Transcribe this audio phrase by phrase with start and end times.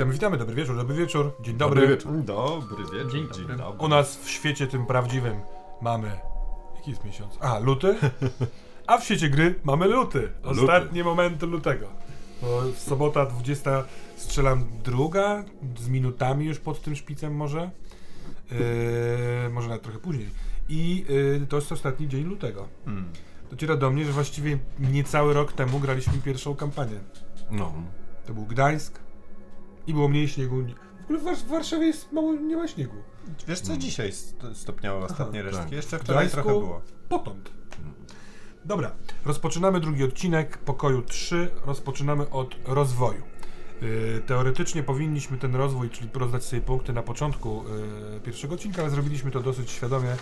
[0.00, 1.80] Witamy, witamy, dobry wieczór, dobry wieczór, dzień dobry.
[1.80, 2.24] Dobry wieczór.
[2.24, 3.12] Dobry wieczór.
[3.12, 3.86] Dzień dobry.
[3.86, 5.40] U nas w świecie tym prawdziwym
[5.80, 6.10] mamy.
[6.76, 7.38] Jaki jest miesiąc?
[7.40, 7.96] A, luty?
[8.86, 10.32] A w świecie gry mamy luty.
[10.42, 11.86] Ostatnie momenty lutego.
[12.42, 13.84] Bo w sobota 20
[14.16, 15.44] strzelam druga,
[15.78, 17.70] z minutami już pod tym szpicem może.
[18.50, 18.58] Yy,
[19.50, 20.28] może nawet trochę później.
[20.68, 22.68] I yy, to jest ostatni dzień lutego.
[22.84, 23.04] Hmm.
[23.50, 27.00] Dociera do mnie, że właściwie niecały rok temu graliśmy pierwszą kampanię.
[27.50, 27.72] No.
[28.26, 29.09] To był Gdańsk
[29.90, 30.56] i było mniej śniegu.
[31.00, 32.96] W ogóle w, Wars- w Warszawie jest mało, nie ma śniegu.
[33.48, 35.62] Wiesz co, dzisiaj st- stopniały ostatnie resztki.
[35.64, 35.72] tak.
[35.72, 36.80] Jeszcze wczoraj Gdańsku- trochę było.
[37.08, 37.50] Potąd.
[38.64, 38.90] Dobra,
[39.24, 41.50] rozpoczynamy drugi odcinek pokoju 3.
[41.66, 43.22] Rozpoczynamy od rozwoju.
[43.82, 47.64] Yy, teoretycznie powinniśmy ten rozwój, czyli rozdać sobie punkty na początku
[48.14, 50.16] yy, pierwszego odcinka, ale zrobiliśmy to dosyć świadomie.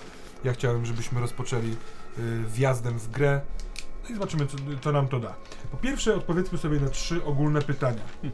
[0.45, 1.77] Ja chciałem, żebyśmy rozpoczęli yy,
[2.47, 3.41] wjazdem w grę.
[4.05, 5.35] No i zobaczymy, co, co nam to da.
[5.71, 8.03] Po pierwsze, odpowiedzmy sobie na trzy ogólne pytania.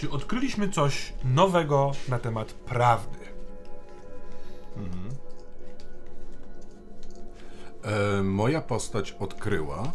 [0.00, 3.18] Czy odkryliśmy coś nowego na temat prawdy?
[4.76, 5.08] Mhm.
[7.82, 9.92] E, moja postać odkryła,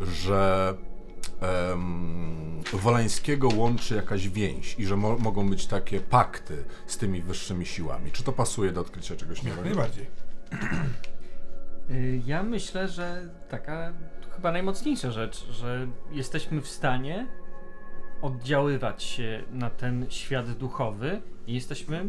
[0.00, 0.74] że
[1.40, 7.66] em, Wolańskiego łączy jakaś więź i że mo mogą być takie pakty z tymi wyższymi
[7.66, 8.12] siłami.
[8.12, 9.64] Czy to pasuje do odkrycia czegoś Jak nowego?
[9.74, 10.06] najbardziej.
[11.90, 13.92] Y, Ja myślę, że taka
[14.30, 17.26] chyba najmocniejsza rzecz, że jesteśmy w stanie
[18.22, 22.06] oddziaływać się na ten świat duchowy i jesteśmy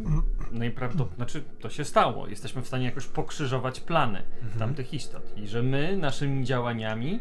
[0.51, 4.23] najprawdopodobniej, znaczy to się stało, jesteśmy w stanie jakoś pokrzyżować plany
[4.59, 7.19] tamtych istot i że my naszymi działaniami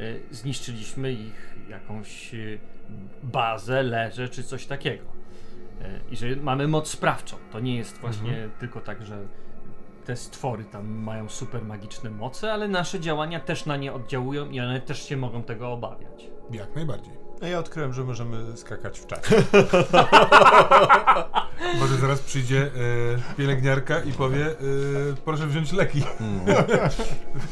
[0.00, 2.58] y, zniszczyliśmy ich jakąś y,
[3.22, 5.04] bazę, leże czy coś takiego.
[5.04, 7.36] Y, I że mamy moc sprawczą.
[7.52, 9.26] To nie jest właśnie tylko tak, że
[10.04, 14.60] te stwory tam mają super magiczne moce, ale nasze działania też na nie oddziałują i
[14.60, 16.30] one też się mogą tego obawiać.
[16.50, 17.27] Jak najbardziej.
[17.42, 19.36] A ja odkryłem, że możemy skakać w czasie.
[21.80, 22.70] Może zaraz przyjdzie e,
[23.36, 24.54] pielęgniarka i powie, e,
[25.24, 26.02] proszę wziąć leki.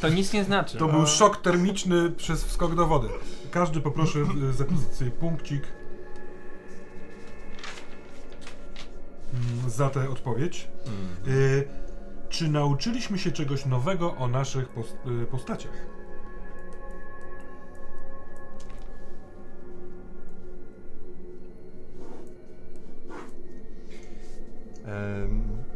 [0.00, 0.78] To nic nie znaczy.
[0.78, 3.08] To był szok termiczny przez wskok do wody.
[3.50, 5.62] Każdy poproszę e, zapisać sobie punkcik
[9.34, 10.68] mm, za tę odpowiedź.
[11.26, 11.30] E,
[12.28, 15.95] czy nauczyliśmy się czegoś nowego o naszych pos- e, postaciach?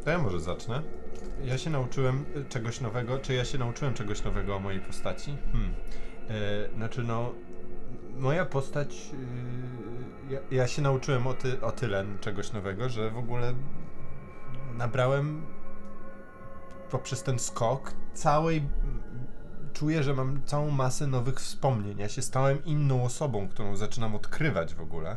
[0.04, 0.82] To ja może zacznę.
[1.44, 3.18] Ja się nauczyłem y, czegoś nowego.
[3.18, 5.36] Czy ja się nauczyłem czegoś nowego o mojej postaci?
[5.52, 5.74] Hmm.
[6.28, 7.32] E, znaczy, no,
[8.18, 9.10] moja postać.
[10.30, 13.54] y, ja, ja się nauczyłem o, ty, o tyle czegoś nowego, że w ogóle
[14.74, 15.46] nabrałem
[16.90, 18.62] poprzez ten skok całej.
[19.72, 21.98] Czuję, że mam całą masę nowych wspomnień.
[21.98, 25.16] Ja się stałem inną osobą, którą zaczynam odkrywać w ogóle.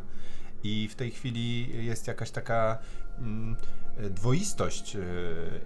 [0.62, 3.03] I w tej chwili jest jakaś taka e,
[4.10, 5.00] dwoistość e,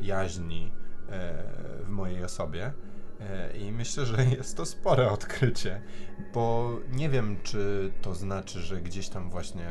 [0.00, 0.72] jaźni
[1.08, 1.44] e,
[1.84, 2.72] w mojej osobie.
[3.20, 5.82] E, I myślę, że jest to spore odkrycie,
[6.34, 9.66] bo nie wiem, czy to znaczy, że gdzieś tam właśnie.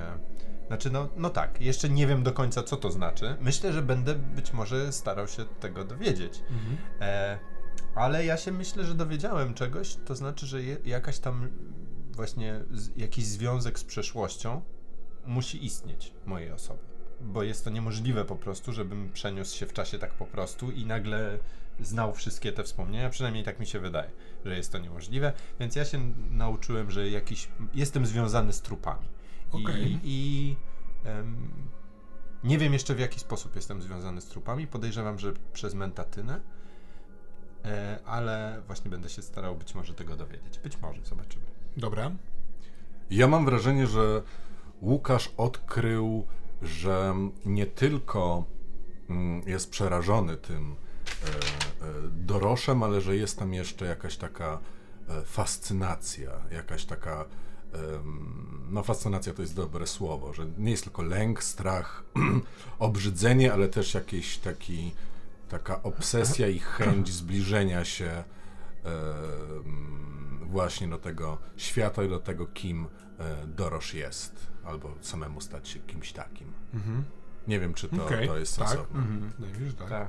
[0.68, 3.36] Znaczy, no, no tak, jeszcze nie wiem do końca, co to znaczy.
[3.42, 6.44] Myślę, że będę być może starał się tego dowiedzieć.
[7.02, 7.40] E,
[7.96, 11.50] ale ja się myślę, że dowiedziałem czegoś, to znaczy, że je, jakaś tam
[12.12, 14.62] właśnie z, jakiś związek z przeszłością
[15.26, 16.97] musi istnieć mojej osoby.
[17.22, 20.86] Bo jest to niemożliwe po prostu, żebym przeniósł się w czasie tak po prostu i
[20.86, 21.40] nagle
[21.80, 23.10] znał wszystkie te wspomnienia.
[23.10, 24.12] Przynajmniej tak mi się wydaje,
[24.46, 25.34] że jest to niemożliwe.
[25.60, 27.48] Więc ja się nauczyłem, że jakiś.
[27.74, 29.08] Jestem związany z trupami.
[29.52, 29.92] Okej.
[29.92, 30.56] I, i
[31.04, 31.52] em,
[32.44, 34.68] nie wiem jeszcze w jaki sposób jestem związany z trupami.
[34.68, 36.42] Podejrzewam, że przez mentatynę.
[37.66, 40.60] E, ale właśnie będę się starał być może tego dowiedzieć.
[40.60, 41.46] Być może, zobaczymy.
[41.78, 42.12] Dobra.
[43.10, 44.22] Ja mam wrażenie, że
[44.82, 46.28] Łukasz odkrył,
[46.62, 47.16] że
[47.46, 48.44] nie tylko
[49.10, 54.60] mm, jest przerażony tym e, e, doroszem, ale że jest tam jeszcze jakaś taka
[55.10, 57.26] e, fascynacja, jakaś taka.
[58.70, 62.04] No, fascynacja to jest dobre słowo, że nie jest tylko lęk, strach,
[62.80, 64.92] obrzydzenie, ale też jakiś taki,
[65.50, 68.24] taka obsesja i chęć zbliżenia się
[70.42, 72.88] właśnie do tego świata i do tego, kim
[73.48, 76.54] Dorosz jest, albo samemu stać się kimś takim.
[77.48, 78.68] Nie wiem, czy to, Okej, to jest tak.
[78.68, 79.02] sensowne.
[79.40, 79.90] Najwyżej tak.
[79.90, 80.08] Tak.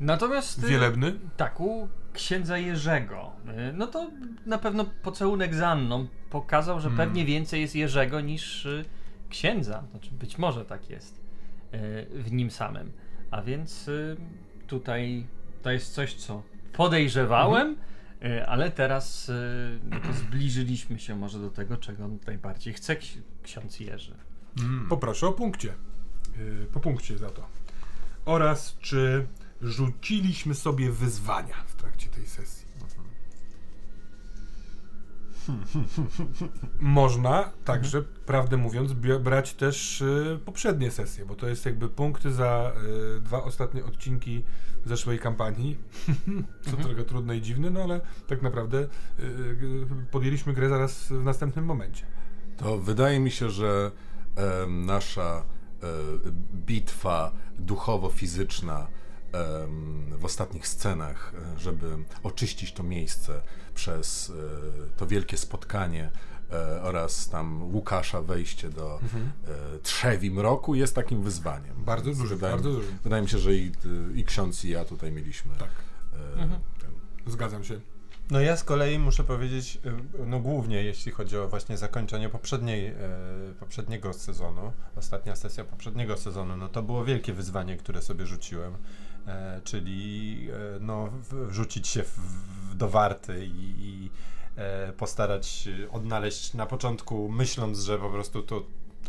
[0.00, 1.18] Natomiast y, Wielebny?
[1.36, 3.32] tak, u księdza Jerzego,
[3.70, 4.10] y, no to
[4.46, 7.06] na pewno pocałunek z Anną pokazał, że Hmm.
[7.06, 8.84] pewnie więcej jest Jerzego niż y,
[9.28, 9.84] księdza.
[9.90, 11.20] Znaczy być może tak jest
[12.14, 12.92] w nim samym.
[13.30, 13.90] A więc
[14.66, 15.26] tutaj
[15.62, 16.42] to jest coś, co
[16.72, 17.89] podejrzewałem, E,
[18.46, 19.32] Ale teraz e,
[19.82, 24.14] no zbliżyliśmy się może do tego, czego najbardziej chce ksi- ksiądz Jerzy.
[24.88, 25.74] Poproszę o punkcie.
[26.38, 27.46] Yy, po punkcie za to.
[28.24, 29.26] Oraz czy
[29.62, 32.66] rzuciliśmy sobie wyzwania w trakcie tej sesji.
[36.80, 42.72] Można także, prawdę mówiąc, brać też y, poprzednie sesje, bo to jest jakby punkty za
[43.16, 44.44] y, dwa ostatnie odcinki
[44.84, 45.76] zeszłej kampanii.
[46.70, 51.24] Co trochę trudne i dziwne, no ale tak naprawdę y, y, podjęliśmy grę zaraz w
[51.24, 52.04] następnym momencie.
[52.56, 53.90] To wydaje mi się, że
[54.36, 55.44] e, nasza
[55.82, 55.86] e,
[56.54, 58.86] bitwa duchowo-fizyczna
[59.32, 61.86] em, w ostatnich scenach, e, żeby
[62.22, 63.42] oczyścić to miejsce
[63.74, 66.10] przez e, to wielkie spotkanie
[66.52, 71.74] e, oraz tam Łukasza wejście do e, trzewi mroku jest takim wyzwaniem.
[71.84, 72.98] Bardzo dużym, wydaje, bardzo dużym.
[73.04, 73.72] Wydaje mi się, że i,
[74.14, 75.70] i ksiądz i ja tutaj mieliśmy Tak,
[76.36, 76.48] e,
[76.80, 76.90] ten,
[77.32, 77.80] zgadzam się.
[78.30, 79.78] No ja z kolei muszę powiedzieć,
[80.26, 82.94] no głównie jeśli chodzi o właśnie zakończenie poprzedniej, e,
[83.60, 88.74] poprzedniego sezonu, ostatnia sesja poprzedniego sezonu, no to było wielkie wyzwanie, które sobie rzuciłem,
[89.26, 94.10] e, czyli e, no wrzucić się w, w, do warty i, i
[94.96, 98.62] postarać się odnaleźć na początku, myśląc, że po prostu to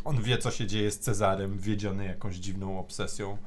[0.03, 3.37] on wie, co się dzieje z Cezarem, wiedziony jakąś dziwną obsesją.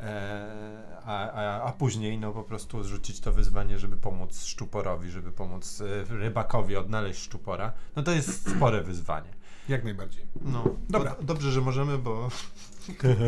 [0.00, 5.32] E, a, a, a później no po prostu zrzucić to wyzwanie, żeby pomóc szczuporowi, żeby
[5.32, 9.28] pomóc e, rybakowi odnaleźć szczupora, no to jest spore wyzwanie.
[9.68, 10.26] Jak najbardziej.
[10.42, 11.10] No, Dobra.
[11.10, 12.28] To, dobrze, że możemy, bo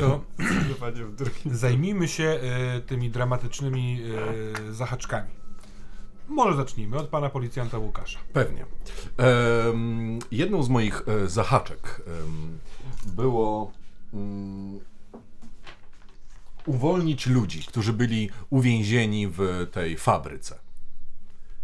[0.00, 0.21] To
[1.47, 4.03] zajmijmy się e, tymi dramatycznymi
[4.69, 5.31] e, zahaczkami.
[6.28, 8.19] Może zacznijmy od pana policjanta Łukasza.
[8.32, 8.66] Pewnie.
[9.16, 12.58] Em, jedną z moich e, zahaczek em,
[13.06, 13.72] było
[14.14, 14.80] mm,
[16.66, 20.58] uwolnić ludzi, którzy byli uwięzieni w tej fabryce.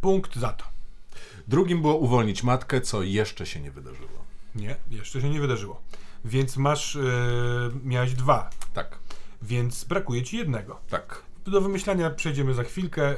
[0.00, 0.64] Punkt za to.
[1.48, 4.24] Drugim było uwolnić matkę, co jeszcze się nie wydarzyło.
[4.54, 5.80] Nie, jeszcze się nie wydarzyło.
[6.24, 7.00] Więc masz, e,
[7.84, 8.98] miałeś dwa, Tak,
[9.42, 10.80] więc brakuje ci jednego.
[10.90, 11.22] tak.
[11.46, 13.08] Do wymyślania przejdziemy za chwilkę.
[13.10, 13.16] e,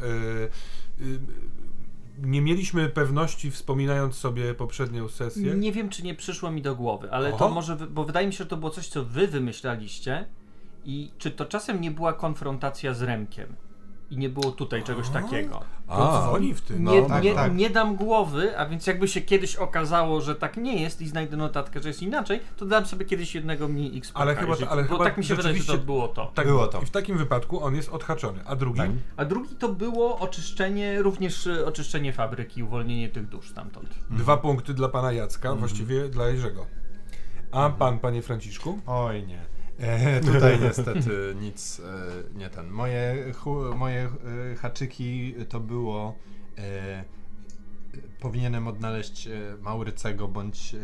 [2.22, 5.54] nie mieliśmy pewności, wspominając sobie poprzednią sesję.
[5.54, 7.38] Nie wiem, czy nie przyszło mi do głowy, ale Oho.
[7.38, 10.26] to może, bo wydaje mi się, że to było coś, co wy wymyślaliście
[10.84, 13.56] i czy to czasem nie była konfrontacja z Remkiem
[14.10, 15.60] i nie było tutaj czegoś takiego.
[15.88, 16.84] To dzwoni w tym.
[16.84, 17.54] No, nie, tak, nie, tak.
[17.54, 21.36] nie dam głowy, a więc jakby się kiedyś okazało, że tak nie jest i znajdę
[21.36, 24.10] notatkę, że jest inaczej, to dam sobie kiedyś jednego mniej X.
[24.14, 26.32] Ale chyba- ale bo chyba tak mi się wydaje, że to było to.
[26.34, 26.80] Tak, Było to.
[26.82, 28.40] I w takim wypadku on jest odhaczony.
[28.46, 28.80] A drugi?
[28.80, 28.90] Tak.
[29.16, 33.88] A drugi to było oczyszczenie, również y, oczyszczenie fabryki, uwolnienie tych dusz stamtąd.
[34.10, 36.66] Dwa punkty dla pana Jacka, właściwie dla Jerzego.
[37.52, 38.78] A pan, panie Franciszku?
[38.86, 39.55] Oj nie.
[39.78, 42.70] E, tutaj niestety nic e, nie ten.
[42.70, 44.08] Moje, hu, moje
[44.52, 46.14] e, haczyki to było
[48.20, 49.28] powinienem odnaleźć
[49.60, 50.76] Maurycego bądź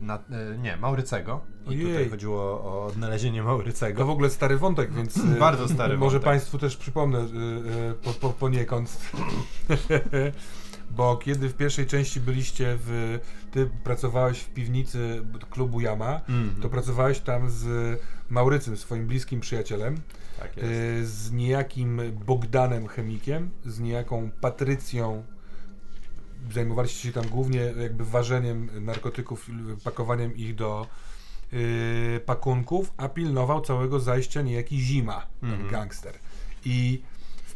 [0.00, 0.18] na,
[0.58, 1.40] nie, Maurycego.
[1.64, 1.86] I Ojej.
[1.86, 4.06] tutaj chodziło o odnalezienie To Maurycego.
[4.06, 6.24] w ogóle stary wątek, więc Bardzo stary może wątek.
[6.24, 7.26] Państwu też przypomnę
[8.02, 8.98] po, po, poniekąd.
[10.90, 13.18] Bo kiedy w pierwszej części byliście w.
[13.50, 16.62] Ty pracowałeś w piwnicy klubu Yama, Mhm.
[16.62, 20.00] to pracowałeś tam z Maurycym, swoim bliskim przyjacielem,
[20.38, 20.68] Tak jest.
[20.70, 25.24] y, z niejakim Bogdanem chemikiem, z niejaką Patrycją.
[26.52, 29.46] Zajmowaliście się tam głównie jakby ważeniem narkotyków,
[29.84, 30.86] pakowaniem ich do
[31.52, 35.70] y, pakunków, a pilnował całego zajścia niejaki Zima, ten Mhm.
[35.70, 36.14] gangster.
[36.64, 37.02] I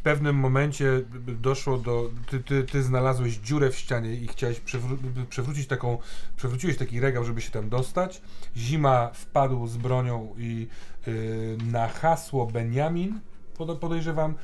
[0.05, 1.03] pewnym momencie
[1.41, 2.11] doszło do.
[2.31, 5.99] Ty, ty, ty znalazłeś dziurę w ścianie i chciałeś przewró- przewrócić taką.
[6.37, 8.23] Przewróciłeś taki regał, żeby się tam dostać.
[8.57, 10.69] Zima wpadł z bronią i
[11.09, 13.21] y, na hasło Benjamin,
[13.59, 14.35] pod- podejrzewam,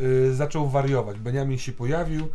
[0.00, 1.18] y, zaczął wariować.
[1.18, 2.28] Benjamin się pojawił.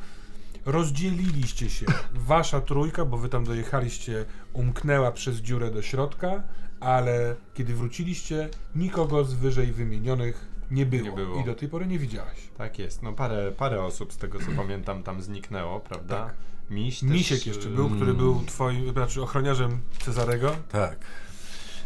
[0.66, 1.86] Rozdzieliliście się.
[2.14, 6.44] Wasza trójka, bo wy tam dojechaliście, umknęła przez dziurę do środka,
[6.80, 11.04] ale kiedy wróciliście, nikogo z wyżej wymienionych nie było.
[11.04, 11.42] Nie było.
[11.42, 12.38] I do tej pory nie widziałeś.
[12.58, 13.04] Tak jest.
[13.04, 16.26] No parę, parę osób z tego co pamiętam tam zniknęło, prawda?
[16.26, 16.36] Tak.
[16.70, 20.56] Miś też, Misiek jeszcze y, był, który był twoim, znaczy ochroniarzem Cezarego.
[20.72, 20.98] Tak.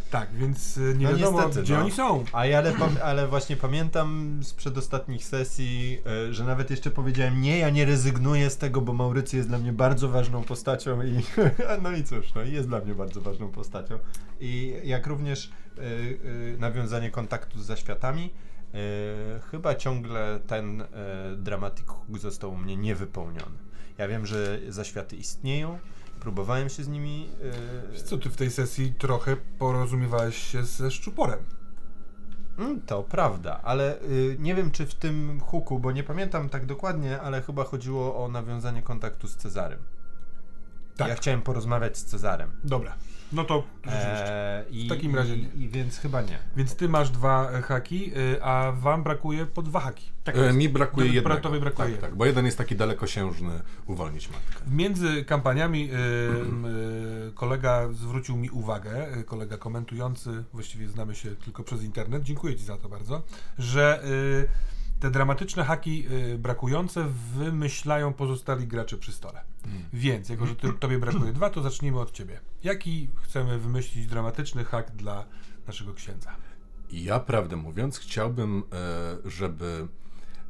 [0.09, 1.81] Tak, więc y, nie No wiadomo, niestety, gdzie no.
[1.81, 2.23] oni są.
[2.33, 7.57] A ja ale, ale właśnie pamiętam z przedostatnich sesji, e, że nawet jeszcze powiedziałem, nie,
[7.57, 11.21] ja nie rezygnuję z tego, bo Maurycy jest dla mnie bardzo ważną postacią i
[11.83, 13.99] no i cóż, no i jest dla mnie bardzo ważną postacią.
[14.39, 15.81] I jak również e,
[16.57, 18.29] nawiązanie kontaktu z zaświatami,
[19.51, 20.85] chyba ciągle ten e,
[21.37, 23.57] dramatic hook został u mnie niewypełniony.
[23.97, 25.79] Ja wiem, że zaświaty istnieją,
[26.19, 27.29] próbowałem się z nimi...
[27.87, 31.39] e, Wiesz Co ty w tej sesji trochę porozumiewałeś się ze szczuporem.
[32.57, 36.65] Mm, To prawda, ale y, nie wiem czy w tym huku, bo nie pamiętam tak
[36.65, 39.79] dokładnie, ale chyba chodziło o nawiązanie kontaktu z Cezarem.
[40.97, 41.07] Tak.
[41.07, 42.51] Ja chciałem porozmawiać z Cezarem.
[42.63, 42.95] Dobra,
[43.31, 43.63] no to.
[43.85, 45.65] Eee, i, W takim razie i, nie.
[45.65, 46.39] I więc chyba nie.
[46.57, 50.09] Więc ty masz dwa e, haki, y, a wam brakuje po dwa haki.
[50.23, 51.35] Tak E, mi brakuje jednego.
[51.41, 52.07] tobie brakuje tak, jednego.
[52.07, 54.63] tak, bo jeden jest taki dalekosiężny, uwolnić matkę.
[54.71, 55.95] Między kampaniami y,
[57.29, 62.63] y, kolega zwrócił mi uwagę, kolega komentujący, właściwie znamy się tylko przez internet, dziękuję Ci
[62.63, 63.23] za to bardzo,
[63.57, 64.47] że y,
[64.99, 69.41] te dramatyczne haki y, brakujące wymyślają pozostali gracze przy stole.
[69.93, 72.39] Więc, jako że ty, Tobie brakuje dwa, to zacznijmy od Ciebie.
[72.63, 75.25] Jaki chcemy wymyślić dramatyczny hak dla
[75.67, 76.35] naszego księdza?
[76.91, 79.87] Ja, prawdę mówiąc, chciałbym, e, żeby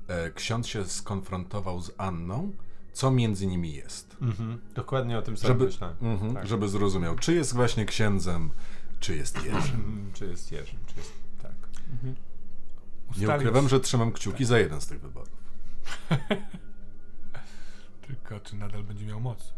[0.07, 2.51] e, ksiądz się skonfrontował z Anną,
[2.93, 4.17] co między nimi jest.
[4.21, 4.59] Mhm.
[4.75, 5.95] Dokładnie o tym samym Żeby, myślałem.
[6.01, 6.47] mhm, Tak.
[6.47, 8.51] żeby zrozumiał, czy jest właśnie księdzem,
[8.99, 9.75] czy jest Jerzym.
[9.75, 11.11] Mm, Czy jest Jerzym, czy jest...
[11.41, 11.51] Tak.
[12.03, 12.13] Nie
[13.11, 15.29] Ustalić- ukrywam, że trzymam kciuki za jeden z tych wyborów.
[18.07, 19.53] Tylko czy nadal będzie miał moc?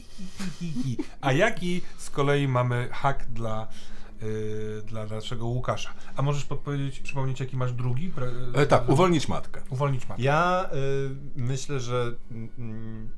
[1.20, 3.68] A jaki z kolei mamy hak dla,
[4.22, 5.90] yy, dla naszego Łukasza?
[6.16, 8.12] A możesz podpowiedzieć, przypomnieć jaki masz drugi?
[8.12, 9.60] Pra- E, tak, uwolnić matkę.
[9.70, 10.22] Uwolnić matkę.
[10.24, 10.76] Ja y,
[11.36, 12.12] myślę, że
[12.58, 13.10] mm,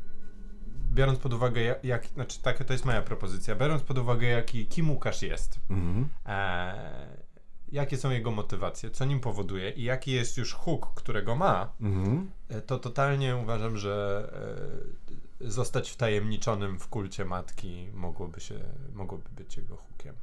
[0.92, 4.66] biorąc pod uwagę, jak, jak, znaczy tak, to jest moja propozycja, biorąc pod uwagę, jaki,
[4.66, 6.08] kim Łukasz jest, Mhm.
[6.26, 7.25] e,
[7.76, 12.30] jakie są jego motywacje, co nim powoduje i jaki jest już huk, którego ma, Mhm.
[12.48, 13.94] e, to totalnie uważam, że
[15.40, 18.54] e, zostać wtajemniczonym w kulcie matki mogłoby, się,
[18.94, 20.14] mogłoby być jego hukiem.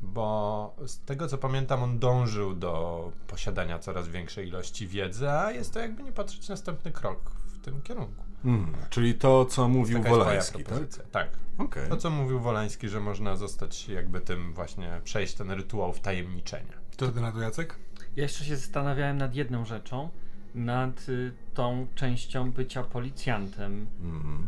[0.00, 5.74] Bo z tego co pamiętam, on dążył do posiadania coraz większej ilości wiedzy, a jest
[5.74, 8.24] to jakby nie patrzeć następny krok w tym kierunku.
[8.44, 8.84] Mhm.
[8.90, 10.78] Czyli to, co mówił Wolański, tak?
[11.10, 11.28] Tak.
[11.58, 11.88] Okej.
[11.88, 16.79] To co mówił Wolański, że można zostać jakby tym właśnie, przejść ten rytuał wtajemniczenia.
[17.00, 17.76] Co ty na to Jacek?
[18.16, 20.08] Ja jeszcze się zastanawiałem nad jedną rzeczą,
[20.54, 23.86] nad y, tą częścią bycia policjantem,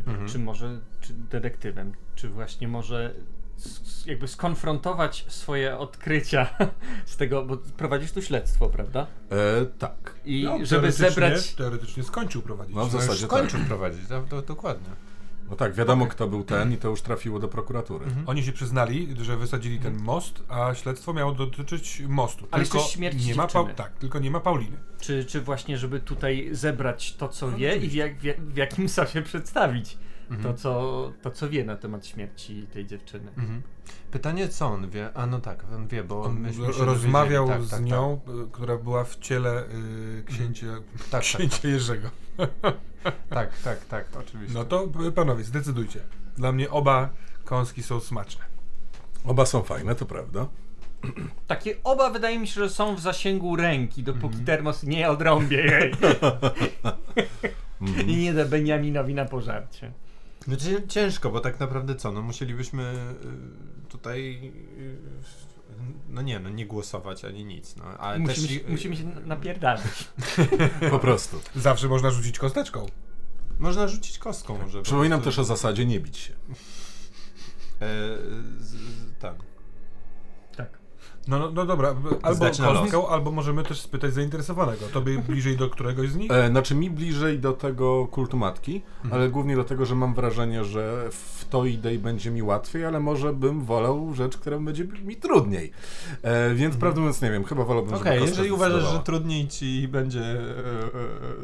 [0.07, 0.27] Mhm.
[0.29, 3.13] czy może czy detektywem, czy właśnie może
[3.57, 6.49] s- jakby skonfrontować swoje odkrycia
[7.05, 9.07] z tego, bo prowadzisz tu śledztwo, prawda?
[9.31, 10.15] E, tak.
[10.25, 11.53] I No, żeby teoretycznie- zebrać...
[11.55, 12.75] Teoretycznie skończył prowadzić.
[12.75, 14.89] No, w No zasadzie skończył prowadzić, to, to, dokładnie.
[15.49, 18.05] No tak, wiadomo kto był ten i to już trafiło do prokuratury.
[18.05, 18.29] Mhm.
[18.29, 22.47] Oni się przyznali, że wysadzili ten most, a śledztwo miało dotyczyć mostu.
[22.51, 23.73] Ale tylko śmierci nie ma dziewczyny.
[23.75, 24.77] Tak, tylko nie ma Pauliny.
[24.99, 28.23] Czy, czy właśnie, żeby tutaj zebrać to, co No, wie i w, jak, w,
[28.53, 29.97] w jakim sobie przedstawić
[30.35, 30.43] Mhm.
[30.55, 33.31] to, co, to, co wie na temat śmierci tej dziewczyny.
[33.37, 33.61] Mhm.
[34.11, 35.09] Pytanie, co on wie?
[35.13, 37.67] A no tak, on wie, bo On myśmy się rozmawiał dowiedzieli.
[37.67, 42.09] z tak, tak, nią, y, która była w ciele y, księcia, Tak, tak, księcia Jerzego.
[43.29, 44.53] Tak, tak, tak, oczywiście.
[44.57, 45.99] No to y, panowie, zdecydujcie.
[46.37, 47.09] Dla mnie oba
[47.45, 48.45] kąski są smaczne.
[49.25, 50.47] Oba są fajne, to prawda.
[51.47, 54.45] Takie oba wydaje mi się, że są w zasięgu ręki, dopóki Mhm.
[54.45, 55.93] termos nie odrąbie jej
[57.81, 58.09] Mhm.
[58.09, 59.91] i nie da Beniaminowi na pożarcie.
[60.47, 62.93] No cię- ciężko, bo tak naprawdę co, no musielibyśmy
[63.85, 64.97] y, tutaj, y,
[66.09, 68.57] no nie, no nie głosować ani nic, no, ale Musimy, też...
[68.57, 70.09] się, musimy się napierdalać.
[70.91, 71.39] Po prostu.
[71.55, 72.85] Zawsze można rzucić kosteczką.
[73.59, 74.77] Można rzucić kostką może.
[74.77, 75.31] po Przypominam prostu.
[75.37, 76.33] też o zasadzie nie bić się.
[76.33, 76.35] E,
[78.59, 79.19] z, z.
[79.19, 79.35] Tak.
[81.27, 82.57] No, no, no dobra, albo los.
[82.59, 84.85] kostką, albo możemy też spytać zainteresowanego.
[84.93, 86.31] Tobie bliżej do któregoś z nich?
[86.31, 90.63] E, znaczy mi bliżej do tego kultu matki, ale głównie do tego, że mam wrażenie,
[90.63, 94.83] że w to idę i będzie mi łatwiej, ale może bym wolał rzecz, która będzie
[95.03, 95.71] mi trudniej.
[96.21, 99.87] E, więc prawdę mówiąc nie wiem, chyba wolałbym, Okej, żeby jeżeli uważasz, że trudniej ci
[99.87, 100.35] będzie e,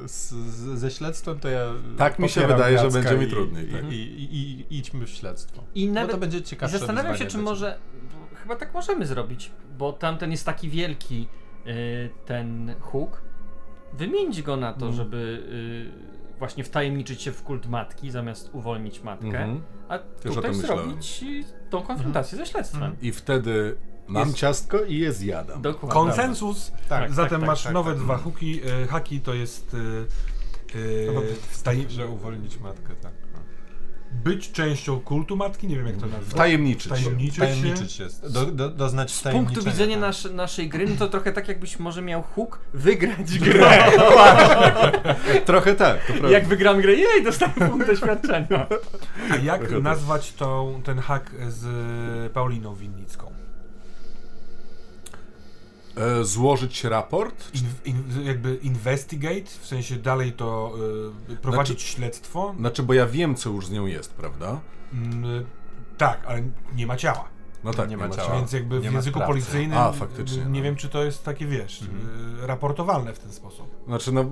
[0.03, 1.65] e, z, z, ze śledztwem, to ja
[1.97, 3.91] Tak mi się wydaje, że będzie mi i- trudniej, I, tak.
[3.91, 5.63] i, i, i idźmy w śledztwo.
[5.75, 7.77] I nawet to będzie I ciekawsze zastanawiam się, czy może.
[8.41, 11.27] Chyba tak możemy zrobić, bo tamten jest taki wielki,
[11.67, 13.21] y, ten huk.
[13.93, 14.93] Wymienić go na to, Mm.
[14.97, 15.43] żeby
[16.35, 19.27] y, właśnie wtajemniczyć się w kult matki, zamiast uwolnić matkę.
[19.27, 19.61] Mhm.
[19.89, 19.99] A o
[20.33, 20.85] tutaj myślałem.
[20.85, 22.95] zrobić y, tą konfrontację ze śledztwem.
[23.01, 23.75] I wtedy
[24.07, 25.61] mam Jest- ciastko i je zjadam.
[25.61, 25.93] Dokładnie.
[26.01, 26.71] Konsensus.
[26.89, 27.99] Tak, Zatem tak, masz tak, nowe tak.
[28.03, 28.61] dwa huki.
[28.83, 29.77] E, haki to jest e,
[31.13, 31.21] No,
[31.53, 33.13] wtaj- Że uwolnić matkę, tak.
[34.11, 36.29] Być częścią kultu matki, nie wiem jak to nazwać.
[36.29, 36.89] Wtajemniczyć się.
[36.89, 37.41] Wtajemniczyć się.
[37.41, 38.07] Tajemniczyć się.
[38.29, 40.01] Do, do, doznać Z punktu widzenia tak.
[40.01, 43.91] nasz, naszej gry, no to trochę tak jakbyś może miał huk wygrać grę.
[45.45, 46.29] Trochę tak, to prawda.
[46.29, 48.67] Jak wygram grę, jej, dostałem punkt doświadczenia.
[49.31, 49.81] A jak tak.
[49.81, 53.38] nazwać tą, ten hak z Pauliną Winnicką?
[55.99, 57.51] E, złożyć raport?
[57.55, 60.73] In, in, jakby investigate, w sensie dalej to
[61.29, 62.55] y, prowadzić śledztwo?
[62.59, 64.59] Znaczy, bo ja wiem, co już z nią jest, prawda?
[64.93, 65.45] Mm,
[65.97, 66.43] tak, ale
[66.75, 67.23] nie ma ciała.
[67.63, 68.35] No tak, Nie nie, ma ma ciała.
[68.35, 69.31] Więc jakby w Nie ma języku sprawcy.
[69.33, 70.63] policyjnym A, faktycznie, nie no.
[70.63, 72.45] wiem, czy to jest takie, wiesz, Mhm.
[72.45, 73.67] raportowalne w ten sposób.
[73.87, 74.25] Znaczy, no,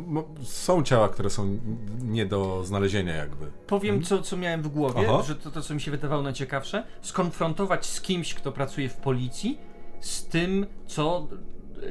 [0.44, 1.58] są ciała, które są
[2.02, 3.52] nie do znalezienia jakby.
[3.68, 5.24] Powiem, co, co miałem w głowie, Aha.
[5.24, 9.58] że to, to, co mi się wydawało najciekawsze, skonfrontować z kimś, kto pracuje w policji,
[10.02, 11.28] z tym, co,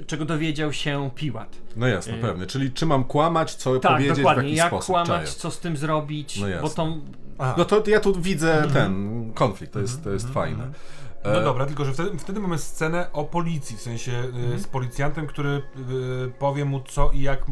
[0.06, 1.56] czego dowiedział się Piłat.
[1.76, 2.46] No jasne, Y- pewnie.
[2.46, 4.86] Czyli czy mam kłamać, co Tak, powiedzieć, w dokładnie, jaki jak sposób.
[4.86, 5.26] kłamać, Czaję.
[5.26, 6.70] co z tym zrobić, No bo jasne.
[6.70, 6.96] to...
[7.38, 7.54] Aha.
[7.58, 10.70] No to ja tu widzę ten konflikt, to jest, to jest fajne.
[11.24, 14.58] No E, dobra, tylko że wtedy, wtedy mamy scenę o policji, w sensie y, Mhm.
[14.60, 15.62] z policjantem, który y,
[16.38, 17.44] powie mu co i jak y,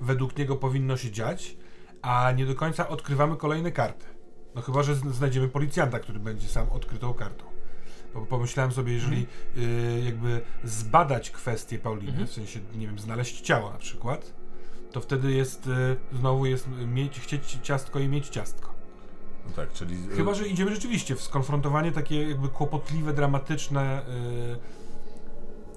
[0.00, 1.56] według niego powinno się dziać,
[2.02, 4.06] a nie do końca odkrywamy kolejne karty.
[4.54, 7.44] No chyba, że znajdziemy policjanta, który będzie sam odkrytą kartą.
[8.14, 9.68] Bo pomyślałem sobie, jeżeli Mhm.
[9.98, 12.26] y, jakby zbadać kwestię Pauliny, Mhm.
[12.28, 14.32] w sensie, nie wiem, znaleźć ciało na przykład,
[14.92, 18.74] to wtedy jest, y, znowu jest mieć, chcieć ciastko i mieć ciastko.
[19.46, 19.96] no tak, czyli...
[20.12, 24.02] e, Chyba, że idziemy rzeczywiście w skonfrontowanie takie jakby kłopotliwe, dramatyczne.
[24.50, 24.58] Yy,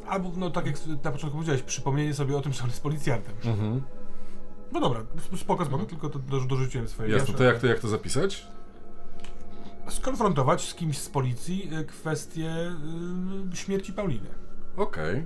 [0.09, 3.33] albo, no tak jak na początku powiedziałeś, przypomnienie sobie o tym, że on jest policjantem.
[3.45, 3.81] Mhm.
[4.71, 7.37] No dobra, sp- spoko, spoko, tylko to do, dorzuciłem swoje Jasne, wiersze.
[7.37, 8.47] to jak to, jak to zapisać?
[9.89, 12.71] Skonfrontować z kimś z policji y, kwestię
[13.53, 14.29] y, śmierci Pauliny.
[14.77, 15.25] Okej.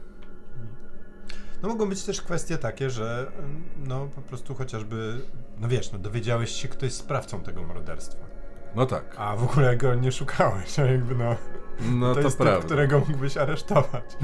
[1.61, 5.21] No mogą być też kwestie takie, że ym, no po prostu chociażby,
[5.59, 8.25] no wiesz, no dowiedziałeś się, kto jest sprawcą tego morderstwa.
[8.75, 9.15] No tak.
[9.17, 11.35] A w ogóle go nie szukałeś, a jakby no,
[11.79, 12.57] No to, to, jest prawda.
[12.57, 14.03] typ, którego mógłbyś aresztować.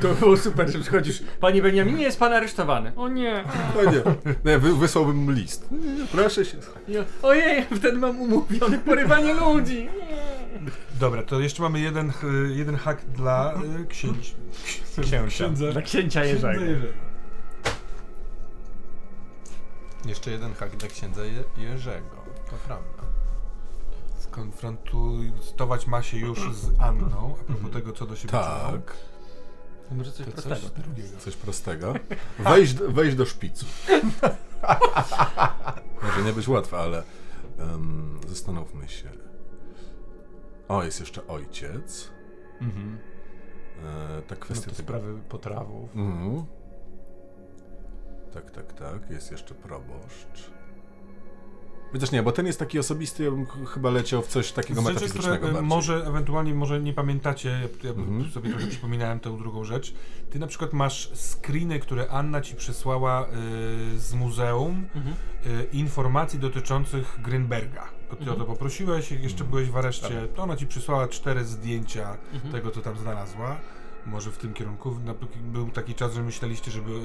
[0.00, 2.92] To było super, że przychodzisz, panie Beniaminie, jest pan aresztowany.
[2.96, 3.44] O nie,
[3.76, 4.02] No nie,
[4.44, 5.68] nie wy, wysłałbym mu list.
[6.12, 6.58] Proszę się.
[6.88, 7.04] nie.
[7.22, 9.88] ojej, wtedy mam umówione porywanie ludzi.
[11.00, 14.34] Dobra, to jeszcze mamy jeden, y, jeden hak dla y, księć.
[15.02, 15.26] Księcia.
[15.28, 16.60] Księdza, Dla księcia Jerzego.
[16.60, 16.92] Jerzego.
[20.06, 22.16] Jeszcze jeden hak dla księdza Je- Jerzego.
[22.50, 22.95] To prawda.
[24.36, 28.42] Skonfrontować ma się już z Anną, a propos tego, co do siebie czują.
[28.72, 28.96] Tak,
[29.88, 30.82] To może coś To coś prostego.
[30.82, 31.18] drugiego.
[31.18, 31.94] coś prostego.
[32.38, 33.66] Wejść, do- wejść do szpicu.
[36.02, 37.02] Może nie być łatwe, ale
[37.58, 39.10] em, zastanówmy się.
[40.68, 42.10] O, jest jeszcze ojciec.
[42.60, 42.98] Mhm.
[44.18, 44.82] E, ta No kwestia to tego...
[44.82, 45.90] sprawy potrawów.
[45.96, 46.44] Mhm.
[48.34, 49.10] Tak, tak, tak.
[49.10, 50.50] Jest jeszcze proboszcz.
[51.92, 54.80] Chociaż nie, bo ten jest taki osobisty, ja bym ch- chyba leciał w coś takiego
[54.82, 55.68] rzeczy, które metafizycznego y, bardziej.
[55.68, 58.30] może ewentualnie może nie pamiętacie, ja, ja Mhm.
[58.30, 59.94] sobie trochę przypominałem tę drugą rzecz.
[60.30, 63.26] Ty na przykład masz screeny, które Anna ci przesłała
[63.94, 65.14] y, z muzeum Mhm.
[65.60, 67.82] y, informacji dotyczących Grünberga.
[68.10, 68.30] Bo ty Mhm.
[68.36, 70.32] o to poprosiłeś, jak jeszcze byłeś w areszcie, Tak.
[70.34, 72.52] to ona ci przysłała cztery zdjęcia Mhm.
[72.52, 73.56] tego, co tam znalazła.
[74.06, 74.96] Może w tym kierunku.
[75.04, 76.96] Na- Był taki czas, że myśleliście, żeby y,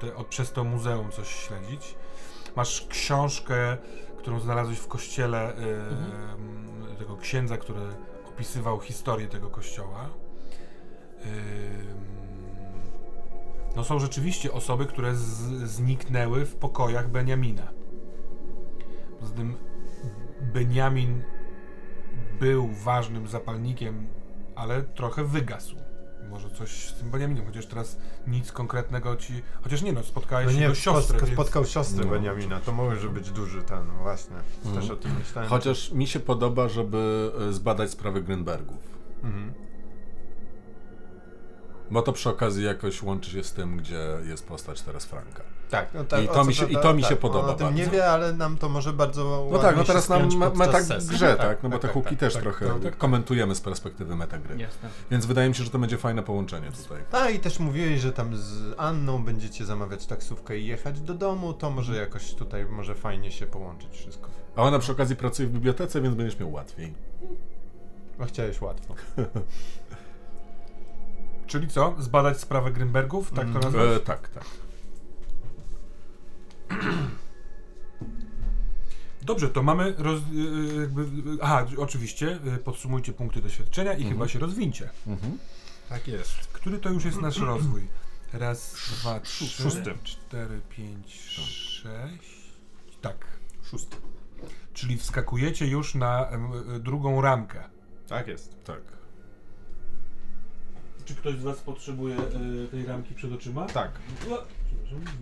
[0.00, 1.94] te, od, przez to muzeum coś śledzić.
[2.56, 3.76] Masz książkę,
[4.18, 5.54] którą znalazłeś w kościele y,
[5.90, 6.96] Mhm.
[6.98, 7.80] tego księdza, który
[8.28, 10.08] opisywał historię tego kościoła.
[11.26, 12.04] Ym,
[13.76, 15.22] No są rzeczywiście osoby, które z,
[15.70, 17.68] zniknęły w pokojach Beniamina.
[19.20, 19.56] Poza tym
[20.40, 21.22] Beniamin
[22.40, 24.06] był ważnym zapalnikiem,
[24.54, 25.76] ale trochę wygasł.
[26.34, 29.42] Może coś z tym Beniaminem, chociaż teraz nic konkretnego ci...
[29.62, 31.40] Chociaż nie no, spotkałeś No nie, jego siostrę, spotkał, więc...
[31.40, 32.10] spotkał siostrę No.
[32.10, 34.36] Beniamina, to może być duży ten, no właśnie.
[34.64, 34.74] Mhm.
[34.74, 35.50] Też o tym myślałem.
[35.50, 38.78] Chociaż mi się podoba, żeby e, zbadać sprawę Grünbergów.
[39.22, 39.52] Mhm.
[41.90, 45.42] Bo to przy okazji jakoś łączy się z tym, gdzie jest postać teraz Franka.
[45.74, 47.74] Tak, no tak, I to mi się- i to mi się tak, podoba o tym
[47.74, 51.62] nie wie, ale nam to może bardzo No tak, no teraz nam meta grze, tak?
[51.62, 52.98] No bo te tak, huki tak, też tak, trochę tak, tak.
[52.98, 54.58] komentujemy z perspektywy metagry.
[54.58, 54.88] Jasne.
[55.10, 57.02] Więc wydaje mi się, że to będzie fajne połączenie tutaj.
[57.12, 61.52] A i też mówiłeś, że tam z Anną będziecie zamawiać taksówkę i jechać do domu,
[61.52, 64.30] to może jakoś tutaj może fajnie się połączyć wszystko.
[64.56, 66.94] A ona przy okazji pracuje w bibliotece, więc będziesz miał łatwiej.
[68.18, 68.94] No chciałeś łatwo.
[71.46, 71.94] Czyli co?
[71.98, 73.22] Zbadać sprawę Grünbergów?
[73.34, 73.96] Tak to Mm.
[73.96, 74.44] E, tak, tak.
[79.22, 81.06] Dobrze, to mamy roz, y, jakby,
[81.42, 84.90] aha, oczywiście, y, podsumujcie punkty doświadczenia i chyba się rozwincie.
[85.06, 85.38] Mhm.
[85.88, 86.34] Tak jest.
[86.52, 87.88] Który to już jest nasz rozwój?
[88.32, 89.94] Raz, dwa, trzy, Szósty.
[90.04, 92.44] cztery, pięć, sześć.
[93.00, 93.26] Tak.
[93.62, 93.96] Szósty.
[94.74, 96.28] Czyli wskakujecie już na
[96.76, 97.64] y, drugą ramkę.
[98.08, 98.64] Tak jest.
[98.64, 98.80] Tak.
[101.04, 103.66] Czy ktoś z Was potrzebuje y, tej ramki przed oczyma?
[103.66, 103.90] Tak.
[104.30, 104.38] No,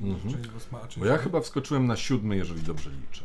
[0.02, 0.32] Mhm.
[0.32, 3.24] część a część Bo ja chyba wskoczyłem na siódmy, jeżeli dobrze liczę.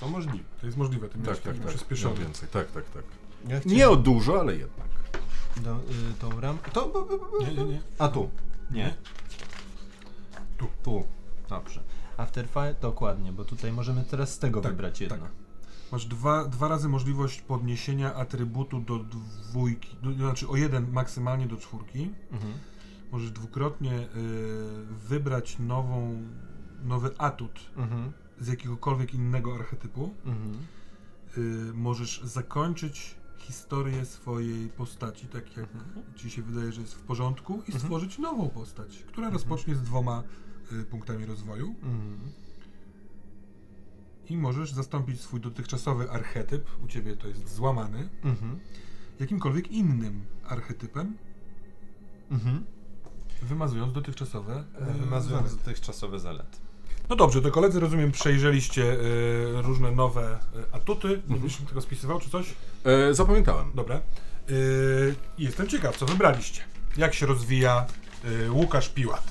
[0.00, 0.44] To możliwe.
[0.60, 1.68] To jest możliwe, ty miałeś Tak, tak, tak.
[1.74, 2.16] przyspieszony.
[2.20, 2.48] Więcej.
[2.48, 3.02] Tak, tak, tak.
[3.48, 4.88] Ja Nie o dużo, ale jednak.
[5.56, 5.80] Do, y,
[6.20, 6.58] tą.
[6.72, 7.06] To.
[7.40, 7.80] Nie, nie, nie.
[7.98, 8.30] A tu.
[8.70, 8.94] Nie.
[10.82, 11.04] Tu.
[11.48, 11.82] Dobrze.
[12.16, 15.16] After Five dokładnie, bo tutaj możemy teraz z tego Tak, wybrać jedno.
[15.16, 15.30] tak.
[15.92, 21.56] Masz dwa, dwa razy możliwość podniesienia atrybutu do dwójki, do, znaczy o jeden maksymalnie do
[21.56, 22.10] czwórki.
[22.32, 22.52] Mhm.
[23.12, 24.06] Możesz dwukrotnie y,
[25.08, 26.22] wybrać nową,
[26.84, 28.12] nowy atut Mhm.
[28.40, 30.14] z jakiegokolwiek innego archetypu.
[30.24, 30.52] Mhm.
[31.38, 35.68] Y, możesz zakończyć historię swojej postaci, tak jak
[36.16, 37.80] ci się wydaje, że jest w porządku, i Mhm.
[37.80, 40.22] stworzyć nową postać, która rozpocznie z dwoma
[40.72, 41.68] y, punktami rozwoju.
[41.82, 42.18] Mhm.
[44.30, 48.58] I możesz zastąpić swój dotychczasowy archetyp, u ciebie to jest złamany, Mhm.
[49.20, 51.16] jakimkolwiek innym archetypem,
[52.30, 52.64] Mhm.
[53.42, 54.64] Wymazując dotychczasowe.
[54.90, 55.64] y, Wymazując zalety.
[55.64, 56.58] dotychczasowe zalety.
[57.08, 61.08] No dobrze, to koledzy, rozumiem, przejrzeliście y, różne nowe y, atuty.
[61.08, 61.40] Mhm.
[61.40, 62.46] Będziesz tego spisywał, czy coś?
[62.84, 63.70] E, zapamiętałem.
[63.74, 64.00] Dobra.
[64.50, 66.60] Y, jestem ciekaw, co wybraliście.
[66.96, 67.86] Jak się rozwija
[68.50, 69.24] Łukasz Piłat?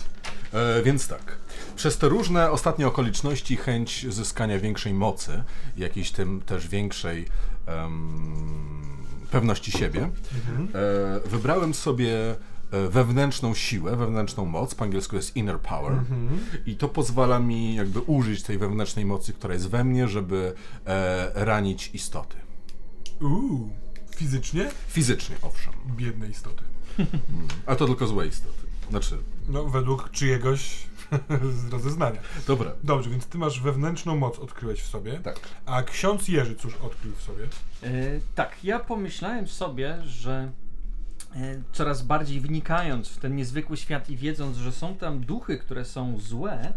[0.53, 1.37] E, więc tak.
[1.75, 5.43] Przez te różne ostatnie okoliczności chęć zyskania większej mocy,
[5.77, 7.25] jakiejś tym też większej
[7.65, 8.97] em,
[9.31, 10.01] pewności siebie,
[11.23, 12.35] e, wybrałem sobie e,
[12.89, 15.93] wewnętrzną siłę, wewnętrzną moc, po angielsku jest inner power
[16.65, 20.53] i to pozwala mi jakby użyć tej wewnętrznej mocy, która jest we mnie, żeby
[20.85, 22.37] e, ranić istoty.
[23.21, 23.69] Uuu,
[24.15, 24.69] fizycznie?
[24.87, 25.73] Fizycznie, owszem.
[25.95, 26.63] Biedne istoty.
[27.65, 28.57] A to tylko złe istoty.
[28.89, 29.17] Znaczy,
[29.49, 30.87] No, według czyjegoś
[31.67, 32.19] z rozeznania.
[32.47, 32.71] dobra.
[32.83, 35.19] Dobrze, więc ty masz wewnętrzną moc, odkryłeś w sobie.
[35.19, 35.39] Tak.
[35.65, 37.43] A ksiądz Jerzy cóż odkrył w sobie?
[37.83, 37.89] E,
[38.35, 40.66] tak, ja pomyślałem sobie, że e,
[41.73, 46.19] coraz bardziej wnikając w ten niezwykły świat i wiedząc, że są tam duchy, które są
[46.19, 46.73] złe,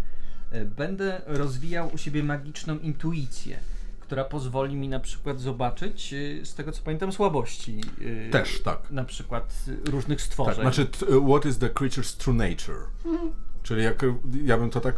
[0.51, 3.59] e, będę rozwijał u siebie magiczną intuicję,
[4.01, 7.81] która pozwoli mi na przykład zobaczyć, e, z tego co pamiętam, słabości.
[8.29, 8.91] e, Też, tak.
[8.91, 10.55] Na przykład e, różnych stworzeń.
[10.65, 10.87] Tak, znaczy,
[11.29, 12.79] what is the creature's true nature?
[13.63, 14.03] Czyli jak,
[14.45, 14.97] ja bym to tak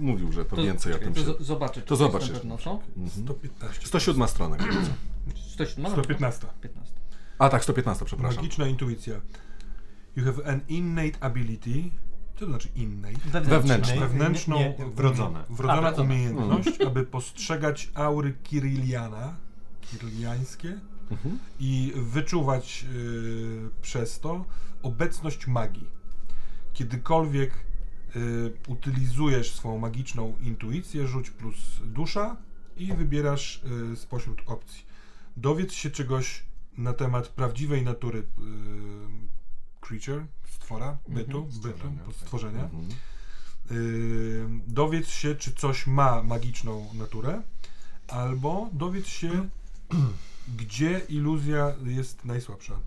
[0.00, 1.26] mówił, że to, To- więcej o czekaj, tym to się...
[1.26, 2.34] To jest zobacz na jeszcze.
[2.34, 2.80] pewno są.
[2.96, 3.08] Mhm.
[3.24, 3.86] 115.
[3.86, 4.56] 107 strona.
[4.56, 4.90] Księdza.
[5.52, 6.46] 107, no, 115.
[6.60, 6.92] 15.
[7.38, 8.36] A tak, 115, przepraszam.
[8.36, 9.14] Magiczna intuicja.
[10.16, 11.90] You have an innate ability.
[12.34, 13.40] Co to znaczy innate?
[13.40, 13.94] Wewnętrzne.
[13.94, 15.44] Nie, Wewnętrzną, nie, nie, wrodzone.
[15.50, 19.36] wrodzona A, umiejętność, aby postrzegać aury Kirilliana,
[19.80, 20.78] kirilliańskie,
[21.10, 21.38] Mhm.
[21.60, 24.44] i wyczuwać y, przez to
[24.82, 25.86] obecność magii.
[26.72, 27.52] Kiedykolwiek
[28.16, 32.36] y, utylizujesz swoją magiczną intuicję, rzuć plus dusza
[32.76, 34.82] i wybierasz y, spośród opcji.
[35.36, 36.42] Dowiedz się czegoś
[36.78, 38.24] na temat prawdziwej natury y,
[39.80, 42.72] creature, stwora, bytu, bytu, Stworzenia, tak.
[42.72, 42.92] Mhm.
[43.70, 47.42] Y, dowiedz się, czy coś ma magiczną naturę,
[48.08, 49.48] albo dowiedz się,
[50.58, 52.80] gdzie iluzja jest najsłabsza.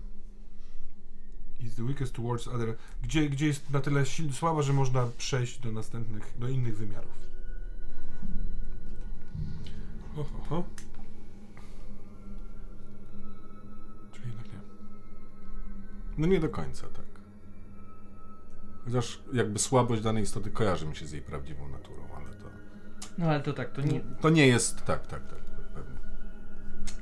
[1.60, 2.76] Is the weakest towards other.
[3.02, 7.18] Gdzie, gdzie jest na tyle słaba, że można przejść do następnych, do innych wymiarów.
[10.48, 10.64] Ho,
[16.18, 17.04] No nie do końca, tak.
[18.84, 22.44] Chociaż jakby słabość danej istoty kojarzy mi się z jej prawdziwą naturą, ale to...
[23.18, 24.84] No ale to tak, to nie, To nie jest...
[24.84, 25.38] Tak, tak, tak.
[25.74, 25.98] Pewnie.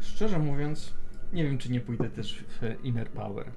[0.01, 0.93] Szczerze mówiąc,
[1.33, 3.51] nie wiem, czy nie pójdę też w Inner Power.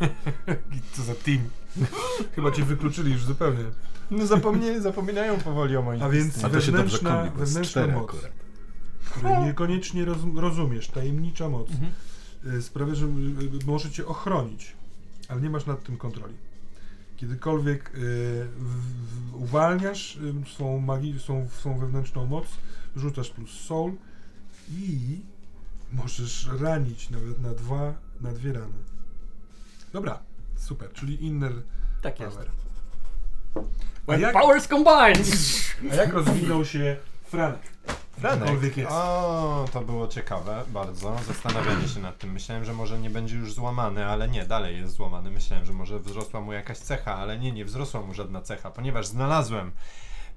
[0.92, 1.38] Co za team.
[2.34, 3.64] Chyba cię wykluczyli już zupełnie.
[4.10, 6.44] No zapomnie, zapominają powoli o moim A więc.
[6.44, 7.02] A to się dobrze z
[7.38, 8.10] wewnętrzna moc.
[9.10, 11.92] której niekoniecznie roz, rozumiesz, tajemnicza moc, Mhm.
[12.46, 13.06] Y, sprawia, że
[13.66, 14.72] może cię ochronić,
[15.28, 16.34] ale nie masz nad tym kontroli.
[17.16, 18.46] Kiedykolwiek y,
[19.34, 22.46] uwalniasz y, swą, magi, swą, swą wewnętrzną moc,
[22.96, 23.92] rzucasz plus soul
[24.70, 25.20] i
[25.92, 28.72] możesz ranić nawet na dwa, na dwie rany.
[29.92, 30.18] Dobra,
[30.56, 31.52] super, czyli inner
[32.02, 32.32] Tak jest.
[32.36, 32.50] power.
[33.56, 33.60] A
[34.12, 35.26] When jak, powers combined!
[35.92, 37.60] a jak rozwinął się Franek?
[38.20, 38.76] Franek.
[38.76, 38.90] Jest.
[38.92, 41.16] O, to było ciekawe bardzo.
[41.26, 42.32] Zastanawianie się nad tym.
[42.32, 45.30] Myślałem, że może nie będzie już złamany, ale nie, dalej jest złamany.
[45.30, 49.06] Myślałem, że może wzrosła mu jakaś cecha, ale nie, nie wzrosła mu żadna cecha, ponieważ
[49.06, 49.72] znalazłem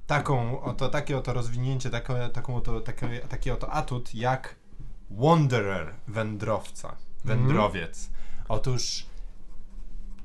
[0.08, 4.56] taką oto, takie oto rozwinięcie, taką, taką oto, taki, taki oto atut jak
[5.12, 8.10] Wanderer, wędrowca, wędrowiec.
[8.48, 9.06] Otóż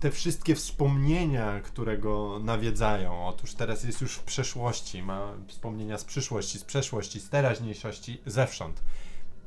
[0.01, 6.05] te wszystkie wspomnienia, które go nawiedzają, otóż teraz jest już w przeszłości, ma wspomnienia z
[6.05, 8.83] przyszłości, z przeszłości, z teraźniejszości, zewsząd.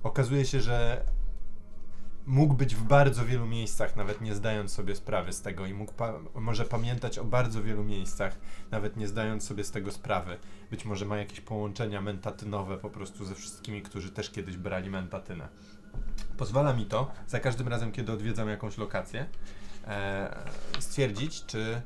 [0.04, 1.06] Okazuje się, że
[2.26, 5.94] mógł być w bardzo wielu miejscach, nawet nie zdając sobie sprawy z tego i mógł
[5.94, 8.38] pa- może pamiętać o bardzo wielu miejscach,
[8.72, 10.38] nawet nie zdając sobie z tego sprawy.
[10.72, 15.48] Być może ma jakieś połączenia mentatynowe po prostu ze wszystkimi, którzy też kiedyś brali mentatynę.
[16.38, 19.26] Pozwala mi to, za każdym razem, kiedy odwiedzam jakąś lokację,
[20.80, 21.82] stwierdzić, czy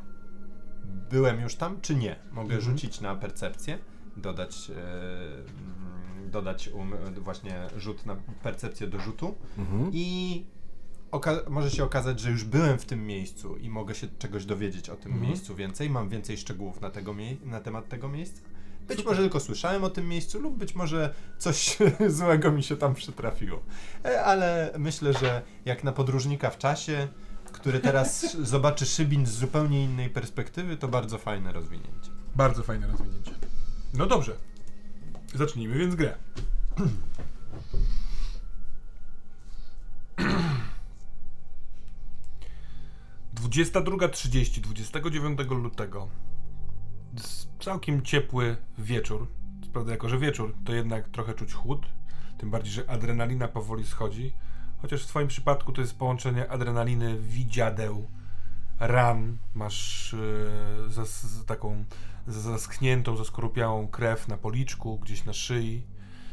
[1.09, 2.15] byłem już tam, czy nie.
[2.31, 2.61] Mogę Mhm.
[2.61, 3.77] rzucić na percepcję
[4.17, 9.89] dodać, e, dodać um, właśnie rzut na percepcję do rzutu Mhm.
[9.93, 10.45] i
[11.49, 14.95] może się okazać, że już byłem w tym miejscu i mogę się czegoś dowiedzieć o
[14.95, 15.29] tym Mhm.
[15.29, 17.15] miejscu więcej, mam więcej szczegółów na, tego
[17.45, 18.41] na temat tego miejsca.
[18.87, 22.93] Być może tylko słyszałem o tym miejscu lub być może coś złego mi się tam
[22.93, 23.59] przytrafiło.
[24.05, 27.07] E, Ale myślę, że jak na podróżnika w czasie,
[27.55, 32.11] który teraz zobaczy Szybin z zupełnie innej perspektywy, to bardzo fajne rozwinięcie.
[32.35, 33.31] Bardzo fajne rozwinięcie.
[33.93, 34.37] No dobrze.
[35.35, 36.15] Zacznijmy więc grę.
[43.33, 46.07] Dwudziesta druga trzydzieści, 29 lutego.
[47.17, 49.27] S- Całkiem ciepły wieczór.
[49.73, 51.85] Prawda, jako że wieczór, to jednak trochę czuć chłód.
[52.37, 54.33] Tym bardziej, że adrenalina powoli schodzi.
[54.81, 58.07] Chociaż w Twoim przypadku to jest połączenie adrenaliny, widziadeł,
[58.79, 59.37] ran.
[59.53, 60.15] Masz
[60.87, 61.85] zas, z taką
[62.27, 65.83] zaschniętą, zaskorupiałą krew na policzku, gdzieś na szyi.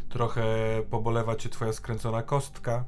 [0.09, 0.45] Trochę
[0.91, 2.85] pobolewa cię twoja skręcona kostka.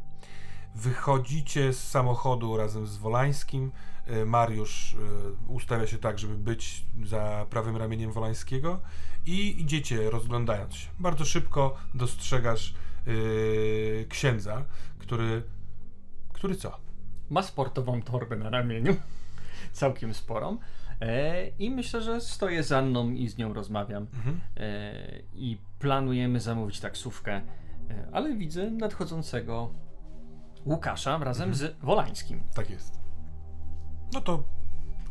[0.75, 3.73] Wychodzicie z samochodu razem z Wolańskim.
[4.07, 8.81] E, Mariusz e, ustawia się tak, żeby być za prawym ramieniem Wolańskiego
[9.27, 10.89] i idziecie rozglądając się.
[10.99, 12.75] Bardzo szybko dostrzegasz
[13.07, 14.65] e, księdza,
[14.99, 15.43] który...
[16.33, 16.81] Który co?
[17.31, 18.97] Ma sportową torbę na ramieniu,
[19.73, 20.59] całkiem sporą.
[21.01, 24.07] E, I myślę, że stoję za Anną i z nią rozmawiam.
[24.15, 24.41] Mhm.
[24.57, 24.93] E,
[25.35, 27.33] I planujemy zamówić taksówkę,
[27.91, 29.71] e, ale widzę nadchodzącego
[30.67, 32.43] Łukasza razem z Wolańskim.
[32.55, 32.99] Tak jest.
[34.13, 34.45] No to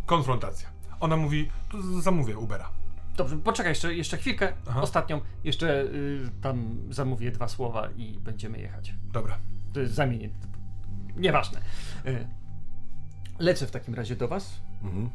[0.06, 0.70] konfrontacja.
[1.00, 2.70] Ona mówi, to z- zamówię Ubera.
[3.16, 4.82] Dobrze, poczekaj jeszcze, jeszcze chwilkę, Aha.
[4.82, 5.22] ostatnią.
[5.44, 8.94] Jeszcze y, tam zamówię dwa słowa i będziemy jechać.
[9.04, 9.40] Dobra.
[9.74, 10.30] To jest zamienię.
[11.16, 11.62] Nieważne.
[12.06, 12.28] E,
[13.40, 14.62] lecę w takim razie do was.
[14.84, 15.10] Mhm.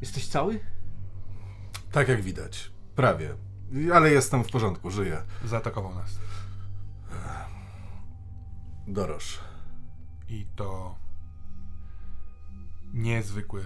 [0.00, 0.60] Jesteś cały?
[1.92, 2.70] Tak jak widać.
[2.96, 3.34] Prawie.
[3.94, 5.22] Ale jestem w porządku, żyję.
[5.44, 6.18] Zaatakował nas.
[8.86, 9.38] Doroż.
[10.28, 10.94] I to
[12.92, 13.64] niezwykły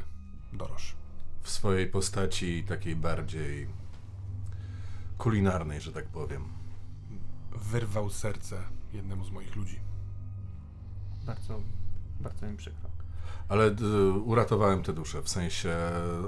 [0.52, 0.96] doroż.
[1.42, 3.68] W swojej postaci takiej bardziej
[5.18, 6.44] kulinarnej, że tak powiem.
[7.52, 9.80] Wyrwał serce jednemu z moich ludzi.
[11.26, 11.60] Bardzo,
[12.20, 12.90] bardzo mi przykro.
[13.48, 13.84] Ale d-
[14.24, 15.76] uratowałem te dusze, w sensie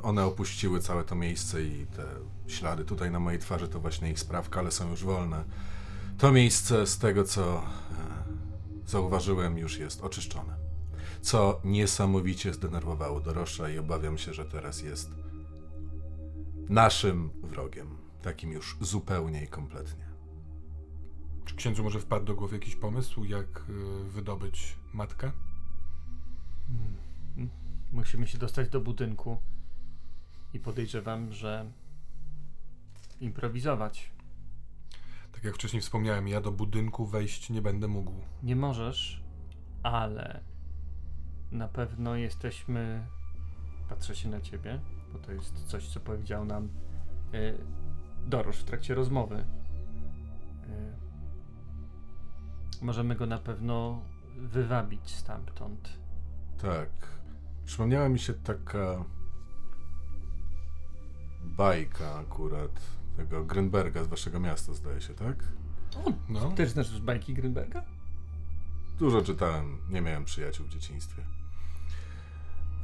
[0.02, 2.04] one opuściły całe to miejsce i te
[2.46, 5.44] ślady tutaj na mojej twarzy to właśnie ich sprawka, ale są już wolne.
[6.18, 7.62] To miejsce z tego co e,
[8.86, 10.63] zauważyłem już jest oczyszczone.
[11.24, 15.10] Co niesamowicie zdenerwowało Dorosza i obawiam się, że teraz jest
[16.68, 17.96] naszym wrogiem.
[18.22, 20.04] Takim już zupełnie i kompletnie.
[21.44, 25.32] Czy księdzu może wpadł do głowy jakiś pomysł, jak y, wydobyć matkę?
[26.68, 27.50] Mm.
[27.92, 29.36] Musimy się dostać do budynku
[30.54, 31.70] i podejrzewam, że
[33.20, 34.10] improwizować.
[35.32, 38.12] Tak jak wcześniej wspomniałem, ja do budynku wejść nie będę mógł.
[38.42, 39.22] Nie możesz,
[39.82, 40.53] ale
[41.52, 43.06] na pewno jesteśmy.
[43.88, 44.80] Patrzę się na ciebie,
[45.12, 46.68] bo to jest coś, co powiedział nam
[47.34, 47.58] y,
[48.26, 49.36] Dorosz w trakcie rozmowy.
[49.40, 49.44] Y,
[52.84, 54.02] możemy go na pewno
[54.36, 55.98] wywabić stamtąd.
[56.62, 56.90] Tak.
[57.64, 59.04] Przypomniała mi się taka
[61.44, 62.80] bajka akurat
[63.16, 65.36] tego Grünberga z waszego miasta, zdaje się, tak?
[66.28, 67.82] No, Też znasz bajki Grünberga?
[68.98, 71.22] Dużo czytałem, nie miałem przyjaciół w dzieciństwie.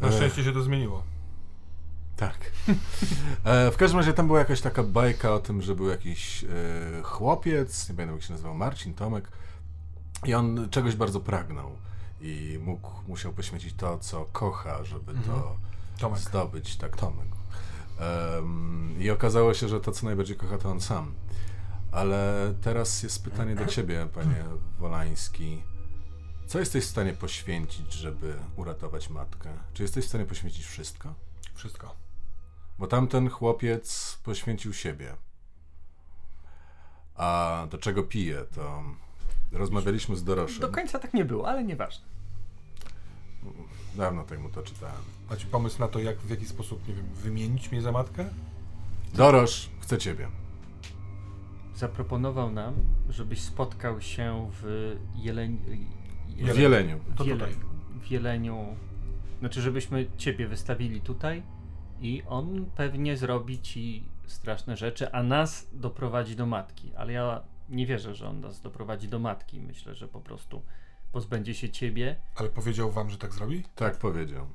[0.01, 1.03] na E, szczęście się to zmieniło.
[2.17, 2.51] Tak.
[3.45, 6.49] E, w każdym razie tam była jakaś taka bajka o tym, że był jakiś e,
[7.03, 9.29] chłopiec, nie pamiętam jak się nazywał, Marcin, Tomek,
[10.25, 11.71] i on czegoś bardzo pragnął
[12.21, 15.41] i mógł, musiał poświęcić to, co kocha, żeby Mhm.
[15.41, 15.57] to
[15.99, 16.19] Tomek.
[16.21, 17.27] zdobyć, tak, Tomek.
[18.99, 21.13] I okazało się, że to, co najbardziej kocha, to on sam.
[21.93, 24.45] Ale teraz jest pytanie do ciebie, panie
[24.79, 25.63] Wolański.
[26.51, 29.51] Co jesteś w stanie poświęcić, żeby uratować matkę?
[29.75, 31.15] Czy jesteś w stanie poświęcić wszystko?
[31.55, 31.95] Wszystko.
[32.79, 35.17] Bo tamten chłopiec poświęcił siebie.
[37.15, 38.83] A do czego pije, to
[39.53, 40.61] rozmawialiśmy z Doroszem.
[40.61, 42.07] Do końca tak nie było, ale nieważne.
[43.95, 45.03] Dawno tak mu to czytałem.
[45.31, 48.29] Macie pomysł na to, jak w jaki sposób, nie wiem, wymienić mnie za matkę?
[49.15, 50.29] Dorosz, chcę ciebie.
[51.75, 52.75] Zaproponował nam,
[53.09, 55.59] żebyś spotkał się w Jeleń...
[56.37, 57.01] W Jeleniu.
[57.17, 57.55] To Wiele- tutaj.
[58.03, 58.77] W Jeleniu.
[59.41, 61.43] Znaczy, żebyśmy ciebie wystawili tutaj
[62.01, 66.95] i on pewnie zrobi ci straszne rzeczy, a nas doprowadzi do matki.
[66.95, 69.61] Ale ja nie wierzę, że on nas doprowadzi do matki.
[69.61, 70.63] Myślę, że po prostu
[71.13, 72.17] pozbędzie się ciebie.
[72.37, 73.63] Ale powiedział wam, że tak zrobi?
[73.75, 74.47] Tak powiedział.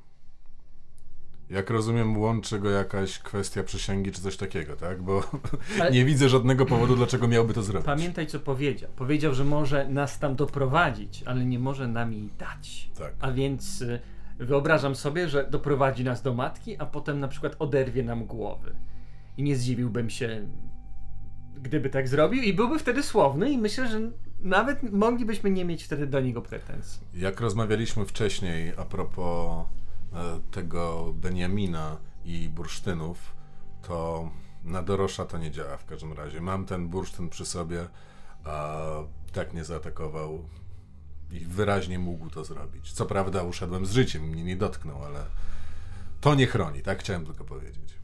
[1.50, 5.02] Jak rozumiem, łączy go jakaś kwestia przysięgi czy coś takiego, tak?
[5.02, 5.22] Bo
[5.80, 7.86] Ale- nie widzę żadnego powodu, dlaczego miałby to zrobić.
[7.86, 8.90] Pamiętaj, co powiedział.
[8.96, 12.90] Powiedział, że może nas tam doprowadzić, ale nie może nam jej dać.
[12.98, 13.14] Tak.
[13.20, 14.00] A więc y,
[14.38, 18.74] wyobrażam sobie, że doprowadzi nas do matki, a potem na przykład oderwie nam głowy.
[19.36, 20.48] I nie zdziwiłbym się,
[21.56, 24.00] gdyby tak zrobił, i byłby wtedy słowny, i myślę, że
[24.40, 27.00] nawet moglibyśmy nie mieć wtedy do niego pretensji.
[27.14, 29.66] Jak rozmawialiśmy wcześniej a propos
[30.50, 33.34] tego Beniamina i bursztynów,
[33.82, 34.30] to
[34.64, 36.40] na Dorosza to nie działa w każdym razie.
[36.40, 37.88] Mam ten bursztyn przy sobie,
[38.44, 38.78] a
[39.32, 40.48] tak nie zaatakował
[41.30, 42.92] i wyraźnie mógł to zrobić.
[42.92, 45.26] Co prawda uszedłem z życiem, mnie nie dotknął, ale
[46.20, 47.98] to nie chroni, tak chciałem tylko powiedzieć.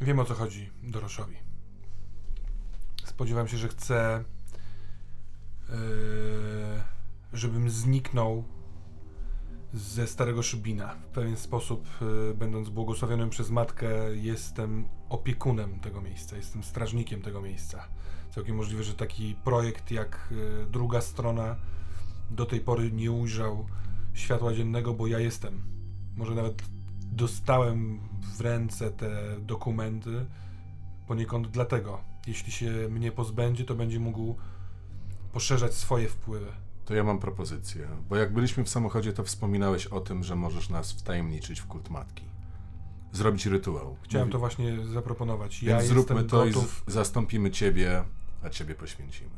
[0.00, 1.36] Wiem o co chodzi Doroszowi.
[3.04, 4.24] Spodziewam się, że chce,
[5.68, 5.74] yy,
[7.32, 8.44] żebym zniknął
[9.74, 10.94] ze Starego Szybina.
[10.94, 17.42] W pewien sposób, yy, będąc błogosławionym przez matkę, jestem opiekunem tego miejsca, jestem strażnikiem tego
[17.42, 17.88] miejsca.
[18.30, 21.56] Całkiem możliwe, że taki projekt jak yy, druga strona
[22.30, 23.66] do tej pory nie ujrzał
[24.14, 25.62] światła dziennego, bo ja jestem.
[26.16, 26.62] Może nawet
[27.02, 28.00] dostałem
[28.36, 30.26] w ręce te dokumenty
[31.06, 32.00] poniekąd dlatego.
[32.26, 34.36] Jeśli się mnie pozbędzie, to będzie mógł
[35.32, 36.52] poszerzać swoje wpływy.
[36.84, 40.68] To ja mam propozycję, bo jak byliśmy w samochodzie, to wspominałeś o tym, że możesz
[40.70, 42.24] nas wtajemniczyć w kult matki.
[43.12, 43.96] Zrobić rytuał.
[44.02, 45.60] Chciałem Mówi- to właśnie zaproponować.
[45.64, 46.84] Więc ja zróbmy to gotów.
[46.88, 48.04] i z- zastąpimy ciebie,
[48.42, 49.30] a ciebie poświęcimy.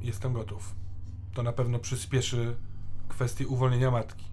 [0.00, 0.74] Jestem gotów.
[1.34, 2.56] To na pewno przyspieszy
[3.08, 4.24] kwestię uwolnienia matki.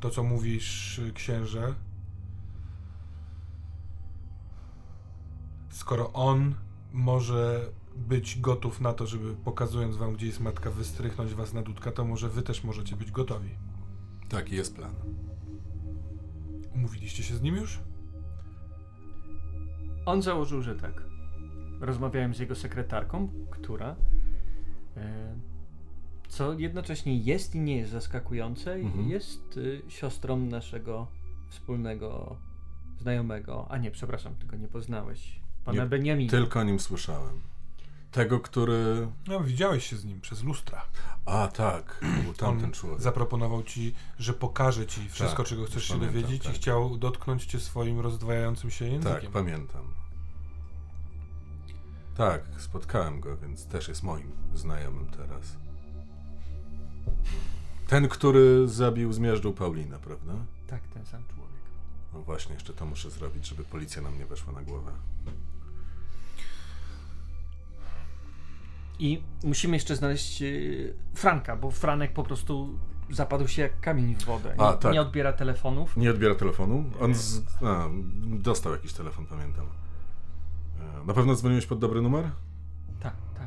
[0.00, 1.74] To, co mówisz, księże.
[5.70, 6.54] Skoro on
[6.92, 11.92] może być gotów na to, żeby pokazując wam, gdzie jest matka, wystrychnąć was na dudka,
[11.92, 13.50] to może wy też możecie być gotowi.
[14.28, 14.94] Taki jest plan.
[16.74, 17.78] Umówiliście się z nim już?
[20.06, 21.02] On założył, że tak.
[21.80, 23.96] Rozmawiałem z jego sekretarką, która.
[24.96, 25.34] E,
[26.28, 29.08] co jednocześnie jest i nie jest zaskakujące, Mhm.
[29.08, 31.06] jest y, siostrą naszego
[31.48, 32.36] wspólnego
[32.98, 33.66] znajomego.
[33.70, 35.40] A nie, przepraszam, tylko nie poznałeś.
[35.64, 36.30] Pana Nie, Beniamina.
[36.30, 37.40] Tylko o nim słyszałem.
[38.12, 39.08] Tego, który.
[39.26, 40.82] No, widziałeś się z nim przez lustra.
[41.26, 43.00] A tak, był tamten człowiek.
[43.00, 46.52] zaproponował ci, że pokaże ci wszystko, Tak, czego chcesz się pamiętam, dowiedzieć tak.
[46.52, 49.32] i chciał dotknąć cię swoim rozdwajającym się Tak, językiem.
[49.32, 49.84] pamiętam.
[52.16, 55.56] Tak, spotkałem go, więc też jest moim znajomym teraz.
[57.88, 60.32] Ten, który zabił, zmiażdżył Paulinę, prawda?
[60.66, 61.48] Tak, ten sam człowiek.
[62.14, 64.92] No właśnie, jeszcze to muszę zrobić, żeby policja nam nie weszła na głowę.
[68.98, 72.78] I musimy jeszcze znaleźć y, Franka, bo Franek po prostu
[73.10, 74.54] zapadł się jak kamień w wodę.
[74.58, 74.92] Nie, A, tak.
[74.92, 75.96] nie odbiera telefonów.
[75.96, 76.84] Nie odbiera telefonu?
[77.00, 77.40] On z...
[77.64, 77.88] A,
[78.26, 79.66] dostał jakiś telefon, pamiętam.
[81.02, 82.30] E, Na pewno dzwoniłeś pod dobry numer?
[83.00, 83.46] Tak, tak.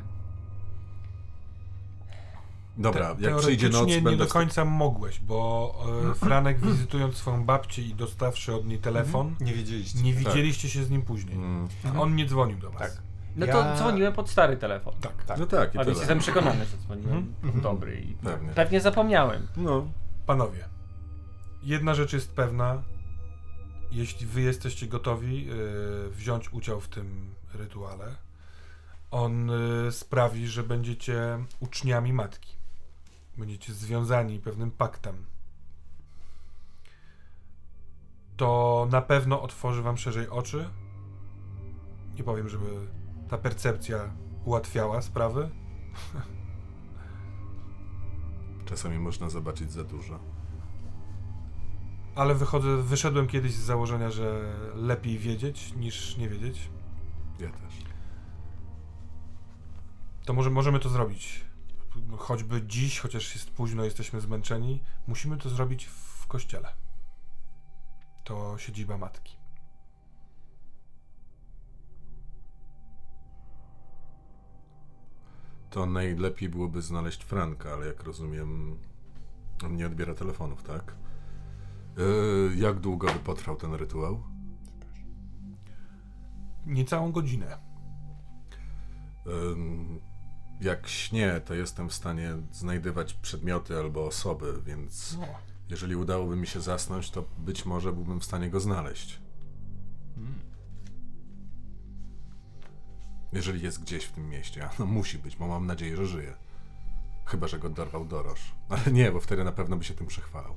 [2.76, 4.24] Dobra, Te- jak przyjdzie noc, nie będę...
[4.24, 5.74] do końca mogłeś, bo
[6.10, 10.02] e, Franek wizytując swoją babcię i dostawszy od niej telefon, Nie wiedzieliście.
[10.02, 11.34] nie widzieliście się z nim później.
[11.36, 12.80] Mm, A on nie dzwonił do was.
[12.82, 13.02] Tak.
[13.36, 14.94] No Ja- to dzwoniłem pod stary telefon.
[15.00, 15.24] Tak.
[15.24, 15.38] Tak.
[15.38, 17.52] No tak, i A więc jestem przekonany, że dzwoniłem Mhm.
[17.52, 18.48] pod dobry i Pewnie.
[18.52, 19.46] pewnie zapomniałem.
[19.56, 19.86] No,
[20.26, 20.68] Panowie,
[21.62, 22.82] jedna rzecz jest pewna.
[23.90, 25.54] Jeśli wy jesteście gotowi e,
[26.10, 28.16] wziąć udział w tym rytuale,
[29.10, 32.56] on e, sprawi, że będziecie uczniami matki.
[33.36, 35.26] Będziecie związani pewnym paktem.
[38.36, 40.68] To na pewno otworzy wam szerzej oczy.
[42.16, 42.66] Nie powiem, żeby
[43.32, 44.10] ta percepcja
[44.44, 45.50] ułatwiała sprawy,
[48.64, 50.18] czasami można zobaczyć za dużo.
[52.14, 56.70] ale wychodzę, wyszedłem kiedyś z założenia, że lepiej wiedzieć niż nie wiedzieć.
[57.40, 57.74] Ja też.
[60.24, 61.44] To może możemy to zrobić.
[62.18, 66.74] Choćby dziś, chociaż jest późno, jesteśmy zmęczeni, musimy to zrobić w kościele.
[68.24, 69.41] To siedziba matki.
[75.72, 78.78] To najlepiej byłoby znaleźć Franka, ale jak rozumiem,
[79.64, 80.94] on nie odbiera telefonów, tak?
[81.96, 84.22] Yy, jak długo by potrwał ten rytuał?
[86.66, 87.58] Niecałą godzinę.
[89.26, 90.00] Ym,
[90.60, 95.26] jak śnię, to jestem w stanie znajdywać przedmioty albo osoby, więc No.
[95.70, 99.21] jeżeli udałoby mi się zasnąć, to być może byłbym w stanie go znaleźć.
[103.32, 106.34] Jeżeli jest gdzieś w tym mieście, a no musi być, bo mam nadzieję, że żyje.
[107.24, 108.54] Chyba, że go dorwał Dorosz.
[108.68, 110.54] Ale nie, bo wtedy na pewno by się tym przechwalał.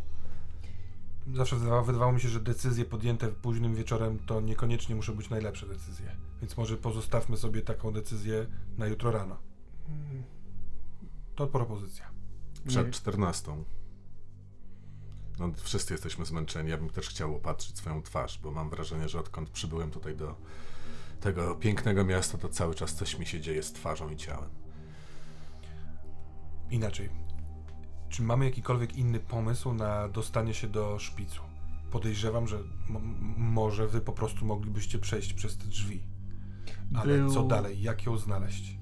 [1.33, 5.67] Zawsze wydawało, wydawało mi się, że decyzje podjęte późnym wieczorem to niekoniecznie muszą być najlepsze
[5.67, 6.15] decyzje.
[6.41, 8.47] Więc może pozostawmy sobie taką decyzję
[8.77, 9.37] na jutro rano.
[11.35, 12.11] To propozycja.
[12.67, 12.91] Przed.
[12.91, 13.51] 14.
[15.39, 16.69] No, wszyscy jesteśmy zmęczeni.
[16.69, 20.35] Ja bym też chciał opatrzyć swoją twarz, bo mam wrażenie, że odkąd przybyłem tutaj do
[21.19, 24.49] tego pięknego miasta, to cały czas coś mi się dzieje z twarzą i ciałem.
[26.71, 27.09] Inaczej.
[28.09, 31.41] Czy mamy jakikolwiek inny pomysł na dostanie się do szpicu?
[31.91, 32.59] Podejrzewam, że
[33.37, 36.03] może wy po prostu moglibyście przejść przez te drzwi.
[36.95, 37.81] Ale Był- co dalej?
[37.81, 38.79] Jak ją znaleźć?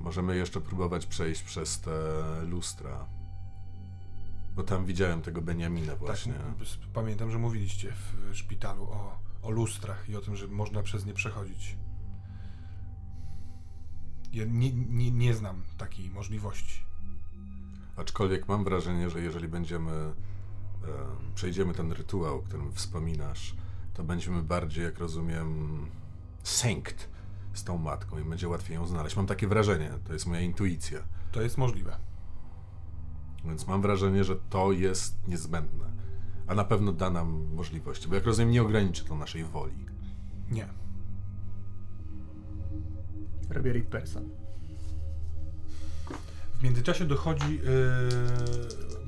[0.00, 1.90] Możemy jeszcze próbować przejść przez te
[2.42, 3.06] lustra.
[4.56, 6.32] Bo tam widziałem tego Beniamina właśnie.
[6.32, 11.06] Tak, pamiętam, że mówiliście w szpitalu o, o lustrach i o tym, że można przez
[11.06, 11.76] nie przechodzić.
[14.32, 16.82] Ja nie, nie, nie znam takiej możliwości.
[17.96, 20.14] Aczkolwiek mam wrażenie, że jeżeli będziemy e,
[21.34, 23.54] przejdziemy ten rytuał, o którym wspominasz,
[23.94, 25.78] to będziemy bardziej, jak rozumiem,
[26.42, 27.08] synced
[27.54, 29.16] z tą matką i będzie łatwiej ją znaleźć.
[29.16, 30.98] Mam takie wrażenie, to jest moja intuicja.
[31.32, 31.96] To jest możliwe.
[33.44, 36.01] Więc mam wrażenie, że to jest niezbędne.
[36.46, 39.86] A na pewno da nam możliwości, bo jak rozumiem, nie ograniczy to naszej woli.
[40.50, 40.68] Nie.
[43.50, 44.28] Robię person.
[46.58, 47.62] W międzyczasie dochodzi yy,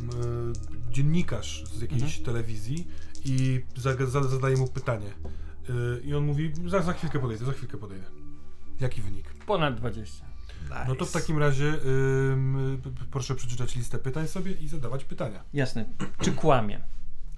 [0.01, 0.53] m,
[0.91, 2.87] dziennikarz z jakiejś telewizji
[3.25, 5.11] i za, za, zadaje mu pytanie.
[5.69, 8.07] Yy, I on mówi, za, za chwilkę podejdę, za chwilkę podejdę.
[8.81, 9.35] Jaki wynik?
[9.47, 10.25] Ponad 20.
[10.89, 15.45] No to w takim razie ym, proszę przeczytać listę pytań sobie i zadawać pytania.
[15.53, 15.85] Jasne.
[16.21, 16.81] Czy kłamie?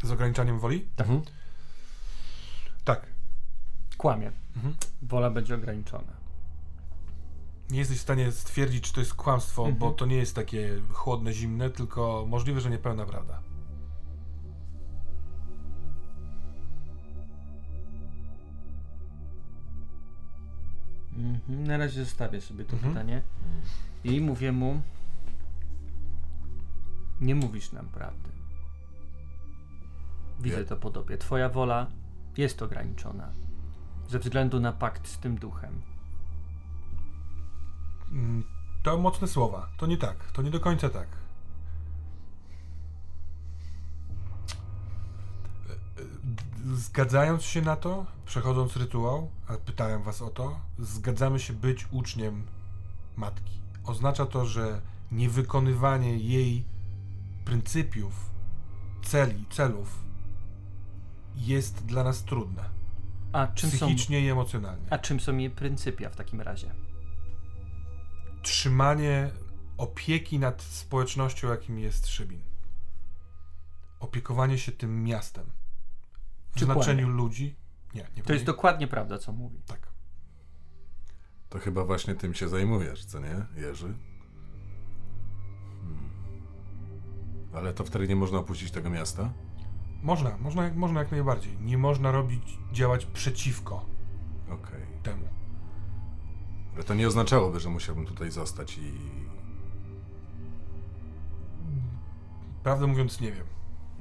[0.03, 0.89] Z ograniczaniem woli?
[0.97, 1.23] Mhm.
[2.85, 3.07] Tak.
[3.97, 4.33] Kłamie.
[4.57, 4.75] Mhm.
[5.03, 6.13] Wola będzie ograniczona.
[7.71, 9.79] Nie jesteś w stanie stwierdzić, czy to jest kłamstwo, Mhm.
[9.79, 13.43] bo to nie jest takie chłodne, zimne, tylko możliwe, że niepełna prawda.
[21.17, 21.65] Mhm.
[21.65, 22.93] Na razie zostawię sobie to Mhm.
[22.93, 23.23] pytanie.
[24.05, 24.81] I mówię mu:
[27.21, 28.29] Nie mówisz nam prawdy.
[30.41, 31.19] Widzę to po tobie.
[31.19, 31.87] Twoja wola
[32.37, 33.33] jest ograniczona.
[34.09, 35.83] Ze względu na pakt z tym duchem.
[38.13, 38.45] Mm,
[38.83, 39.69] To mocne słowa.
[39.77, 40.17] To nie tak.
[40.33, 41.09] To nie do końca tak.
[46.75, 52.47] Zgadzając się na to, przechodząc rytuał, a pytałem was o to, zgadzamy się być uczniem
[53.17, 53.61] matki.
[53.85, 54.81] Oznacza to, że
[55.13, 56.65] niewykonywanie jej
[57.45, 58.31] pryncypiów,
[59.03, 60.06] celi, celów
[61.37, 62.71] jest dla nas trudne.
[63.33, 64.87] A czym, są, Psychicznie i emocjonalnie.
[64.91, 66.75] a czym są jej pryncypia w takim razie?
[68.43, 69.31] trzymanie
[69.79, 72.43] opieki nad społecznością, jakim jest Szybin.
[74.01, 75.51] Opiekowanie się tym miastem.
[76.51, 77.17] W Czy znaczeniu kłamie?
[77.23, 77.57] ludzi.
[77.95, 79.63] Nie, nie To jest dokładnie prawda, co mówi.
[79.67, 79.89] Tak.
[81.49, 83.95] To chyba właśnie tym się zajmujesz, co nie, Jerzy?
[85.81, 86.11] Hmm.
[87.55, 89.33] Ale to wtedy nie można opuścić tego miasta?
[90.07, 91.57] Można, można, można jak najbardziej.
[91.61, 93.87] Nie można robić, działać przeciwko
[94.51, 94.83] Okej.
[95.03, 95.29] temu.
[96.75, 98.93] Ale to nie oznaczałoby, że musiałbym tutaj zostać i...
[102.63, 103.47] Prawdę mówiąc, nie wiem.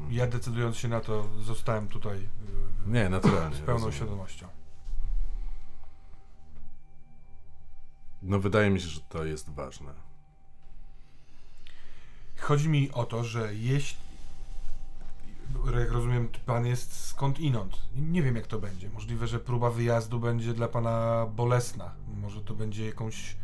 [0.10, 3.56] Ja decydując się na to, zostałem tutaj yy, Nie, naturalnie.
[3.56, 3.94] z pełną rozumiem.
[3.94, 4.48] świadomością.
[8.22, 9.94] No wydaje mi się, że to jest ważne.
[12.38, 14.05] Chodzi mi o to, że jeśli.
[15.80, 17.78] Jak rozumiem, pan jest skąd inąd.
[17.96, 18.90] Nie wiem, jak to będzie.
[18.90, 21.92] Możliwe, że próba wyjazdu będzie dla pana bolesna.
[22.22, 23.36] Może to będzie jakąś.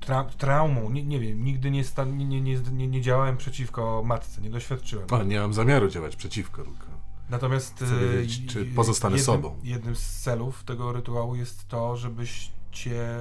[0.00, 0.90] Tra traumą.
[0.90, 1.44] Nie, nie wiem.
[1.44, 2.40] Nigdy nie, sta- nie, nie,
[2.72, 4.40] nie, nie, działałem przeciwko matce.
[4.40, 5.06] Nie doświadczyłem.
[5.10, 6.86] O, nie mam zamiaru działać przeciwko, tylko...
[7.30, 7.82] Natomiast.
[7.82, 9.56] E, wiedzieć, czy pozostanę jednym, sobą.
[9.62, 13.18] Jednym z celów tego rytuału jest to, żebyście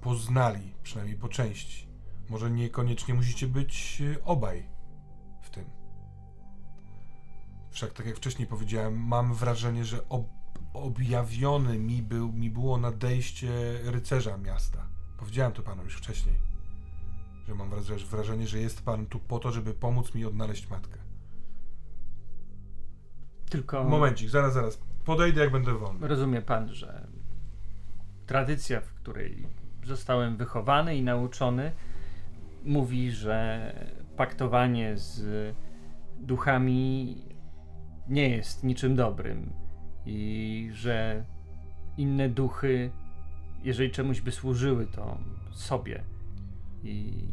[0.00, 1.86] poznali, przynajmniej po części.
[2.28, 4.75] Może niekoniecznie musicie być e, obaj
[7.76, 10.26] Wszak, tak jak wcześniej powiedziałem, mam wrażenie, że ob
[10.74, 13.50] objawiony mi, był, mi było nadejście
[13.84, 14.86] rycerza miasta.
[15.18, 16.34] Powiedziałem to panu już wcześniej.
[17.48, 17.70] Że mam
[18.10, 20.98] wrażenie, że jest pan tu po to, żeby pomóc mi odnaleźć matkę.
[23.50, 23.84] Tylko.
[23.84, 24.78] Momencik, zaraz, zaraz.
[25.04, 26.08] Podejdę, jak będę wolny.
[26.08, 27.06] Rozumie pan, że
[28.26, 29.46] tradycja, w której
[29.84, 31.72] zostałem wychowany i nauczony,
[32.64, 33.72] mówi, że
[34.16, 35.54] paktowanie z
[36.18, 37.35] duchami
[38.08, 39.52] nie jest niczym dobrym
[40.06, 41.24] i że
[41.96, 42.90] inne duchy,
[43.62, 45.18] jeżeli czemuś by służyły, to
[45.52, 46.02] sobie.
[46.84, 47.28] I,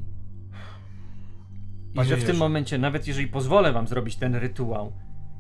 [1.95, 4.93] i że w tym momencie, nawet jeżeli pozwolę wam zrobić ten rytuał,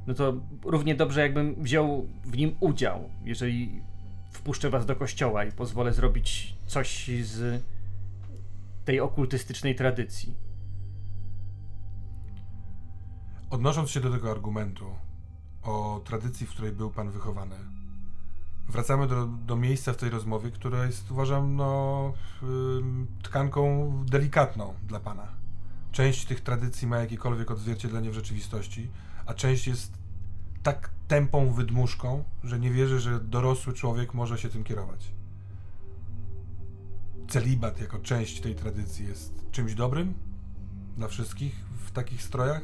[0.07, 0.33] no to
[0.65, 3.81] równie dobrze jakbym wziął w nim udział, jeżeli
[4.31, 7.63] wpuszczę was do kościoła i pozwolę zrobić coś z
[8.85, 10.33] tej okultystycznej tradycji.
[13.49, 14.85] Odnosząc się do tego argumentu
[15.63, 17.55] o tradycji, w której był pan wychowany,
[18.69, 22.13] wracamy do, do miejsca w tej rozmowie, które jest, uważam, no,
[23.23, 25.27] tkanką delikatną dla pana.
[25.91, 28.89] Część tych tradycji ma jakiekolwiek odzwierciedlenie w rzeczywistości,
[29.25, 29.93] a część jest
[30.63, 35.11] tak tępą wydmuszką, że nie wierzę, że dorosły człowiek może się tym kierować.
[37.27, 40.13] Celibat jako część tej tradycji jest czymś dobrym
[40.97, 41.55] dla wszystkich
[41.85, 42.61] w takich strojach?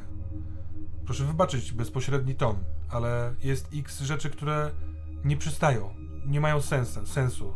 [1.09, 2.55] Proszę wybaczyć bezpośredni ton,
[2.89, 4.71] ale jest x rzeczy, które
[5.23, 5.93] nie przystają,
[6.25, 7.53] nie mają sensu, sensu.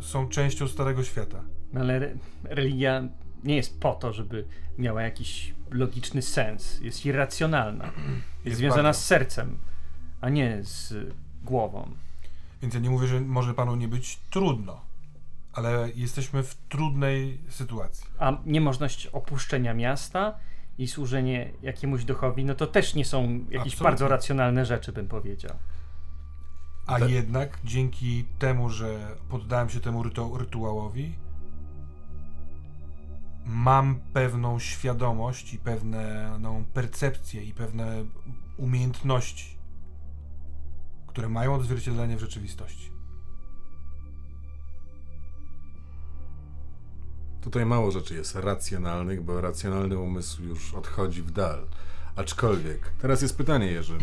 [0.00, 1.42] Są częścią Starego Świata.
[1.72, 3.08] No ale re- religia
[3.44, 4.46] nie jest po to, żeby
[4.78, 6.80] miała jakiś logiczny sens.
[6.80, 7.84] Jest irracjonalna.
[7.94, 9.00] Jest, Jest związana bardzo.
[9.00, 9.58] z sercem,
[10.20, 10.94] a nie z
[11.42, 11.90] głową.
[12.62, 14.80] Więc ja nie mówię, że może panu nie być trudno,
[15.52, 18.06] ale jesteśmy w trudnej sytuacji.
[18.18, 20.38] A niemożność opuszczenia miasta
[20.78, 23.84] i służenie jakiemuś duchowi, no to też nie są jakieś Absolutnie.
[23.84, 25.56] bardzo racjonalne rzeczy, bym powiedział.
[26.86, 31.12] A Te- jednak dzięki temu, że poddałem się temu rytu rytuałowi,
[33.46, 38.04] mam pewną świadomość i pewną percepcję i pewne
[38.56, 39.56] umiejętności,
[41.06, 42.95] które mają odzwierciedlenie w rzeczywistości.
[47.46, 51.66] Tutaj mało rzeczy jest racjonalnych, bo racjonalny umysł już odchodzi w dal.
[52.16, 53.98] Aczkolwiek, teraz jest pytanie, Jerzy.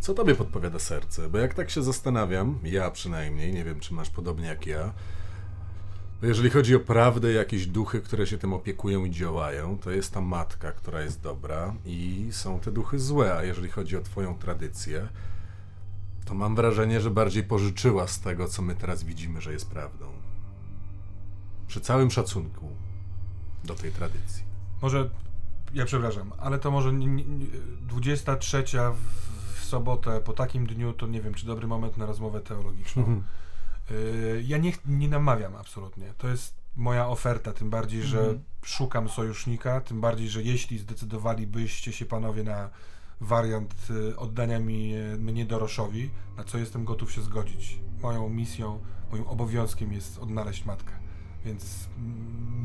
[0.00, 1.28] Co tobie podpowiada serce?
[1.28, 4.92] Bo jak tak się zastanawiam, ja przynajmniej, nie wiem czy masz podobnie jak ja,
[6.22, 10.20] jeżeli chodzi o prawdę, jakieś duchy, które się tym opiekują i działają, to jest ta
[10.20, 13.34] matka, która jest dobra i są te duchy złe.
[13.34, 15.08] A jeżeli chodzi o twoją tradycję,
[16.24, 20.17] to mam wrażenie, że bardziej pożyczyła z tego, co my teraz widzimy, że jest prawdą.
[21.68, 22.68] Przy całym szacunku
[23.64, 24.42] do tej tradycji.
[24.82, 25.10] Może,
[25.74, 27.46] ja przepraszam, ale to może nie, nie, nie-
[27.80, 28.64] 23
[28.94, 33.22] w, w sobotę po takim dniu, to nie wiem, czy dobry moment na rozmowę teologiczną.
[33.90, 36.12] Y, Ja nie, nie namawiam absolutnie.
[36.18, 38.40] To jest moja oferta, tym bardziej, że Mhm.
[38.62, 42.70] szukam sojusznika, tym bardziej, że jeśli zdecydowalibyście się panowie na
[43.20, 47.78] wariant y, oddania mi, y, mnie Doroszowi, na co jestem gotów się zgodzić.
[48.02, 50.92] Moją misją, moim obowiązkiem jest odnaleźć matkę,
[51.48, 51.88] więc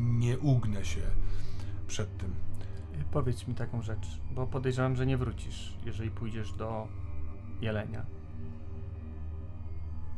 [0.03, 1.01] nie ugnę się
[1.87, 2.35] przed tym.
[3.11, 6.87] Powiedz mi taką rzecz, bo podejrzewam, że nie wrócisz, jeżeli pójdziesz do
[7.61, 8.05] Jelenia.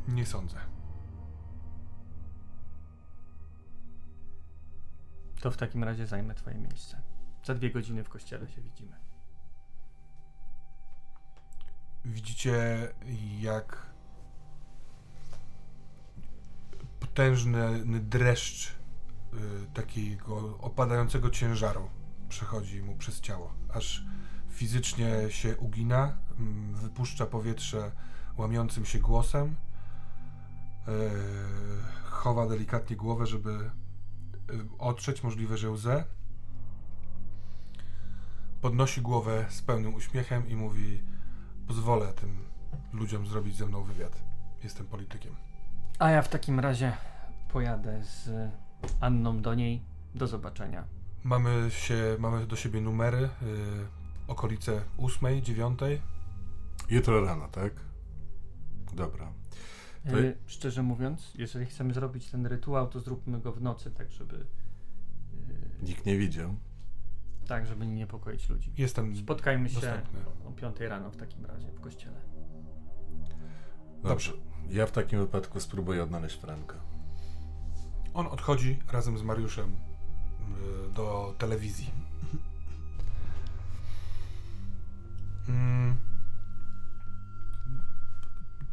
[0.08, 0.56] Nie sądzę.
[5.40, 7.02] To w takim razie zajmę twoje miejsce.
[7.44, 8.96] Za dwie godziny w kościele się widzimy.
[12.04, 12.88] Widzicie,
[13.40, 13.86] jak
[17.00, 19.36] potężny dreszcz y,
[19.74, 21.90] takiego opadającego ciężaru
[22.28, 24.04] przechodzi mu przez ciało, aż
[24.48, 27.92] fizycznie się ugina, mm, wypuszcza powietrze
[28.38, 30.90] łamiącym się głosem, y,
[32.04, 33.70] chowa delikatnie głowę, żeby y,
[34.78, 36.04] otrzeć możliwe, że łzę.
[38.60, 41.02] Podnosi głowę z pełnym uśmiechem i mówi:
[41.66, 42.44] Pozwolę tym
[42.92, 44.22] ludziom zrobić ze mną wywiad.
[44.64, 45.36] Jestem politykiem.
[45.98, 46.92] A ja w takim razie
[47.52, 48.30] pojadę z
[49.00, 49.82] Anną do niej.
[50.14, 50.84] Do zobaczenia.
[51.24, 53.28] Mamy się, mamy do siebie numery, y,
[54.28, 56.02] okolice ósmej, dziewiątej.
[56.90, 57.72] Jutro rano, tak?
[58.94, 59.32] Dobra.
[60.10, 64.10] To- E, szczerze mówiąc, jeżeli chcemy zrobić ten rytuał, to zróbmy go w nocy, tak
[64.10, 64.36] żeby.
[65.80, 66.54] e, Nikt nie widział.
[67.46, 68.72] tak, żeby nie niepokoić ludzi.
[68.78, 70.20] Jestem Spotkajmy się dostępny.
[70.44, 72.20] o 5 rano w takim razie w kościele.
[74.02, 74.32] Dobrze.
[74.70, 76.74] Ja w takim wypadku spróbuję odnaleźć Franka.
[78.14, 81.90] On odchodzi razem z Mariuszem y, do telewizji.
[85.48, 85.96] Mm.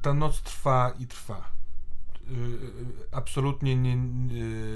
[0.01, 1.51] Ta noc trwa i trwa.
[2.29, 3.95] Y, y, Absolutnie nie,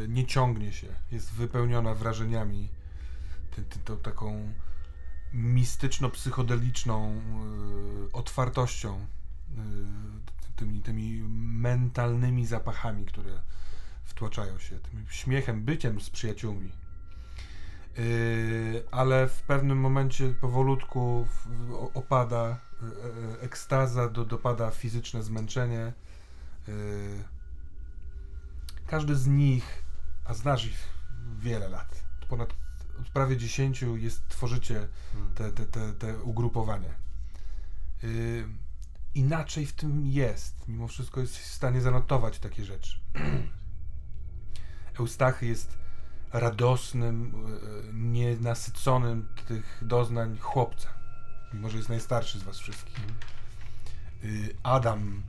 [0.08, 0.88] nie ciągnie się.
[1.12, 2.70] Jest wypełniona wrażeniami,
[3.86, 4.54] tą taką
[5.34, 7.22] mistyczno-psychodeliczną
[8.14, 9.06] otwartością,
[10.58, 11.24] tymi, tymi
[11.62, 13.40] mentalnymi zapachami, które
[14.04, 16.72] wtłaczają się tym śmiechem, byciem z przyjaciółmi.
[17.98, 21.28] Yy, ale w pewnym momencie powolutku
[21.94, 25.94] opada yy, yy, ekstaza, do, dopada fizyczne zmęczenie.
[26.68, 26.74] Yy,
[28.88, 29.84] każdy z nich
[30.26, 30.90] a znasz ich
[31.40, 32.04] wiele lat.
[32.22, 32.54] Od ponad
[33.02, 34.88] od prawie 10 jest, tworzycie
[35.36, 36.94] te, te, te, te ugrupowanie.
[39.18, 40.68] Inaczej w tym jest.
[40.68, 43.00] Mimo wszystko jest w stanie zanotować takie rzeczy.
[45.00, 45.78] Eustachy jest
[46.34, 47.46] radosnym,
[47.90, 50.90] y, nienasyconym tych doznań chłopca.
[51.54, 53.00] Mimo, że jest najstarszy z was wszystkich.
[54.24, 55.24] Y, Adam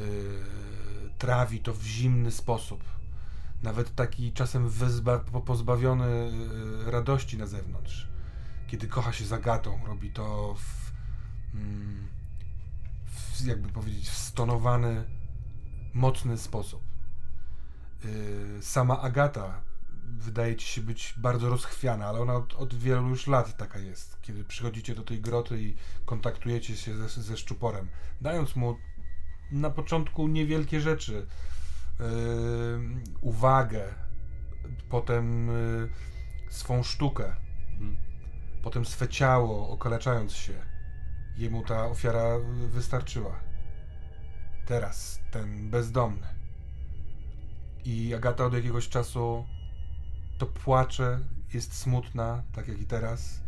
[0.00, 0.40] y,
[1.18, 2.84] trawi to w zimny sposób.
[3.62, 6.32] Nawet taki czasem wyzba, po- pozbawiony
[6.86, 8.08] y, radości na zewnątrz.
[8.66, 10.92] Kiedy kocha się z Agatą, robi to w,
[11.54, 12.19] mm,
[13.42, 15.04] w jakby powiedzieć, w stonowany,
[15.94, 16.82] mocny sposób.
[18.04, 19.62] Y, Sama Agata
[20.18, 24.20] wydaje ci się być bardzo rozchwiana, ale ona od, od wielu już lat taka jest.
[24.22, 25.76] Kiedy przychodzicie do tej groty i
[26.06, 27.88] kontaktujecie się ze, ze szczuporem,
[28.20, 28.76] dając mu
[29.52, 31.26] na początku niewielkie rzeczy,
[32.00, 32.06] yy,
[33.20, 33.94] uwagę,
[34.88, 35.88] potem yy,
[36.50, 37.36] swą sztukę,
[38.62, 40.69] potem swe ciało, okaleczając się.
[41.36, 43.40] Jemu ta ofiara wystarczyła.
[44.66, 46.26] Teraz ten bezdomny.
[47.84, 49.44] I Agata od jakiegoś czasu
[50.38, 51.20] to płacze,
[51.54, 53.40] jest smutna, tak jak i teraz.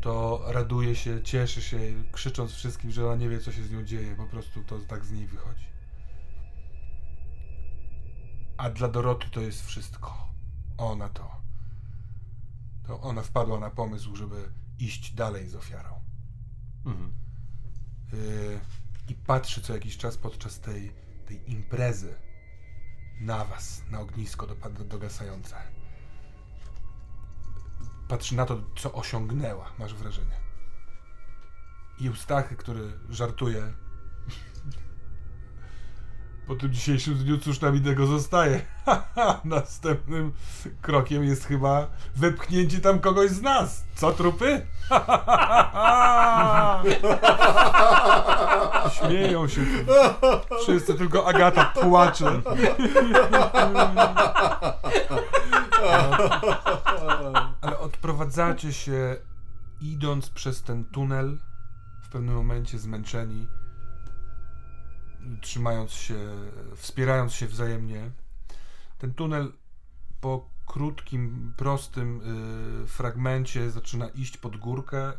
[0.00, 1.78] To raduje się, cieszy się,
[2.12, 4.16] krzycząc wszystkim, że ona nie wie, co się z nią dzieje.
[4.16, 5.66] Po prostu to tak z niej wychodzi.
[8.56, 10.28] A dla Doroty to jest wszystko.
[10.78, 11.36] Ona to.
[12.86, 16.00] To ona wpadła na pomysł, żeby iść dalej z ofiarą.
[16.86, 17.25] Mhm.
[18.12, 18.60] Yy,
[19.08, 20.92] I patrzy co jakiś czas podczas tej,
[21.26, 22.14] tej imprezy
[23.20, 24.46] na was, na ognisko
[24.88, 25.56] dogasające.
[28.08, 30.36] Patrzy na to, co osiągnęła, masz wrażenie.
[31.98, 33.72] I Eustachy, który żartuje.
[36.46, 38.60] Po tym dzisiejszym dniu cóż nam innego zostaje?
[39.44, 40.32] Następnym
[40.82, 41.86] krokiem jest chyba
[42.16, 43.84] wepchnięcie tam kogoś z nas.
[43.94, 44.66] Co trupy?
[48.98, 49.60] Śmieją się.
[50.62, 52.32] Wszyscy, tylko Agata płacze.
[57.60, 59.16] Ale odprowadzacie się
[59.80, 61.38] idąc przez ten tunel,
[62.02, 63.48] w pewnym momencie zmęczeni,
[65.40, 66.18] trzymając się,
[66.76, 68.10] wspierając się wzajemnie.
[68.98, 69.52] Ten tunel
[70.20, 72.20] po krótkim, prostym
[72.84, 75.12] y, fragmencie zaczyna iść pod górkę.
[75.12, 75.16] Y,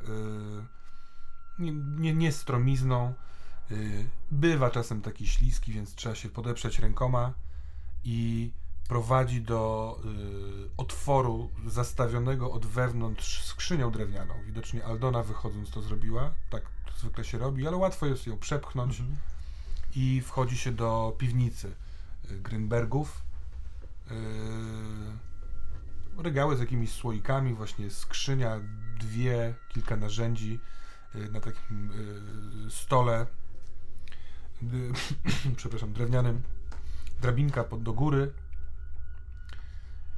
[1.60, 3.14] nie, nie, nie stromizną.
[3.72, 7.34] Y, bywa czasem taki śliski, więc trzeba się podeprzeć rękoma
[8.04, 8.52] i
[8.88, 14.34] prowadzi do y, otworu zastawionego od wewnątrz skrzynią drewnianą.
[14.46, 19.02] Widocznie Aldona wychodząc to zrobiła, tak to zwykle się robi, ale łatwo jest ją przepchnąć
[19.98, 21.76] i wchodzi się do piwnicy
[22.32, 23.22] y, Grynbergów.
[24.10, 24.16] Yy,
[26.24, 28.60] regały z jakimiś słoikami, właśnie skrzynia,
[29.00, 30.60] dwie, kilka narzędzi
[31.16, 31.92] yy, na takim
[32.64, 33.26] yy, stole,
[34.62, 34.94] yy,
[35.58, 36.42] przepraszam, drewnianym,
[37.22, 38.34] drabinka pod, do góry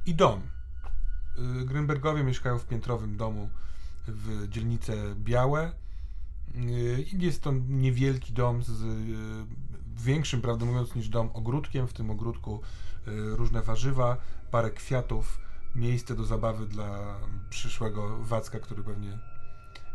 [0.06, 0.42] i dom.
[1.36, 3.50] Yy, Grynbergowie mieszkają w piętrowym domu
[4.06, 5.72] w dzielnice Białe.
[7.12, 8.70] Jest to niewielki dom z
[10.00, 11.88] większym, prawdę mówiąc, niż dom ogródkiem.
[11.88, 12.60] W tym ogródku
[13.06, 14.16] yy, różne warzywa,
[14.50, 15.38] parę kwiatów,
[15.74, 17.16] miejsce do zabawy dla
[17.50, 19.18] przyszłego Wacka, który pewnie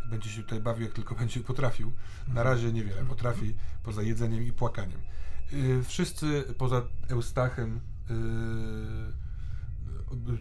[0.10, 1.92] będzie się tutaj bawił, jak tylko będzie potrafił.
[2.28, 5.02] Na razie niewiele potrafi, poza jedzeniem i płakaniem.
[5.52, 7.80] Yy, Wszyscy poza Eustachem
[8.10, 8.16] yy,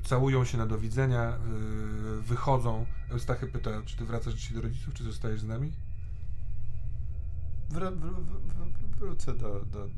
[0.05, 1.39] całują się na do widzenia,
[2.21, 2.87] wychodzą.
[3.11, 5.73] Eustachy pyta, czy ty wracasz dzisiaj do rodziców, czy zostajesz z nami?
[7.71, 9.89] Wr- wr- wr- wr- wrócę do, do, do,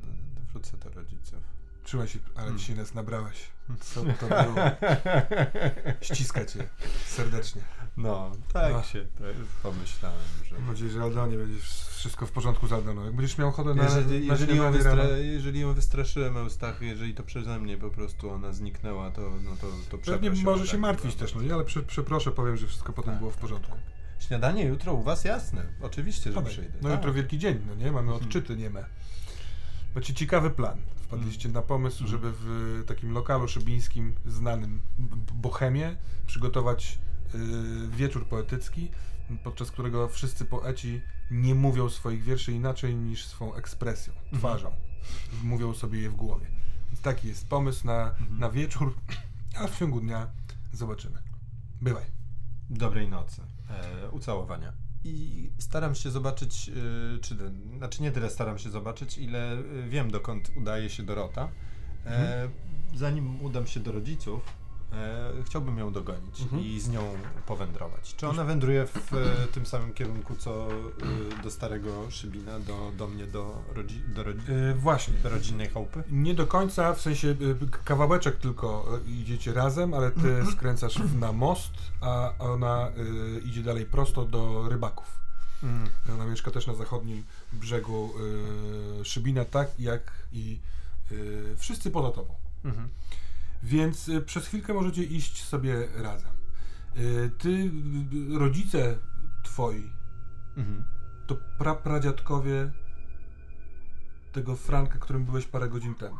[0.52, 1.38] wrócę do rodziców.
[1.84, 2.58] Trzymaj się, ale Hmm.
[2.58, 3.36] dzisiaj nas nabrałeś.
[3.80, 4.56] Co to było?
[6.00, 6.68] Ściska cię
[7.06, 7.62] serdecznie.
[7.96, 8.82] No, tak No.
[8.82, 9.24] się to
[9.62, 10.54] pomyślałem, że...
[10.58, 11.58] Mam nadzieję, że Aldonie będzie
[11.96, 13.04] wszystko w porządku z Aldoną.
[13.04, 17.14] Jak będziesz miał ochotę na, Jeżeli, na jeżeli, ją wystra- jeżeli ją wystraszyłem Eustachy, jeżeli
[17.14, 19.66] to przeze mnie po prostu ona zniknęła, to, no to,
[20.06, 21.26] to ją może się martwić prawda?
[21.26, 21.54] też, no nie?
[21.54, 23.72] Ale prze, przeproszę, powiem, że wszystko potem Tak, było w tak, porządku.
[23.72, 23.80] tak.
[24.26, 25.62] Śniadanie jutro u was jasne.
[25.80, 26.52] Oczywiście, że Padaj.
[26.52, 26.78] przyjdę.
[26.82, 26.98] No tak.
[26.98, 27.92] jutro wielki dzień, no nie?
[27.92, 28.22] Mamy Mhm.
[28.24, 28.84] odczyty nieme.
[29.94, 30.78] Macie ciekawy plan.
[30.96, 32.10] Wpadliście na pomysł, Mhm.
[32.10, 34.82] żeby w takim lokalu szybińskim, znanym
[35.34, 35.96] Bohemie,
[36.26, 36.98] przygotować
[37.34, 37.38] y,
[37.88, 38.90] wieczór poetycki,
[39.44, 41.00] podczas którego wszyscy poeci
[41.30, 44.38] nie mówią swoich wierszy inaczej niż swą ekspresją, Mhm.
[44.38, 44.72] twarzą.
[45.42, 46.46] Mówią sobie je w głowie.
[46.88, 48.38] Więc taki jest pomysł na, Mhm.
[48.38, 48.94] na wieczór,
[49.56, 50.26] a w ciągu dnia
[50.72, 51.18] zobaczymy.
[51.82, 52.04] Bywaj.
[52.70, 53.42] Dobrej nocy.
[53.70, 54.72] E, ucałowania.
[55.04, 57.36] I staram się zobaczyć, e, czy,
[57.76, 61.48] znaczy nie tyle staram się zobaczyć, ile e, wiem dokąd udaje się Dorota.
[62.06, 62.48] E,
[62.94, 64.42] Zanim udam się do rodziców,
[64.92, 66.62] E, chciałbym ją dogonić Mhm.
[66.62, 67.14] i z nią
[67.46, 68.14] powędrować.
[68.16, 70.68] Czy ona wędruje w e, tym samym kierunku, co
[71.38, 75.14] e, do starego Szybina, do, do mnie, do, rodzi, do, rodzi, Yy, właśnie.
[75.14, 76.02] do rodzinnej chałupy?
[76.10, 81.18] Nie do końca, w sensie y, kawałeczek tylko y, idziecie razem, ale ty skręcasz w-
[81.18, 82.90] na most, a ona
[83.44, 85.16] idzie dalej prosto do rybaków.
[85.62, 85.88] Mm.
[86.14, 88.10] Ona mieszka też na zachodnim brzegu
[89.04, 90.58] Szybina, tak jak i
[91.56, 92.34] wszyscy poza tobą.
[92.64, 92.88] Mhm.
[93.62, 96.30] Więc y, przez chwilkę możecie iść sobie razem.
[96.96, 97.70] Y, ty,
[98.38, 98.98] rodzice
[99.44, 99.92] twoi,
[100.56, 100.84] Mhm.
[101.26, 102.72] to prapradziadkowie
[104.32, 106.18] tego Franka, którym byłeś parę godzin temu.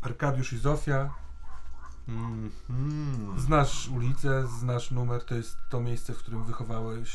[0.00, 1.14] Arkadiusz i Zofia,
[2.08, 3.40] Mhm.
[3.40, 7.10] znasz ulicę, znasz numer, to jest to miejsce, w którym wychowałeś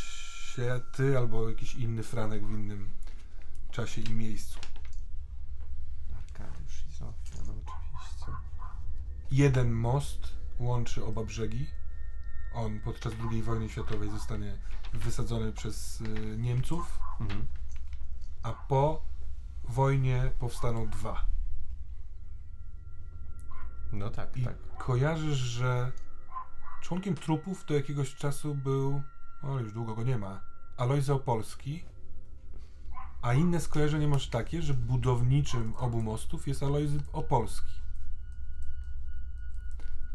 [0.55, 2.89] się ty albo jakiś inny Franek w innym
[3.71, 4.59] czasie i miejscu.
[6.17, 8.31] Arkadiusz i Zofia, no oczywiście.
[9.31, 11.67] Jeden most łączy oba brzegi.
[12.53, 14.57] On podczas II wojny światowej zostanie
[14.93, 17.45] wysadzony przez y, Niemców, Mhm.
[18.43, 19.01] a po
[19.63, 21.25] wojnie powstaną dwa.
[23.91, 24.55] No tak, I tak.
[24.77, 25.91] kojarzysz, że
[26.81, 29.01] członkiem trupów do jakiegoś czasu był,
[29.43, 30.41] o już długo go nie ma,
[30.77, 31.85] Alojzy Opolski,
[33.21, 37.78] a inne skojarzenie masz takie, że budowniczym obu mostów jest Alojzy Opolski.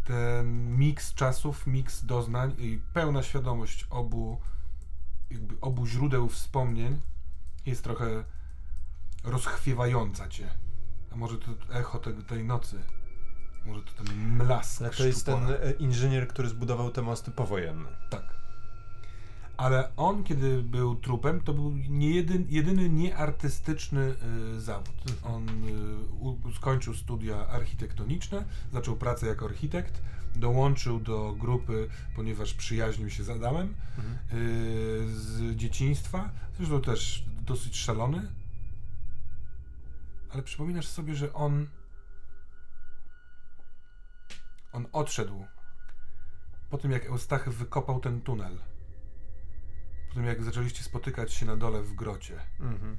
[0.05, 4.41] Ten miks czasów, miks doznań i pełna świadomość obu,
[5.31, 7.01] jakby obu źródeł wspomnień
[7.67, 8.25] jest trochę
[9.25, 10.51] rozchwiewająca cię.
[11.13, 12.79] A może to echo te, tej nocy?
[13.67, 17.89] Może to ten mlask Ale to jest ten e, inżynier, który zbudował te mosty powojenne.
[18.11, 18.43] Tak.
[19.57, 24.15] Ale on, kiedy był trupem, to był nie jedyn, jedyny nieartystyczny
[24.57, 24.95] y, zawód.
[25.25, 30.03] On y, u, skończył studia architektoniczne, zaczął pracę jako architekt,
[30.37, 34.15] dołączył do grupy, ponieważ przyjaźnił się z Adamem Mhm.
[34.33, 36.31] y, z dzieciństwa.
[36.57, 38.29] Zresztą też dosyć szalony.
[40.31, 41.67] Ale przypominasz sobie, że on.
[44.73, 45.47] On odszedł
[46.71, 48.59] po tym, jak Eustachy wykopał ten tunel.
[50.15, 52.41] Tym, jak zaczęliście spotykać się na dole w grocie.
[52.61, 52.97] Mhm.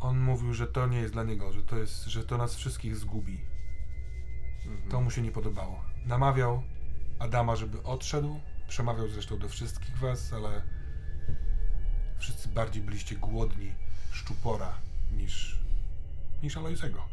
[0.00, 2.96] On mówił, że to nie jest dla niego, że to, jest, że to nas wszystkich
[2.96, 3.40] zgubi.
[4.66, 4.90] Mhm.
[4.90, 5.84] To mu się nie podobało.
[6.06, 6.62] Namawiał
[7.18, 8.40] Adama, żeby odszedł.
[8.68, 10.62] Przemawiał zresztą do wszystkich was, ale
[12.18, 13.72] wszyscy bardziej byliście głodni
[14.10, 14.74] szczupora
[15.12, 15.60] niż,
[16.42, 17.08] niż Alojzego.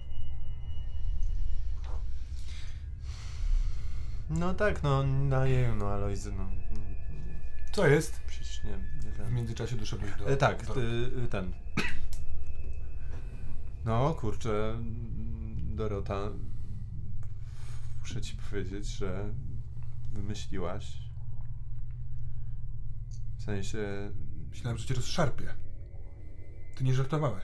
[4.29, 6.60] No tak, no, no jeju, no Alojzy, no.
[7.71, 8.19] Co jest?
[8.27, 8.71] Przecież nie,
[9.05, 9.33] nie W ten.
[9.33, 10.29] międzyczasie doszedłeś do...
[10.29, 10.73] E, tak, do...
[10.73, 11.53] ty, ten.
[13.85, 14.79] No kurczę,
[15.57, 16.29] Dorota,
[17.99, 19.33] muszę ci powiedzieć, że
[20.13, 20.97] wymyśliłaś.
[23.37, 24.11] W sensie,
[24.51, 25.53] Myślałem, że cię rozszarpie.
[26.75, 27.43] Ty nie żartowałeś.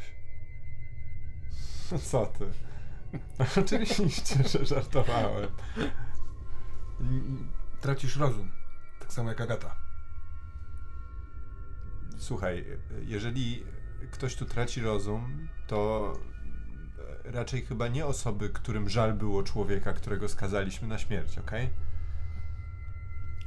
[1.92, 2.46] no co ty?
[3.62, 5.50] Oczywiście, że żartowałem.
[7.82, 8.52] Tracisz rozum.
[9.00, 9.76] Tak samo jak Agata.
[12.18, 12.66] Słuchaj,
[13.02, 13.64] jeżeli
[14.12, 16.14] ktoś tu traci rozum, to
[17.24, 21.70] raczej chyba nie osoby, którym żal było człowieka, którego skazaliśmy na śmierć, okej?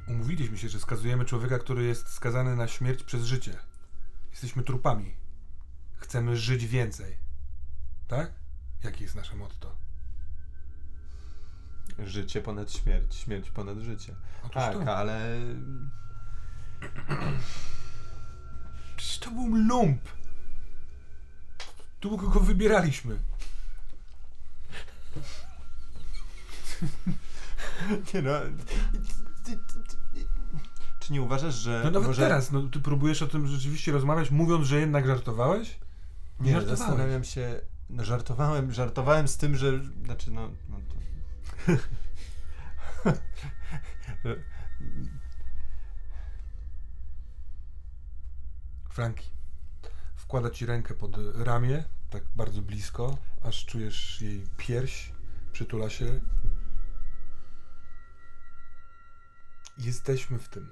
[0.09, 3.57] Umówiliśmy się, że skazujemy człowieka, który jest skazany na śmierć przez życie.
[4.31, 5.15] Jesteśmy trupami.
[5.97, 7.17] Chcemy żyć więcej.
[8.09, 8.33] Tak?
[8.85, 9.77] Jakie jest nasze motto?
[11.99, 14.15] Życie ponad śmierć, śmierć ponad życie.
[14.43, 14.97] Otóż Tak, to.
[14.97, 15.39] ale
[19.01, 20.01] Przecież to był lump.
[22.01, 23.19] Długo go wybieraliśmy.
[28.15, 28.31] nie no.
[31.01, 32.23] Czy nie uważasz, że No nawet może...
[32.23, 35.79] teraz, no ty próbujesz o tym rzeczywiście rozmawiać, mówiąc, że jednak żartowałeś?
[36.41, 36.79] Nie, żartowałeś.
[36.79, 37.61] zastanawiam się.
[37.91, 39.81] No żartowałem, żartowałem z tym, że.
[40.05, 40.51] Znaczy, no.
[40.69, 40.95] no to...
[48.91, 49.31] Franki.
[50.17, 55.13] Wkłada ci rękę pod ramię, tak bardzo blisko, aż czujesz jej pierś,
[55.53, 56.21] przytula się.
[59.79, 60.71] Jesteśmy w tym.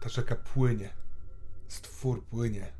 [0.00, 0.90] Ta rzeka płynie.
[1.68, 2.72] Stwór płynie.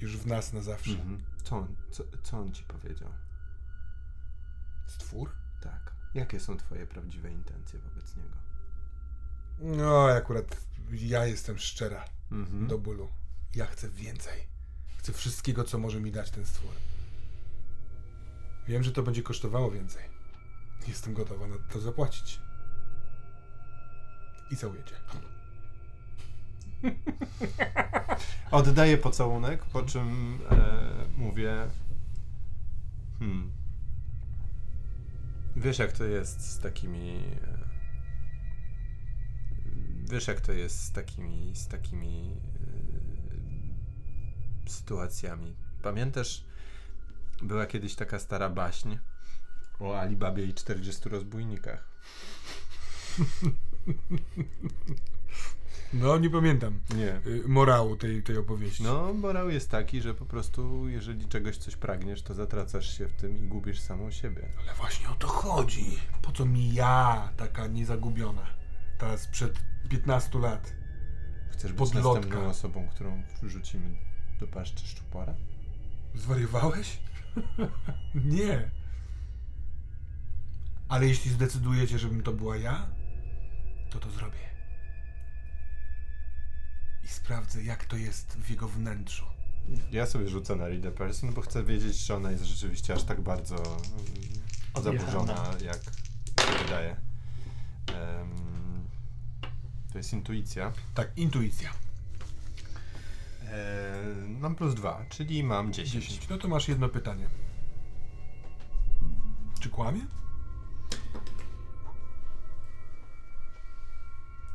[0.00, 0.90] Już w nas na zawsze.
[0.90, 1.22] Mhm.
[1.42, 3.12] Co, on, co, co on ci powiedział?
[4.86, 5.30] Stwór?
[5.62, 5.94] Tak.
[6.14, 8.36] Jakie są twoje prawdziwe intencje wobec niego?
[9.58, 12.66] No, akurat ja jestem szczera Mhm.
[12.66, 13.08] do bólu.
[13.54, 14.46] Ja chcę więcej.
[14.96, 16.70] Chcę wszystkiego, co może mi dać ten stwór.
[18.68, 20.02] Wiem, że to będzie kosztowało więcej.
[20.88, 22.40] Jestem gotowa na to zapłacić.
[24.50, 24.94] I całujecie.
[28.50, 30.80] Oddaję pocałunek, po czym e,
[31.16, 31.68] mówię.
[33.18, 33.52] Hmm.
[35.56, 37.22] Wiesz, jak to jest z takimi.
[37.42, 37.66] e,
[40.10, 41.52] Wiesz, jak to jest z takimi.
[41.54, 42.40] z takimi.
[44.70, 45.56] Sytuacjami.
[45.82, 46.44] Pamiętasz,
[47.42, 48.96] była kiedyś taka stara baśń
[49.80, 51.88] o Alibabie i 40 rozbójnikach.
[55.92, 57.20] No, nie pamiętam Nie.
[57.32, 58.82] y, morału tej, tej opowieści.
[58.82, 63.12] No, morał jest taki, że po prostu, jeżeli czegoś coś pragniesz, to zatracasz się w
[63.12, 64.48] tym i gubisz samą siebie.
[64.62, 65.98] Ale właśnie o to chodzi.
[66.22, 68.46] Po co mi ja, taka niezagubiona,
[68.98, 69.58] teraz przed
[69.90, 70.72] 15 lat?
[71.50, 72.20] Chcesz być Podlotka.
[72.20, 73.96] następną osobą, którą wrzucimy
[74.40, 75.34] do paszczy szczupora?
[76.14, 76.98] Zwariowałeś?
[78.14, 78.70] nie.
[80.88, 82.86] Ale jeśli zdecydujecie, żebym to była ja,
[83.90, 84.46] to to zrobię.
[87.04, 89.24] I sprawdzę, jak to jest w jego wnętrzu.
[89.92, 93.02] Ja sobie rzucę na Read a Person, bo chcę wiedzieć, czy ona jest rzeczywiście aż
[93.02, 95.82] tak bardzo mm, zaburzona, jak
[96.46, 96.96] się wydaje.
[97.86, 98.30] Em,
[99.92, 100.72] to jest intuicja.
[100.94, 101.85] Tak, intuicja.
[103.46, 104.02] E,
[104.40, 106.04] mam plus dwa, czyli mam 10.
[106.04, 106.28] 10.
[106.28, 107.28] No to masz jedno pytanie.
[109.60, 110.00] Czy kłamie?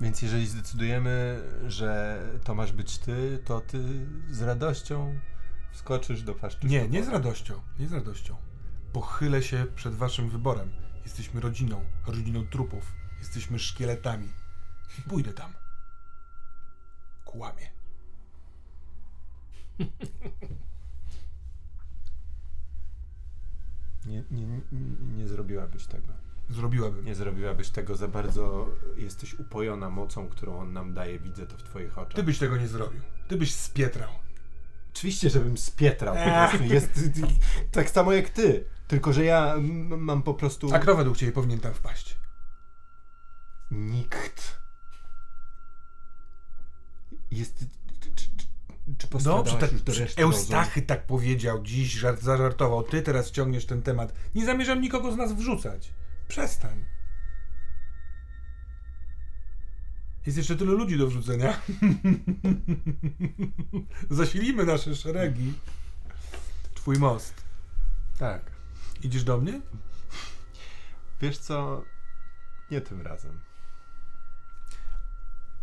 [0.01, 5.19] Więc jeżeli zdecydujemy, że to masz być ty, to ty z radością
[5.71, 7.61] wskoczysz do paszczy Nie, nie z radością.
[7.79, 8.35] Nie z radością.
[8.93, 10.71] Pochylę się przed waszym wyborem.
[11.03, 12.93] Jesteśmy rodziną, rodziną trupów.
[13.19, 14.29] Jesteśmy szkieletami.
[15.09, 15.53] Pójdę tam.
[17.25, 17.80] Kłamie.
[24.05, 24.61] Nie, nie,
[25.17, 26.07] nie, zrobiłabyś tego.
[26.49, 27.05] Zrobiłabym.
[27.05, 28.67] Nie zrobiłabyś tego za bardzo.
[28.97, 31.19] Jesteś upojona mocą, którą on nam daje.
[31.19, 32.13] Widzę to w twoich oczach.
[32.13, 33.01] Ty byś tego nie zrobił.
[33.27, 34.09] Ty byś spietrał.
[34.93, 36.49] Oczywiście, żebym spietrał po Eee.
[36.49, 36.73] prostu.
[36.73, 36.99] Jest
[37.71, 38.65] tak samo jak ty.
[38.87, 39.55] Tylko, że ja
[39.97, 40.73] mam po prostu.
[40.73, 42.17] A kto według ciebie powinien tam wpaść?
[43.71, 44.61] Nikt.
[47.31, 47.65] Jest.
[49.07, 50.21] Czy, Dobrze, tak, już do reszty?
[50.21, 52.83] Eustachy tak powiedział, dziś żart, zażartował.
[52.83, 54.13] Ty teraz ciągniesz ten temat.
[54.35, 55.93] Nie zamierzam nikogo z nas wrzucać.
[56.27, 56.85] Przestań.
[60.25, 61.61] Jest jeszcze tylu ludzi do wrzucenia.
[64.09, 65.53] Zasilimy nasze szeregi.
[66.73, 67.33] Twój most.
[68.19, 68.51] Tak.
[69.03, 69.61] Idziesz do mnie?
[71.21, 71.83] Wiesz co?
[72.71, 73.39] Nie tym razem.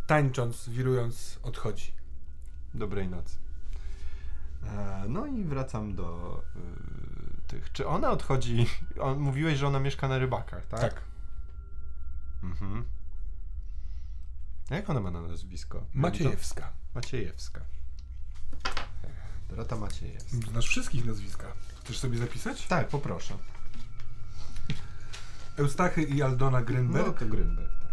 [0.07, 1.98] Tańcząc, wirując, odchodzi.
[2.75, 3.39] Dobrej nocy.
[4.65, 7.73] E, no i wracam do y, tych.
[7.73, 8.67] Czy ona odchodzi?
[9.01, 11.01] On, mówiłeś, że ona mieszka na rybakach, tak?
[12.43, 12.85] Mhm.
[14.71, 15.85] A Jak ona ma na nazwisko?
[15.95, 16.73] Maciejewska.
[16.95, 17.61] Maciejewska.
[19.51, 20.37] Dorota Maciejewska.
[20.51, 21.47] Znasz wszystkich nazwiska.
[21.85, 22.67] Chcesz sobie zapisać?
[22.67, 23.35] Tak, poproszę.
[25.59, 27.19] Eustachy i Aldona No Grynberg.
[27.19, 27.91] to Grynberg, tak.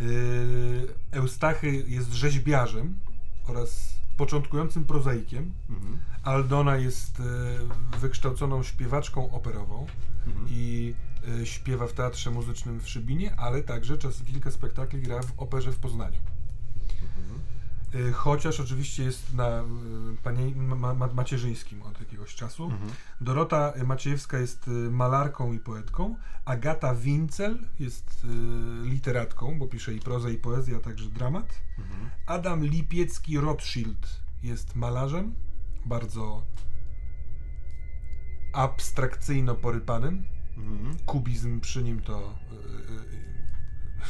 [0.00, 3.00] Yy, Eustachy jest rzeźbiarzem
[3.48, 5.52] oraz początkującym prozaikiem.
[5.70, 5.98] Mhm.
[6.22, 9.86] Aldona jest yy, wykształconą śpiewaczką operową
[10.26, 10.46] Mhm.
[10.50, 10.94] i
[11.38, 15.72] yy, śpiewa w teatrze muzycznym w Szybinie, ale także czas kilka spektakli gra w operze
[15.72, 16.20] w Poznaniu.
[17.94, 19.64] Yy, chociaż oczywiście jest na yy,
[20.22, 22.64] panie, ma, ma, macierzyńskim od jakiegoś czasu.
[22.64, 22.90] Mhm.
[23.20, 26.16] Dorota Maciejewska jest y, malarką i poetką.
[26.44, 31.62] Agata Wincel jest y, literatką, bo pisze i prozę, i poezję, a także dramat.
[31.78, 32.10] Mhm.
[32.26, 35.34] Adam Lipiecki-Rothschild jest malarzem,
[35.86, 36.42] bardzo
[38.52, 40.24] abstrakcyjno porypanym.
[40.56, 40.96] Mhm.
[41.06, 42.34] Kubizm przy nim to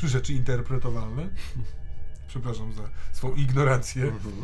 [0.03, 1.28] y, y, rzeczy interpretowalne.
[2.35, 2.82] Przepraszam za
[3.12, 4.05] swą ignorancję.
[4.05, 4.35] Mhm.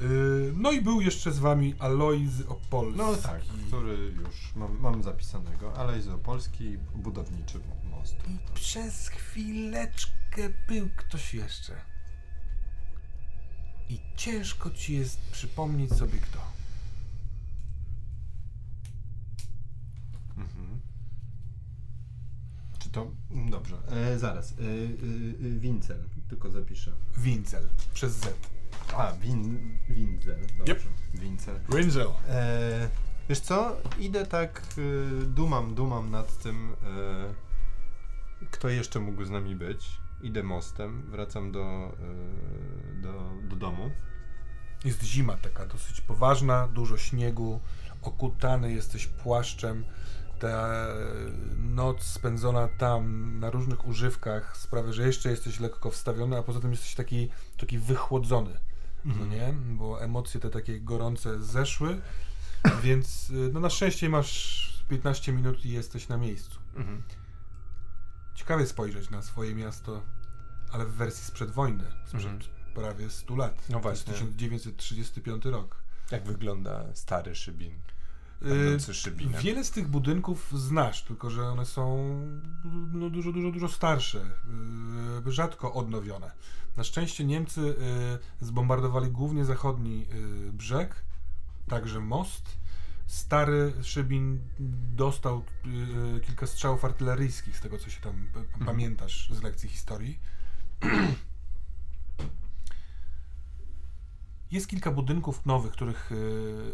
[0.00, 2.98] Y, no i był jeszcze z wami Alois Opolski.
[2.98, 7.60] No tak, który już mam, mam zapisanego, jest Opolski, budowniczy
[7.90, 8.14] most.
[8.28, 11.72] I przez chwileczkę był ktoś jeszcze.
[13.88, 16.38] I ciężko ci jest przypomnieć sobie kto.
[20.36, 20.80] Mhm.
[22.78, 23.10] Czy to...
[23.50, 24.52] Dobrze, e, zaraz.
[24.52, 24.66] E, e,
[25.46, 26.92] e, Wincel, tylko zapiszę.
[27.16, 28.34] Wincel, przez Z.
[28.96, 29.58] A, win,
[29.88, 30.74] Wincel, dobrze.
[30.74, 30.82] Yep.
[31.14, 31.60] Wincel.
[31.68, 32.06] Wincel.
[32.28, 32.88] E,
[33.28, 36.76] wiesz co, idę tak, e, dumam, dumam nad tym,
[38.42, 40.00] e, kto jeszcze mógł z nami być.
[40.22, 43.90] Idę mostem, wracam do, e, do, do domu.
[44.84, 47.60] Jest zima taka dosyć poważna, dużo śniegu,
[48.02, 49.84] okutany jesteś płaszczem.
[50.40, 50.86] Ta
[51.58, 56.70] noc spędzona tam na różnych używkach sprawia, że jeszcze jesteś lekko wstawiony, a poza tym
[56.70, 58.58] jesteś taki, taki wychłodzony,
[59.04, 59.54] no nie?
[59.76, 62.00] Bo emocje te takie gorące zeszły,
[62.82, 66.60] więc y, no na szczęście masz 15 minut i jesteś na miejscu.
[66.76, 67.02] Mhm.
[68.34, 70.02] Ciekawie spojrzeć na swoje miasto,
[70.72, 72.50] ale w wersji sprzed wojny, sprzed Mhm.
[72.74, 73.62] prawie 100 lat.
[73.68, 74.12] No właśnie.
[74.12, 75.82] 1935 rok.
[76.10, 77.72] Jak wygląda stary Szybin?
[78.42, 79.42] Y, Szybinem.
[79.42, 82.14] Wiele z tych budynków znasz, tylko że one są
[82.92, 84.30] no, dużo, dużo, dużo starsze,
[85.26, 86.32] y, rzadko odnowione.
[86.76, 90.06] Na szczęście Niemcy y, zbombardowali głównie zachodni
[90.52, 91.04] brzeg,
[91.68, 92.60] także most.
[93.06, 94.40] Stary Szybin
[94.96, 95.44] dostał
[96.22, 98.26] kilka strzałów artyleryjskich, z tego co się tam
[98.66, 100.18] pamiętasz z lekcji historii.
[104.50, 106.14] Jest kilka budynków nowych, których, y,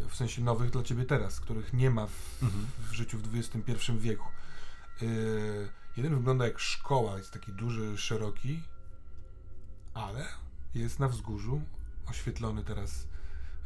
[0.09, 2.67] w sensie nowych dla ciebie teraz, których nie ma w, Mhm.
[2.89, 4.25] w życiu w XXI wieku.
[5.01, 8.63] Y, jeden wygląda jak szkoła, jest taki duży, szeroki,
[9.93, 10.25] ale
[10.75, 11.61] jest na wzgórzu,
[12.09, 13.07] oświetlony teraz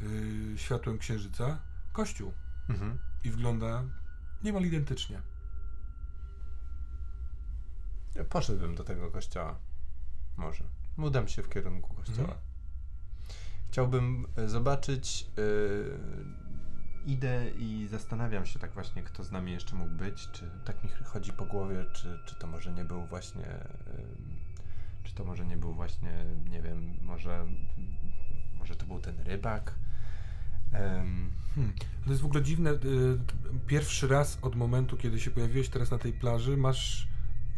[0.01, 1.59] y, światłem księżyca,
[1.93, 2.33] kościół
[2.69, 2.99] Mhm.
[3.23, 3.83] i wygląda
[4.43, 5.21] niemal identycznie.
[8.15, 9.59] Ja Poszedłbym do tego kościoła.
[10.37, 10.63] Może.
[10.97, 12.19] Udam się w kierunku kościoła.
[12.27, 12.50] Mhm.
[13.71, 15.27] Chciałbym e, zobaczyć.
[15.37, 15.41] e,
[17.05, 20.27] idę i zastanawiam się tak właśnie, kto z nami jeszcze mógł być.
[20.31, 23.45] Czy tak mi chodzi po głowie, czy, czy to może nie był właśnie.
[23.45, 24.39] em,
[25.03, 27.45] czy to może nie był właśnie, nie wiem, może.
[28.59, 29.73] Może to był ten rybak.
[30.71, 31.31] Hmm.
[32.05, 32.71] To jest w ogóle dziwne.
[32.71, 32.77] y,
[33.67, 37.07] Pierwszy raz od momentu, kiedy się pojawiłeś teraz na tej plaży, masz,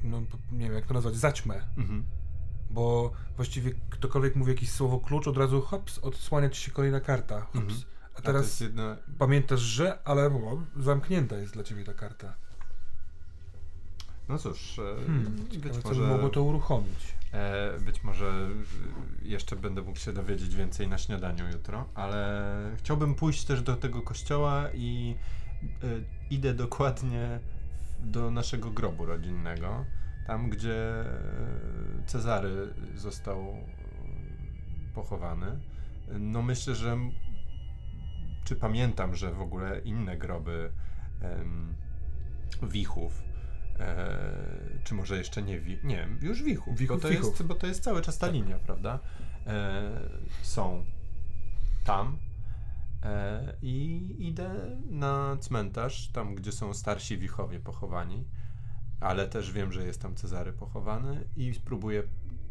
[0.04, 1.62] no nie wiem jak to nazwać, zaćmę.
[1.78, 2.04] mhm.
[2.74, 7.42] Bo właściwie ktokolwiek mówi jakieś słowo klucz, od razu hops, odsłania ci się kolejna karta.
[7.42, 7.56] Hops.
[7.56, 7.80] Mhm.
[8.16, 12.34] A A teraz jest jedno, pamiętasz, że, ale o, zamknięta jest dla ciebie ta karta.
[14.30, 15.48] no cóż, e, Hmm.
[15.52, 16.02] Ciekawe, być co może.
[16.02, 17.14] by mogło to uruchomić.
[17.32, 18.50] E, być może
[19.24, 23.76] y, jeszcze będę mógł się dowiedzieć więcej na śniadaniu jutro, ale chciałbym pójść też do
[23.76, 25.16] tego kościoła i
[25.84, 27.40] y, idę dokładnie
[28.00, 29.86] do naszego grobu rodzinnego,
[30.28, 31.06] tam gdzie
[32.06, 33.58] Cezary został
[34.96, 35.60] pochowany.
[36.20, 36.98] No myślę, że
[38.44, 40.72] czy pamiętam, że w ogóle inne groby
[41.22, 41.74] em,
[42.64, 43.24] wichów
[43.80, 44.26] E,
[44.84, 46.78] czy może jeszcze nie wi- Nie, już wichów.
[46.78, 47.26] Wichów, bo, to wichów.
[47.30, 48.36] Jest, bo to jest cały czas ta Tak.
[48.36, 49.00] linia, prawda?
[49.48, 49.92] E,
[50.42, 50.86] są
[51.86, 52.18] tam.
[53.04, 58.26] E, I idę na cmentarz, tam gdzie są starsi wichowie pochowani,
[59.00, 62.04] ale też wiem, że jest tam Cezary pochowany i spróbuję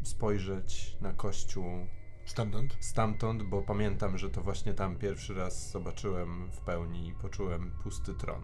[0.03, 1.65] spojrzeć na kościół
[2.25, 2.77] Stamtąd.
[2.79, 8.13] stamtąd, bo pamiętam, że to właśnie tam pierwszy raz zobaczyłem w pełni i poczułem pusty
[8.13, 8.41] tron.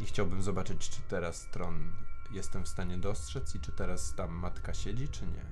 [0.00, 1.92] I chciałbym zobaczyć, czy teraz tron
[2.32, 5.44] jestem w stanie dostrzec i czy teraz tam matka siedzi, czy nie.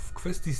[0.00, 0.52] W kwestii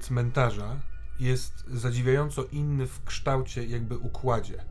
[0.00, 0.80] cmentarza
[1.20, 4.64] jest zadziwiająco inny w kształcie, jakby układzie.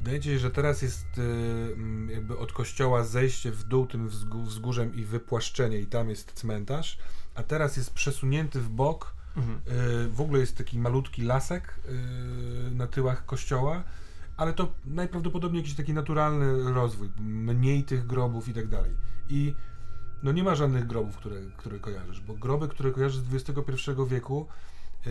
[0.00, 4.08] Wydaje ci się, że teraz jest y, mm, jakby od kościoła zejście w dół tym
[4.08, 6.98] wzgó- wzgórzem i wypłaszczenie i tam jest cmentarz,
[7.34, 9.16] a teraz jest przesunięty w bok.
[10.06, 13.84] Y, w ogóle jest taki malutki lasek y, na tyłach kościoła,
[14.36, 18.90] ale to najprawdopodobniej jakiś taki naturalny rozwój, mniej tych grobów i tak dalej.
[19.28, 19.54] I
[20.22, 24.46] no nie ma żadnych grobów, które, które kojarzysz, bo groby, które kojarzysz z XXI wieku
[25.06, 25.10] y,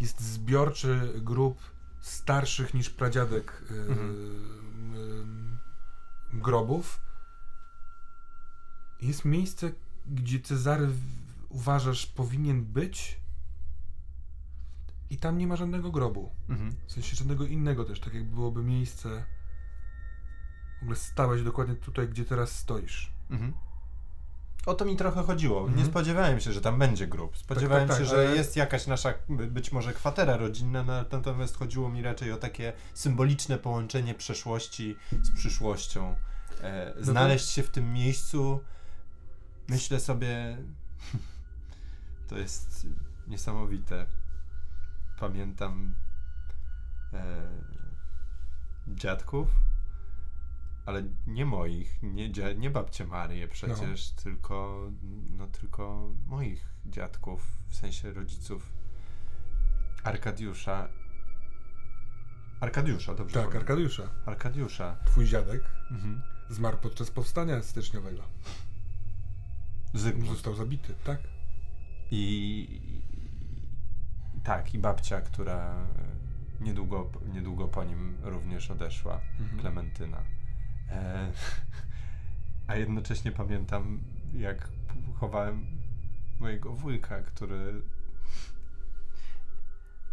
[0.00, 1.58] jest zbiorczy grób
[2.00, 3.90] starszych niż pradziadek y, y,
[6.32, 7.00] grobów.
[9.00, 9.72] Jest miejsce,
[10.06, 10.88] gdzie Cezary
[11.48, 13.20] uważasz powinien być
[15.10, 16.30] i tam nie ma żadnego grobu.
[16.48, 16.74] Mhm.
[16.86, 19.24] W sensie żadnego innego też, tak jakby byłoby miejsce.
[20.78, 23.12] W ogóle stałeś dokładnie tutaj, gdzie teraz stoisz.
[23.30, 23.52] Mhm.
[24.66, 25.60] O to mi trochę chodziło.
[25.60, 25.78] Mhm.
[25.78, 27.38] Nie spodziewałem się, że tam będzie grób.
[27.38, 31.04] Spodziewałem tak, się, tak, że ale- jest jakaś nasza, by- być może kwatera rodzinna, na-
[31.12, 36.16] natomiast chodziło mi raczej o takie symboliczne połączenie przeszłości z przyszłością.
[36.62, 38.60] E, to- znaleźć się w tym miejscu,
[39.68, 40.56] myślę sobie,
[42.28, 42.86] to jest
[43.28, 44.06] niesamowite.
[45.20, 45.94] Pamiętam
[47.12, 47.48] e,
[48.88, 49.48] dziadków,
[50.86, 54.88] ale nie moich, nie, dzia- nie babcie Marię przecież, tylko,
[55.36, 58.72] no, tylko moich dziadków, w sensie rodziców
[60.04, 60.88] Arkadiusza.
[62.60, 63.60] Arkadiusza, dobrze Tak, powiem.
[63.60, 64.02] Arkadiusza.
[64.26, 64.96] Arkadiusza.
[65.06, 66.22] Twój dziadek Mhm.
[66.50, 68.22] zmarł podczas powstania styczniowego.
[69.94, 70.28] Zygmunt.
[70.30, 71.20] Został zabity, tak?
[72.10, 72.22] I,
[74.36, 75.86] i tak, i babcia, która
[76.60, 79.60] niedługo, niedługo po nim również odeszła Mhm.
[79.60, 80.22] Klementyna.
[80.90, 81.32] E,
[82.68, 84.00] a jednocześnie pamiętam,
[84.34, 84.68] jak
[85.14, 85.66] chowałem
[86.40, 87.82] mojego wujka, który.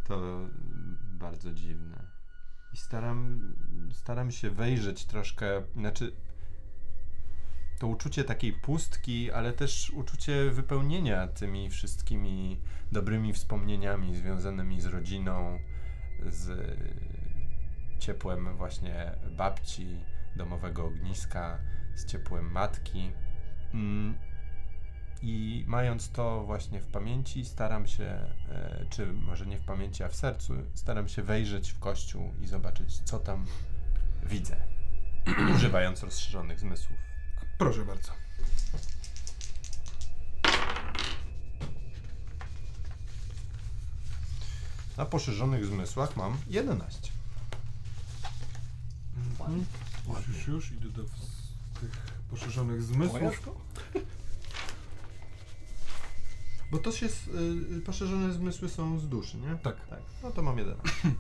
[0.08, 0.40] To
[1.02, 2.06] bardzo dziwne.
[2.74, 3.54] I staram,
[3.92, 6.12] staram się wejrzeć troszkę, znaczy
[7.80, 12.60] to uczucie takiej pustki, ale też uczucie wypełnienia tymi wszystkimi
[12.92, 15.60] dobrymi wspomnieniami związanymi z rodziną,
[16.26, 16.78] z
[18.00, 20.00] ciepłem właśnie babci,
[20.38, 21.60] domowego ogniska,
[21.96, 23.12] z ciepłem matki.
[23.74, 24.18] Mm,
[25.22, 28.04] I mając to właśnie w pamięci, staram się,
[28.50, 32.48] e, czy może nie w pamięci, a w sercu, staram się wejrzeć w kościół i
[32.48, 33.46] zobaczyć, co tam
[34.24, 34.56] widzę,
[35.56, 37.00] używając rozszerzonych zmysłów.
[37.58, 38.12] Proszę bardzo.
[44.98, 47.12] Na poszerzonych zmysłach mam 11.
[50.08, 51.04] Już, już, już idę do
[51.80, 51.92] tych
[52.30, 53.50] poszerzonych zmysłów.
[56.72, 57.06] Bo to się,
[57.78, 59.56] y, poszerzone zmysły są z duszy, nie?
[59.56, 59.88] Tak.
[59.88, 60.84] Tak, no to mam 11.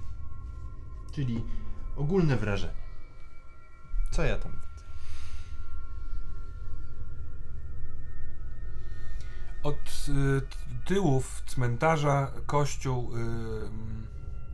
[1.15, 1.43] Czyli
[1.95, 2.73] ogólne wrażenie.
[4.11, 4.83] Co ja tam widzę?
[9.63, 13.19] Od y, tyłów cmentarza kościół, y,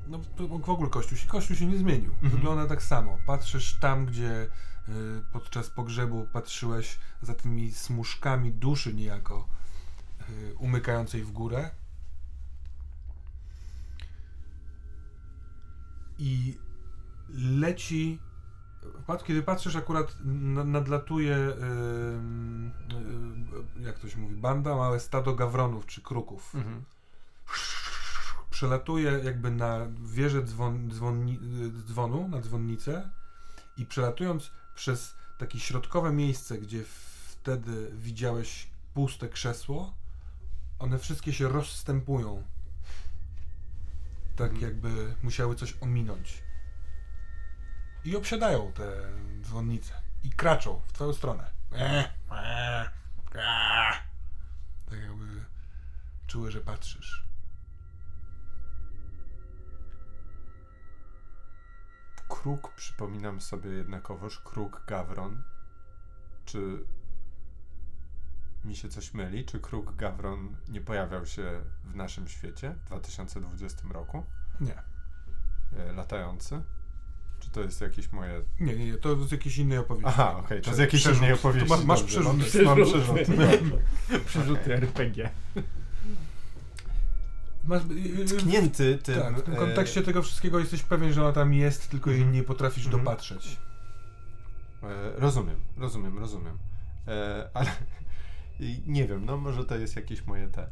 [0.08, 0.20] no
[0.64, 2.12] w ogóle kościół się, kościół się nie zmienił.
[2.12, 2.32] Mhm.
[2.32, 3.18] Wygląda tak samo.
[3.26, 4.48] Patrzysz tam, gdzie
[4.90, 9.48] y, podczas pogrzebu patrzyłeś za tymi smuszkami duszy niejako
[10.30, 11.72] y, umykającej w górę.
[16.20, 16.58] I
[17.30, 18.20] leci
[19.26, 21.36] Kiedy patrzysz, akurat na- nadlatuje,
[23.78, 26.56] y, jak to się mówi, banda, małe stado gawronów czy kruków.
[26.56, 26.84] Mhm.
[28.64, 30.92] Przelatuje jakby na wieżę dzwon,
[31.88, 33.10] dzwonu, na dzwonnicę
[33.78, 36.84] i przelatując przez takie środkowe miejsce, gdzie
[37.28, 39.94] wtedy widziałeś puste krzesło,
[40.80, 42.44] one wszystkie się rozstępują.
[44.36, 44.72] Tak Mhm.
[44.72, 46.44] jakby musiały coś ominąć.
[48.06, 48.92] I obsiadają te
[49.42, 49.94] dzwonnice.
[50.24, 51.52] I kraczą w twoją stronę.
[54.90, 55.46] Tak jakby
[56.28, 57.33] czuły, że patrzysz.
[62.42, 65.44] Kruk, przypominam sobie jednakowoż, kruk gawron.
[66.46, 66.84] Czy
[68.66, 69.46] mi się coś myli?
[69.46, 74.24] Czy kruk gawron nie pojawiał się w naszym świecie w 2020 roku?
[74.62, 74.76] Nie.
[75.80, 76.62] E, latający?
[77.40, 80.08] Czy to jest jakieś moje Nie, nie, nie, to z jakiejś innej opowieści.
[80.10, 81.22] Aha, okej, to z Prze- jakiejś przerzut.
[81.24, 81.70] innej opowieści.
[81.70, 82.28] To ma- masz przerzut.
[82.28, 83.18] mam- Mam przerzut.
[84.26, 85.30] Przerzuty RPG.
[87.64, 89.20] Masz, y, y, Tknięty tym...
[89.20, 92.20] tak, w tym e, kontekście tego wszystkiego jesteś pewien, że ona tam jest, tylko jej
[92.20, 92.36] Mhm.
[92.36, 93.04] nie potrafisz Mhm.
[93.04, 93.58] dopatrzeć.
[94.84, 94.88] E,
[95.20, 96.58] rozumiem, rozumiem, rozumiem.
[97.08, 97.72] E, ale
[98.88, 100.70] nie wiem, no może to jest jakieś moje te.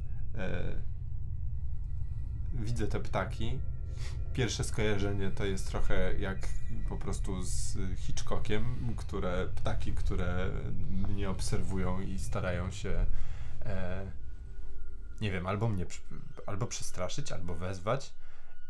[2.53, 3.59] Widzę te ptaki.
[4.33, 6.37] Pierwsze skojarzenie to jest trochę jak
[6.89, 10.49] po prostu z Hitchcockiem, które ptaki, które
[11.09, 13.05] mnie obserwują i starają się
[15.21, 16.01] nie wiem, albo mnie przy-
[16.45, 18.13] albo przestraszyć, albo wezwać.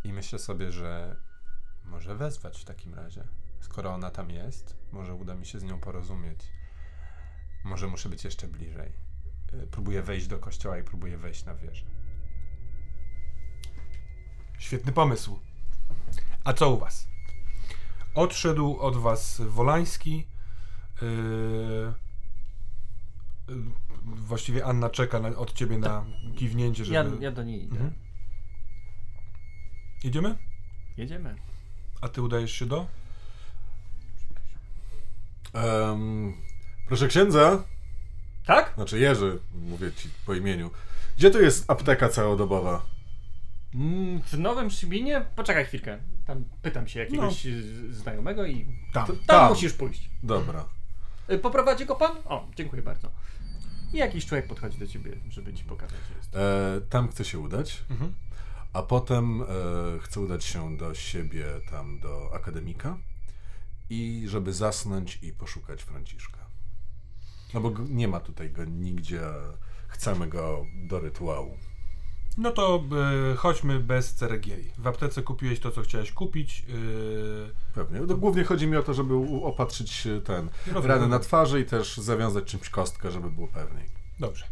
[0.04, 1.16] I myślę sobie, że
[1.86, 3.24] może wezwać w takim razie.
[3.62, 6.40] Skoro ona tam jest, może uda mi się z nią porozumieć.
[7.64, 8.92] Może muszę być jeszcze bliżej.
[9.54, 11.86] Y, Próbuję wejść do kościoła i próbuję wejść na wieżę.
[14.60, 15.40] Świetny pomysł.
[16.44, 17.08] A co u was?
[18.16, 20.28] Odszedł od was Wolański.
[21.02, 21.94] Yy,
[24.06, 26.06] właściwie Anna czeka na, od ciebie na
[26.38, 26.96] kiwnięcie, żeby...
[26.96, 27.72] Ja, ja do niej idę.
[27.76, 27.94] Mhm.
[30.04, 30.38] Jedziemy?
[30.98, 31.36] Jedziemy.
[32.02, 32.88] A ty udajesz się do?
[35.54, 36.34] Em,
[36.88, 37.64] proszę księdza,
[38.46, 38.72] Tak?
[38.76, 40.72] znaczy Jerzy, mówię ci po imieniu.
[41.18, 42.86] Gdzie tu jest apteka całodobowa?
[43.76, 45.26] Mm, w Nowym Szybinie?
[45.36, 45.98] Poczekaj chwilkę.
[46.26, 49.08] Tam pytam się jakiegoś z- znajomego i Tam.
[49.08, 49.50] tam, tam.
[49.50, 50.10] musisz pójść.
[50.24, 50.66] Dobra.
[51.32, 52.12] Y, Poprowadzi go pan?
[52.26, 53.10] O, dziękuję bardzo.
[53.94, 56.36] I jakiś człowiek podchodzi do ciebie, żeby ci pokazać, gdzie jest.
[56.36, 58.14] E, tam chcę się udać, Mhm.
[58.74, 59.46] a potem e,
[60.02, 62.98] chcę udać się do siebie, tam do akademika
[63.90, 66.38] i żeby zasnąć i poszukać Franciszka.
[67.54, 69.22] No bo nie ma tutaj go nigdzie,
[69.88, 71.58] chcemy go do rytuału.
[72.38, 72.84] No to
[73.34, 74.72] y, chodźmy bez ceregieli.
[74.78, 76.64] W aptece kupiłeś to, co chciałeś kupić.
[76.68, 78.00] Yy, Pewnie.
[78.00, 80.86] No, głównie chodzi mi o to, żeby opatrzyć e, ten Rozumiem.
[80.86, 83.86] rany na twarzy i też zawiązać czymś kostkę, żeby było pewniej.
[84.20, 84.46] Dobrze.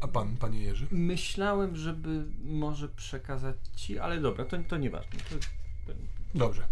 [0.00, 0.86] A pan, panie Jerzy?
[0.90, 5.18] Myślałem, żeby może przekazać ci, ale dobra, to, to nieważne.
[5.30, 5.36] To
[6.34, 6.62] Dobrze.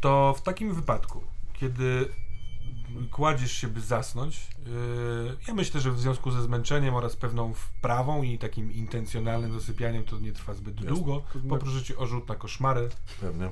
[0.00, 1.22] To w takim wypadku,
[1.52, 2.08] kiedy
[3.10, 8.22] kładziesz się, by zasnąć, yy, ja myślę, że w związku ze zmęczeniem oraz pewną wprawą
[8.22, 10.90] i takim intencjonalnym zasypianiem to nie trwa zbyt Jasne.
[10.90, 11.22] długo.
[11.48, 12.88] Poproszę cię o rzut na koszmary.
[13.20, 13.50] Pewnie.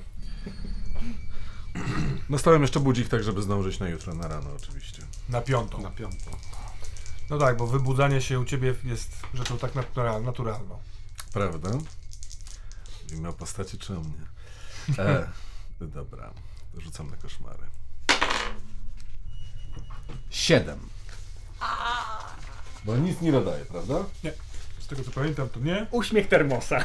[2.29, 5.03] Nastawiam jeszcze budzik tak, żeby zdążyć na jutro, na rano oczywiście.
[5.29, 5.83] Na piątą.
[5.83, 6.31] Na piątą.
[7.31, 10.79] No tak, bo wybudzanie się u ciebie jest rzeczą tak natural, naturalną.
[11.33, 11.71] Prawda?
[13.03, 14.27] Mówimy o postaci czy o mnie?
[14.99, 15.29] E,
[15.81, 16.33] dobra,
[16.77, 17.67] rzucam na koszmary.
[20.31, 20.79] Siedem.
[22.85, 23.95] Bo nic nie dodaje, prawda?
[24.25, 24.33] Nie.
[24.81, 25.87] Z tego co pamiętam, to nie.
[25.91, 26.85] Uśmiech termosa.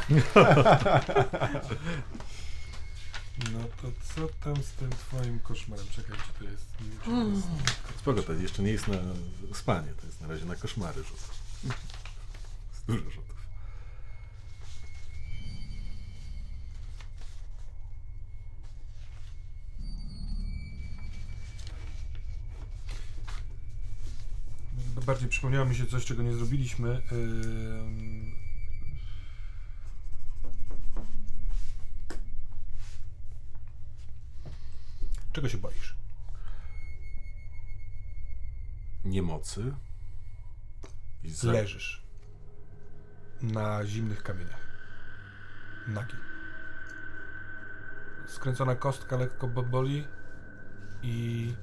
[3.52, 5.86] No to co tam z tym twoim koszmarem?
[5.96, 6.64] Czekaj, czy to jest...
[6.80, 7.98] Nie wiem, czy to jest...
[7.98, 8.96] Spoko, to jeszcze nie jest na
[9.54, 11.18] spanie, to jest na razie na koszmary rzut.
[11.64, 13.27] Jest Dużo rzutów.
[25.06, 27.02] Bardziej przypomniało mi się coś, czego nie zrobiliśmy.
[35.32, 35.94] Czego się boisz?
[39.04, 39.74] Niemocy.
[41.24, 41.52] I za...
[41.52, 42.02] Leżysz
[43.42, 44.68] na zimnych kamieniach.
[45.88, 46.16] Nagi.
[48.26, 50.06] Skręcona kostka lekko bo- boli
[51.02, 51.54] i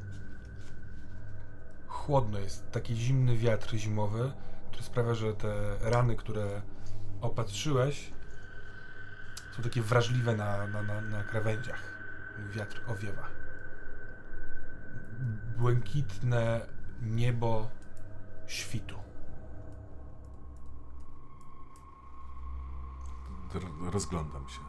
[1.96, 2.72] chłodno jest.
[2.72, 4.34] Taki zimny wiatr zimowy,
[4.68, 6.62] który sprawia, że te rany, które
[7.22, 8.14] opatrzyłeś,
[9.58, 11.96] są takie wrażliwe na, na, na, na krawędziach.
[12.52, 13.24] Wiatr owiewa.
[15.58, 16.68] Błękitne
[17.02, 17.70] niebo
[18.48, 18.96] świtu.
[23.54, 24.60] Ro- Rozglądam się.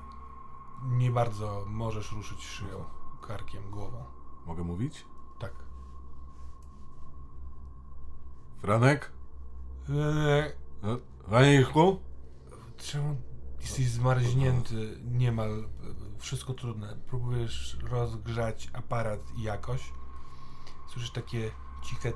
[0.84, 2.84] Nie bardzo możesz ruszyć szyją,
[3.26, 4.04] karkiem, głową.
[4.46, 5.06] Mogę mówić?
[8.66, 9.12] Franek?
[9.88, 10.52] Eee,
[11.30, 12.00] Panie Ilku?
[12.76, 13.16] czemu
[13.60, 15.68] jesteś zmarznięty niemal?
[16.18, 16.96] Wszystko trudne.
[17.06, 19.92] Próbujesz rozgrzać aparat jakoś.
[20.88, 21.50] Słyszysz takie
[21.84, 22.12] ciche...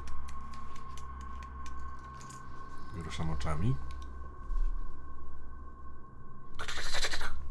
[3.05, 3.77] Ruszam oczami.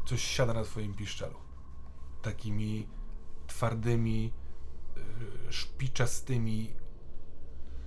[0.04, 1.38] Coś siada na twoim piszczelu.
[2.22, 2.88] Takimi
[3.46, 4.32] twardymi,
[5.48, 6.72] e, szpiczastymi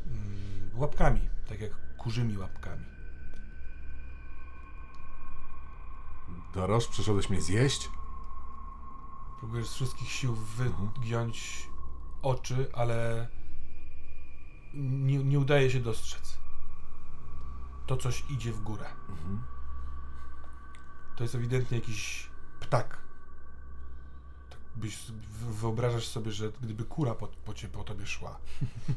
[0.05, 1.29] mm, łapkami.
[1.49, 2.85] Tak jak kurzymi łapkami.
[6.53, 7.89] Doroż, przyszedłeś mnie zjeść?
[9.39, 11.69] Próbujesz z wszystkich sił wygiąć
[12.21, 13.27] oczy, ale
[14.73, 16.37] nie, nie udaje się dostrzec.
[17.87, 18.85] To coś idzie w górę.
[21.15, 22.29] To jest ewidentnie jakiś
[22.59, 22.97] ptak.
[24.49, 25.11] Tak byś,
[25.51, 28.37] wyobrażasz sobie, że gdyby kura po, po, po tobie szła.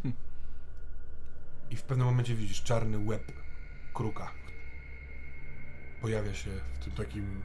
[1.70, 3.32] I w pewnym momencie widzisz czarny łeb
[3.94, 4.30] kruka.
[6.00, 7.42] Pojawia się w tym takim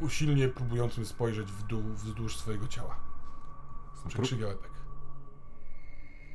[0.00, 3.00] usilnie próbującym spojrzeć w dół wzdłuż swojego ciała.
[4.08, 4.70] Przekrzywia łebek.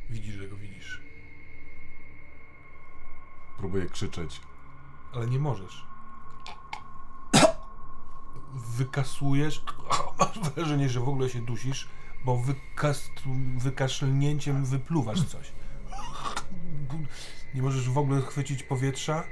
[0.09, 1.01] Widzisz, że go widzisz.
[3.61, 4.41] próbuję krzyczeć.
[5.13, 5.85] ale nie możesz.
[8.77, 9.63] Wykasłujesz,
[10.19, 11.89] masz wrażenie, że w ogóle się dusisz,
[12.25, 13.09] bo wykas,
[13.57, 15.51] wykaszlnięciem wypluwasz coś.
[17.53, 19.23] Nie możesz w ogóle chwycić powietrza,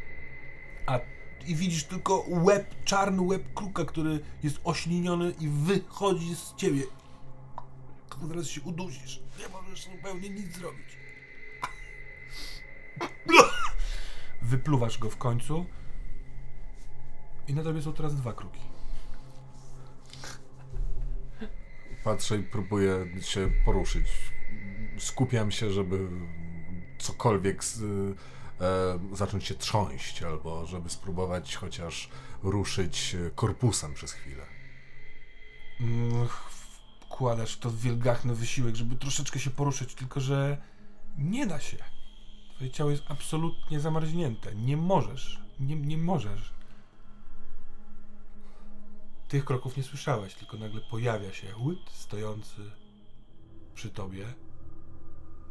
[0.85, 0.99] a
[1.47, 6.83] i widzisz tylko łeb, czarny łeb kruka, który jest ośliniony i wychodzi z ciebie.
[8.27, 9.21] Zaraz się udusisz.
[9.39, 10.97] Nie możesz zupełnie nic zrobić.
[14.41, 15.65] Wypluwasz go w końcu.
[17.47, 18.61] I na tobie są teraz dwa kruki.
[22.03, 24.07] Patrzę i próbuję się poruszyć.
[24.97, 26.09] Skupiam się, żeby
[27.09, 32.09] cokolwiek z, e, zacząć się trząść, albo żeby spróbować chociaż
[32.43, 34.45] ruszyć e, korpusem przez chwilę.
[35.79, 36.27] Mm,
[37.01, 40.57] Wkładasz w to wielgachny wysiłek, żeby troszeczkę się poruszyć, tylko że
[41.17, 41.77] nie da się.
[42.55, 44.55] Twoje ciało jest absolutnie zamarznięte.
[44.55, 45.41] Nie możesz.
[45.59, 46.53] Nie, nie możesz.
[49.27, 52.71] Tych kroków nie słyszałeś, tylko nagle pojawia się łyt stojący
[53.75, 54.25] przy tobie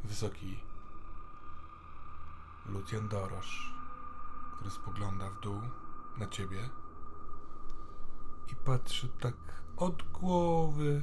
[0.05, 0.56] wysoki
[2.69, 3.74] Lucjan Dorosz,
[4.57, 5.61] który spogląda w dół
[6.19, 6.59] na ciebie
[8.53, 9.35] i patrzy tak
[9.77, 11.03] od głowy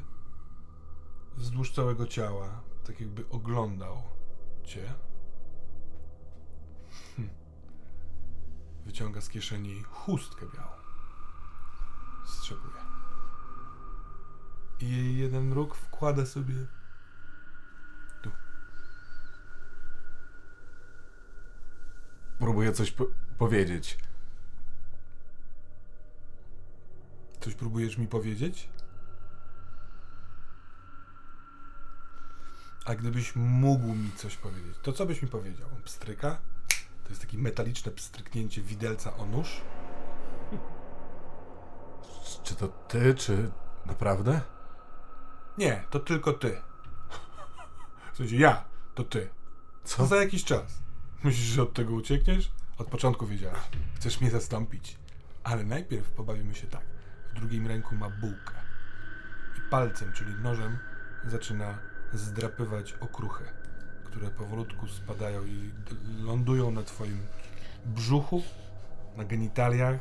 [1.38, 4.04] wzdłuż całego ciała, tak jakby oglądał
[4.64, 4.94] cię.
[7.16, 7.30] Hm.
[8.86, 10.72] Wyciąga z kieszeni chustkę białą.
[12.26, 12.86] Strzepuje.
[14.80, 16.68] I jeden róg wkłada sobie
[22.40, 23.06] Próbuję coś po
[23.38, 23.98] powiedzieć.
[27.40, 28.70] Coś próbujesz mi powiedzieć?
[32.86, 35.70] A gdybyś mógł mi coś powiedzieć, to co byś mi powiedział?
[35.84, 36.38] Pstryka?
[37.04, 39.62] To jest takie metaliczne pstryknięcie widelca o nóż?
[42.44, 43.52] Czy to ty, czy
[43.86, 44.42] naprawdę?
[45.58, 46.62] Nie, to tylko ty.
[48.14, 49.30] W sensie ja, to ty.
[49.84, 49.98] Co?
[49.98, 50.85] To za jakiś czas.
[51.26, 52.52] Myślisz, że od tego uciekniesz?
[52.78, 53.60] Od początku wiedziałeś.
[53.96, 54.98] Chcesz mnie zastąpić.
[55.44, 56.84] Ale najpierw pobawimy się tak.
[57.32, 58.54] W drugim ręku ma bułkę.
[59.58, 60.78] I palcem, czyli nożem,
[61.28, 61.80] zaczyna
[62.14, 63.44] zdrapywać okruchy,
[64.04, 65.72] które powolutku spadają i
[66.24, 67.20] lądują na twoim
[67.86, 68.44] brzuchu,
[69.18, 70.00] na genitaliach,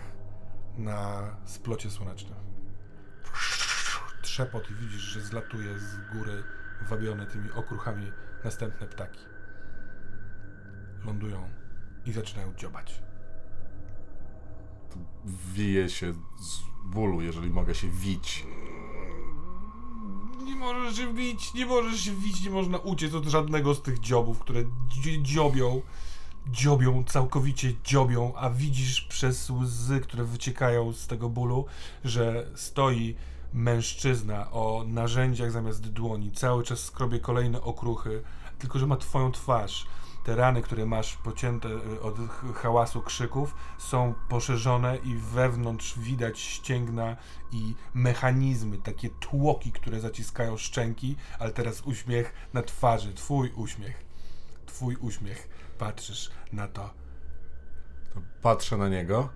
[0.76, 2.38] na splocie słonecznym.
[4.22, 6.42] Trzepot i widzisz, że zlatuje z góry
[6.88, 8.12] wabione tymi okruchami
[8.44, 9.33] następne ptaki
[11.04, 11.50] lądują
[12.06, 13.02] i zaczynają dziobać.
[15.54, 18.46] Wiję się z bólu, jeżeli mogę się wić.
[20.44, 24.00] Nie możesz się wić, nie możesz się wić, nie można uciec od żadnego z tych
[24.00, 25.82] dziobów, które dzi- dziobią,
[26.46, 31.66] dziobią, całkowicie dziobią, a widzisz przez łzy, które wyciekają z tego bólu,
[32.04, 33.16] że stoi
[33.52, 38.22] mężczyzna o narzędziach zamiast dłoni, cały czas skrobie kolejne okruchy,
[38.58, 39.86] tylko że ma twoją twarz.
[40.24, 42.16] Te rany, które masz pocięte y, od
[42.54, 47.16] hałasu krzyków, są poszerzone i wewnątrz widać ścięgna
[47.52, 54.04] i mechanizmy, takie tłoki, które zaciskają szczęki, ale teraz uśmiech na twarzy, twój uśmiech.
[54.66, 55.48] Twój uśmiech.
[55.78, 56.90] Patrzysz na to.
[58.14, 59.28] To patrzę na niego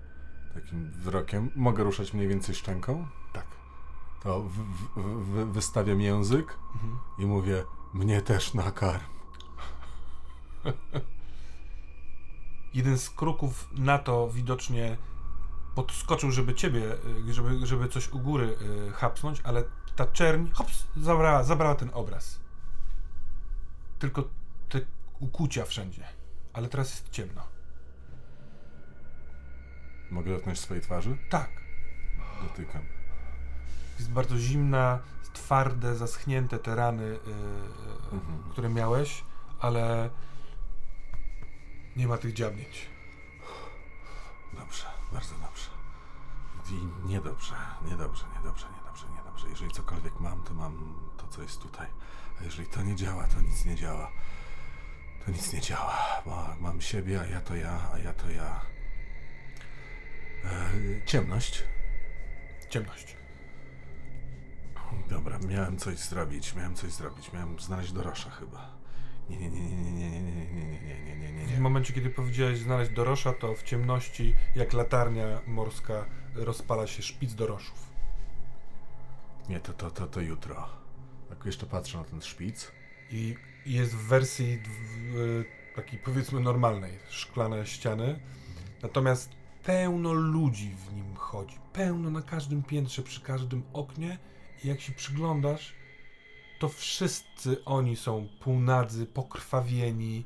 [0.53, 1.51] takim wzrokiem.
[1.55, 3.07] Mogę ruszać mniej więcej szczęką?
[3.33, 3.45] Tak.
[4.23, 6.99] To w, w, w, wystawiam język Mhm.
[7.19, 7.63] i mówię,
[7.93, 9.18] mnie też nakarm.
[12.73, 14.97] Jeden z kruków na to widocznie
[15.75, 16.93] podskoczył, żeby ciebie,
[17.29, 18.57] y, żeby, żeby coś u góry
[18.89, 19.63] y, hapsnąć, ale
[19.95, 22.39] ta czerń hops, zabrała, zabrała ten obraz.
[23.99, 24.23] Tylko
[24.69, 24.81] te
[25.19, 26.03] ukucia wszędzie.
[26.53, 27.41] Ale teraz jest ciemno.
[30.11, 31.17] Mogę dotknąć swojej twarzy?
[31.29, 31.49] Tak.
[32.43, 32.81] Dotykam.
[33.99, 34.99] Jest bardzo zimna,
[35.33, 37.19] twarde, zaschnięte te rany, y, y,
[38.11, 38.43] Mhm.
[38.51, 39.23] które miałeś,
[39.59, 40.09] ale
[41.95, 42.89] nie ma tych dziabnięć.
[44.53, 45.69] Dobrze, bardzo dobrze.
[46.71, 47.55] I niedobrze,
[47.85, 49.49] niedobrze, niedobrze, niedobrze, niedobrze.
[49.49, 51.87] Jeżeli cokolwiek mam, to mam to, co jest tutaj.
[52.41, 54.11] A jeżeli to nie działa, to nic nie działa.
[55.25, 56.21] To nic nie działa.
[56.25, 58.61] Bo mam siebie, a ja to ja, a ja to ja.
[60.45, 60.71] E,
[61.05, 61.63] ciemność.
[62.69, 63.17] Ciemność.
[65.09, 67.33] Dobra, miałem coś zrobić, miałem coś zrobić.
[67.33, 68.78] Miałem znaleźć Dorosza chyba.
[69.29, 72.59] Nie, nie, nie, nie, nie, nie, nie, nie, nie, nie, nie, W momencie, kiedy powiedziałeś
[72.59, 77.89] znaleźć dorosza, to w ciemności, jak latarnia morska, rozpala się szpic doroszów.
[79.49, 80.69] Nie, to, to, to, to jutro.
[81.29, 82.71] Tak jeszcze patrzę na ten szpic.
[83.11, 83.35] I
[83.65, 84.59] jest w wersji
[85.13, 85.43] w,
[85.75, 88.19] takiej powiedzmy normalnej, szklane ściany.
[88.81, 89.29] Natomiast
[89.63, 91.57] pełno ludzi w nim chodzi.
[91.73, 94.17] Pełno na każdym piętrze, przy każdym oknie.
[94.63, 95.75] I jak się przyglądasz,
[96.59, 100.25] to wszyscy oni są półnadzy, pokrwawieni,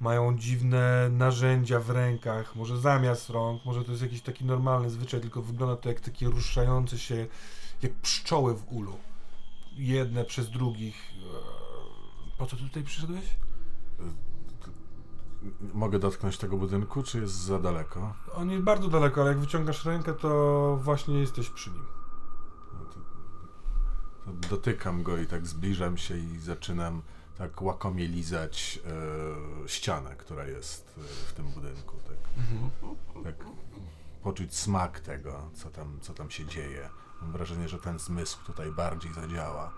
[0.00, 5.20] mają dziwne narzędzia w rękach, może zamiast rąk, może to jest jakiś taki normalny zwyczaj,
[5.20, 7.26] tylko wygląda to jak takie ruszające się,
[7.82, 8.96] jak pszczoły w ulu.
[9.72, 11.12] Jedne przez drugich.
[11.12, 13.24] Eee, Po co ty tutaj przyszedłeś?
[15.74, 18.14] Mogę dotknąć tego budynku, czy jest za daleko?
[18.34, 21.99] On jest bardzo daleko, ale jak wyciągasz rękę, to właśnie jesteś przy nim.
[24.30, 27.02] Dotykam go i tak zbliżam się i zaczynam
[27.38, 28.80] tak łakomie lizać
[29.64, 31.96] e, ścianę, która jest e, w tym budynku.
[32.08, 32.44] Tak,
[33.24, 33.46] tak
[34.22, 36.88] poczuć smak tego, co tam, co tam się dzieje.
[37.22, 39.72] Mam wrażenie, że ten zmysł tutaj bardziej zadziała.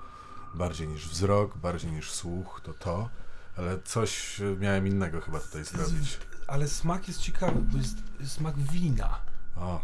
[0.54, 3.08] Bardziej niż wzrok, bardziej niż słuch, to to.
[3.56, 6.18] Ale coś e, miałem innego chyba tutaj zrobić.
[6.46, 7.96] Ale smak jest ciekawy, bo jest
[8.26, 9.18] smak wina.
[9.56, 9.80] O,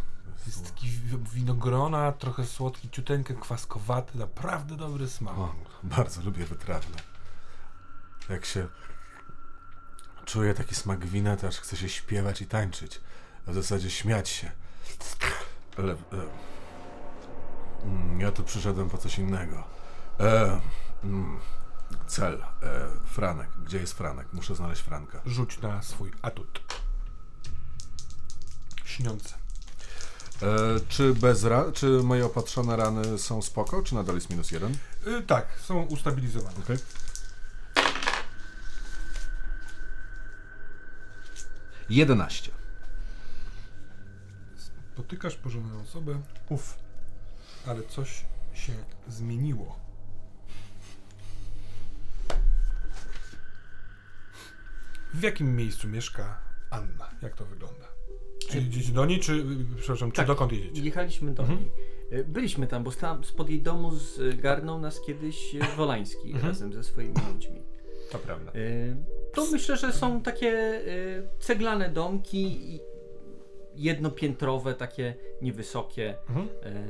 [0.47, 5.39] Jest taki wi- winogrona, trochę słodki, ciuteńkę kwaskowaty, naprawdę dobry smak.
[5.39, 6.97] O, bardzo lubię wytrawne.
[8.29, 8.69] Jak się
[10.25, 13.01] czuję taki smak wina, to aż chce się śpiewać i tańczyć.
[13.47, 14.51] A w zasadzie śmiać się.
[15.79, 15.93] Ale...
[15.93, 15.97] E,
[17.85, 19.65] mm, ja tu przyszedłem po coś innego.
[20.21, 20.61] E,
[21.05, 21.39] mm,
[22.07, 22.43] cel.
[22.63, 23.49] E, Franek.
[23.65, 24.33] Gdzie jest Franek?
[24.33, 25.21] Muszę znaleźć Franka.
[25.27, 26.61] Rzuć na swój atut.
[28.85, 29.35] Śniące.
[30.43, 34.77] E, czy, bez ra- czy moje opatrzone rany są spoko, czy nadal jest minus jeden?
[35.07, 36.57] Y, tak, są ustabilizowane.
[36.65, 36.77] Okej.
[41.91, 42.51] Jedenaście.
[44.97, 46.21] Potykasz porządną osobę.
[46.49, 46.79] Uf.
[47.67, 48.25] Ale coś
[48.55, 48.73] się
[49.09, 49.79] zmieniło.
[55.15, 56.39] W jakim miejscu mieszka
[56.71, 57.11] Anna?
[57.23, 57.98] Jak to wygląda?
[58.49, 59.45] Czy jedziecie do niej, czy,
[59.77, 60.27] przepraszam, czy Tak.
[60.27, 60.83] dokąd jedziecie?
[60.83, 61.59] Jechaliśmy do Mhm.
[61.61, 61.71] niej.
[62.11, 66.47] E, Byliśmy tam, bo tam spod jej domu zgarnął nas kiedyś e, Wolański Mhm.
[66.47, 67.63] razem ze swoimi ludźmi.
[68.13, 68.53] To prawda.
[68.53, 68.55] E,
[69.35, 70.83] To myślę, że są takie e,
[71.39, 72.59] ceglane domki,
[73.77, 76.15] jednopiętrowe, takie niewysokie.
[76.29, 76.49] Mhm.
[76.63, 76.85] e,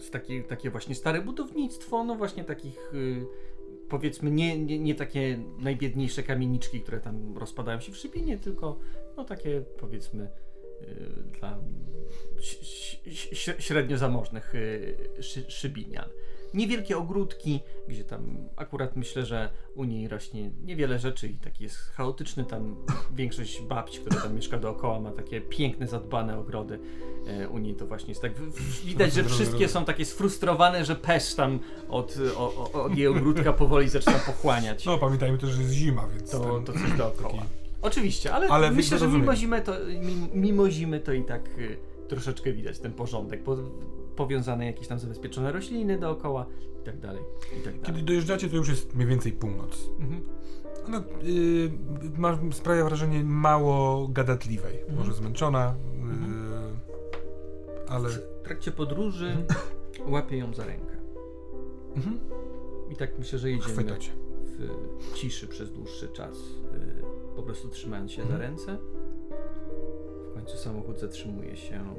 [0.00, 2.92] Z takie, takie właśnie stare budownictwo, no właśnie takich
[3.88, 8.78] powiedzmy nie, nie, nie takie najbiedniejsze kamieniczki, które tam rozpadają się w szybinie, tylko
[9.18, 10.28] no takie powiedzmy
[10.82, 10.86] y,
[11.40, 11.58] dla
[13.58, 16.08] średnio zamożnych y, szy, szybinian.
[16.54, 21.76] Niewielkie ogródki, gdzie tam akurat myślę, że u niej rośnie niewiele rzeczy i taki jest
[21.76, 22.76] chaotyczny tam
[23.14, 26.78] większość babci, która tam mieszka dookoła ma takie piękne, zadbane ogrody.
[27.26, 28.32] E, U niej to właśnie jest tak,
[28.84, 33.52] widać, że wszystkie są takie sfrustrowane, że pesz tam od, o, o, od jej ogródka
[33.52, 36.30] powoli zaczyna pochłaniać No, pamiętajmy też, że jest zima, więc.
[36.30, 37.30] to, to coś dookoła.
[37.32, 39.72] taki- Oczywiście, ale, Ale myślę, że mimo zimy, to,
[40.34, 41.76] mimo, zimy to i tak y,
[42.08, 43.56] troszeczkę widać ten porządek, po,
[44.16, 46.46] powiązane jakieś tam zabezpieczone rośliny dookoła
[46.82, 47.22] i tak dalej,
[47.52, 47.80] i tak dalej.
[47.82, 49.90] Kiedy dojeżdżacie, to już jest mniej więcej północ.
[50.00, 50.20] Mhm.
[50.86, 51.70] Ona y,
[52.18, 54.78] ma, sprawia wrażenie mało gadatliwej.
[54.80, 54.98] Mhm.
[54.98, 56.52] Może zmęczona, Mhm.
[56.52, 58.08] y, ale.
[58.08, 59.36] W trakcie podróży
[60.06, 60.96] łapię ją za rękę
[61.96, 62.18] Mhm.
[62.90, 64.10] i tak myślę, że jedziemy Chwyta cię.
[64.98, 67.02] w ciszy przez dłuższy czas, y,
[67.38, 68.40] po prostu trzymając się za Mhm.
[68.40, 68.78] ręce.
[70.30, 71.94] W końcu samochód zatrzymuje się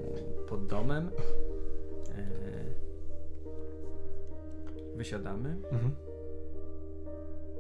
[0.48, 1.12] pod domem.
[2.16, 2.30] E,
[4.96, 5.50] Wysiadamy.
[5.72, 5.92] Mhm.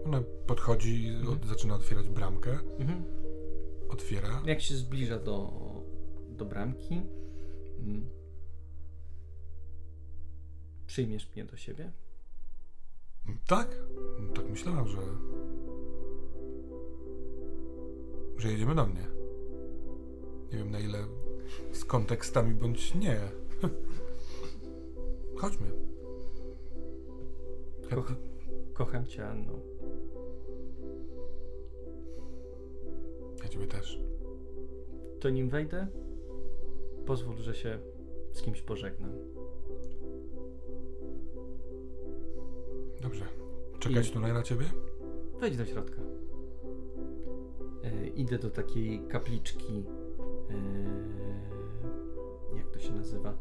[0.05, 2.59] Ona podchodzi, i od, zaczyna otwierać bramkę.
[2.79, 3.03] Mhm.
[3.89, 4.41] Otwiera.
[4.45, 5.51] Jak się zbliża do,
[6.29, 7.01] do bramki,
[7.79, 8.09] mm,
[10.87, 11.91] przyjmiesz mnie do siebie?
[13.47, 13.75] Tak?
[14.35, 14.97] Tak myślałam, że.
[18.39, 19.07] Że jedziemy do mnie.
[20.51, 20.97] Nie wiem na ile
[21.71, 23.19] z kontekstami bądź nie.
[25.41, 25.67] Chodźmy.
[27.89, 28.13] Koch,
[28.73, 29.53] kocham cię, Anno.
[33.43, 34.03] Ja ciebie też.
[35.19, 35.87] To nim wejdę,
[37.05, 37.79] pozwól, że się
[38.31, 39.11] z kimś pożegnam.
[43.01, 43.25] Dobrze.
[43.79, 44.65] Czekać I- tutaj na ciebie?
[45.39, 46.01] Wejdź do środka.
[48.19, 49.83] Idę do takiej kapliczki.
[50.51, 50.55] E,
[52.57, 53.33] jak to się nazywa?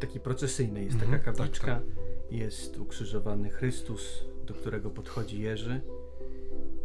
[0.00, 1.66] Takiej procesyjnej jest Mhm, taka tak, kapliczka.
[1.66, 1.82] tak.
[2.30, 5.80] Jest ukrzyżowany Chrystus, do którego podchodzi Jerzy.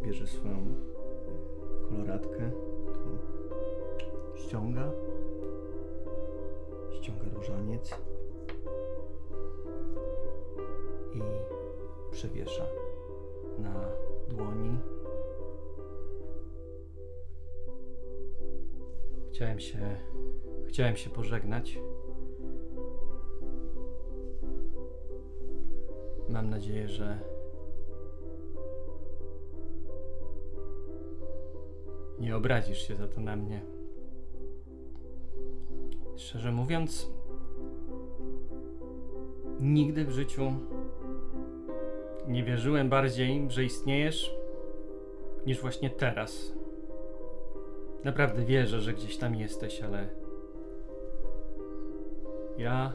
[0.04, 0.76] Bierze swoją
[1.90, 2.52] koloratkę,
[2.94, 3.18] którą
[4.36, 4.92] ściąga.
[6.92, 7.96] Ściąga różaniec.
[11.14, 11.22] I
[12.12, 12.66] przewiesza
[13.60, 13.86] na
[14.30, 14.78] dłoni.
[19.36, 19.98] Chciałem się.
[20.68, 21.80] Chciałem się pożegnać.
[26.30, 27.20] Mam nadzieję, że.
[32.20, 33.62] Nie obrazisz się za to na mnie.
[36.16, 37.12] Szczerze mówiąc,
[39.60, 40.53] nigdy w życiu
[42.28, 44.36] nie wierzyłem bardziej, że istniejesz,
[45.45, 46.56] niż właśnie teraz.
[48.06, 50.10] Naprawdę wierzę, że gdzieś tam jesteś, ale.
[52.57, 52.94] Ja.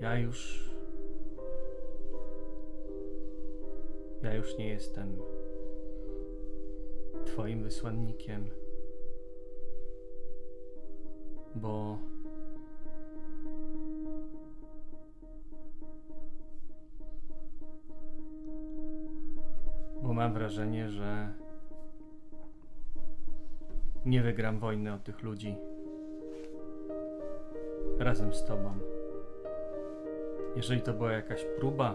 [0.00, 0.70] Ja już.
[4.22, 5.16] Ja już nie jestem
[7.24, 8.50] Twoim wysłannikiem,
[11.54, 12.09] bo.
[20.20, 21.28] Mam wrażenie, że
[24.04, 25.56] nie wygram wojny od tych ludzi
[27.98, 28.72] razem z tobą.
[30.56, 31.94] Jeżeli to była jakaś próba,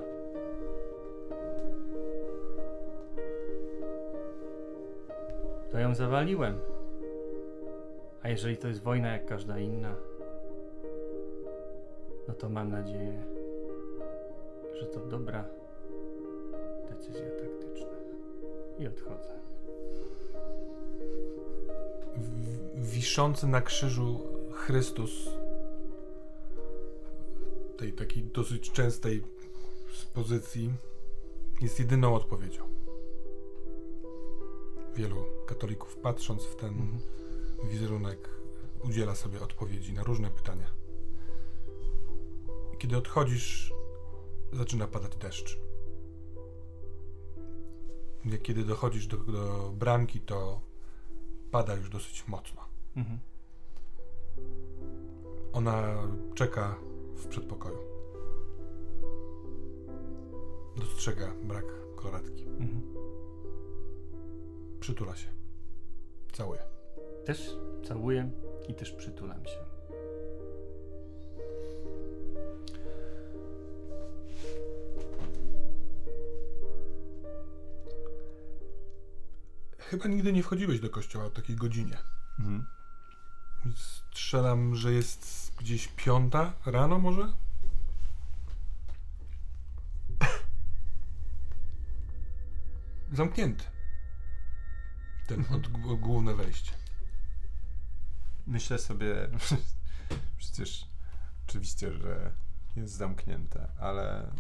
[5.72, 6.60] to ją zawaliłem.
[8.24, 9.96] A jeżeli to jest wojna jak każda inna,
[12.28, 13.24] no to mam nadzieję,
[14.74, 15.55] że to dobra
[18.80, 19.36] I odchodzę.
[22.76, 24.20] wiszący na krzyżu
[24.54, 25.30] Chrystus,
[27.78, 29.24] tej takiej dosyć częstej
[30.14, 30.74] pozycji,
[31.62, 32.64] jest jedyną odpowiedzią.
[34.96, 37.00] Wielu katolików, patrząc w ten Mhm.
[37.64, 38.30] wizerunek,
[38.84, 40.68] udziela sobie odpowiedzi na różne pytania.
[42.78, 43.74] Kiedy odchodzisz,
[44.54, 45.65] zaczyna padać deszcz.
[48.26, 50.62] Jak kiedy dochodzisz do, do bramki, to
[51.52, 52.62] pada już dosyć mocno.
[52.96, 53.20] Mhm.
[55.54, 55.98] Ona
[56.36, 56.76] czeka
[57.16, 57.78] w przedpokoju.
[60.78, 61.66] Dostrzega brak
[61.96, 62.44] koloratki.
[62.44, 62.82] Mhm.
[64.80, 65.28] Przytula się.
[66.34, 66.62] Całuje.
[67.26, 67.58] Też
[67.88, 68.32] całuję
[68.68, 69.75] i też przytulam się.
[79.90, 81.98] Chyba nigdy nie wchodziłeś do kościoła o takiej godzinie.
[82.40, 82.66] Mhm.
[83.76, 87.34] Strzelam, że jest gdzieś piąta rano może?
[93.14, 93.64] Zamknięty.
[95.28, 95.60] Ten Mhm.
[95.60, 95.68] od,
[96.00, 96.72] główne wejście.
[98.48, 99.30] Myślę sobie,
[100.38, 100.88] przecież
[101.48, 102.32] oczywiście, że
[102.76, 104.32] jest zamknięte, ale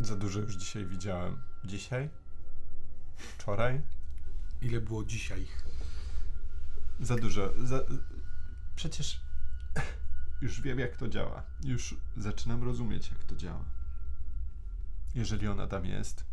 [0.00, 1.42] za dużo już dzisiaj widziałem.
[1.64, 2.10] Dzisiaj?
[3.16, 3.82] Wczoraj?
[4.62, 5.46] Ile było dzisiaj?
[7.00, 7.52] Za dużo.
[7.64, 7.80] Za...
[8.76, 9.20] Przecież
[10.42, 11.42] już wiem, jak to działa.
[11.64, 13.64] Już zaczynam rozumieć, jak to działa.
[15.14, 16.24] Jeżeli ona tam jest,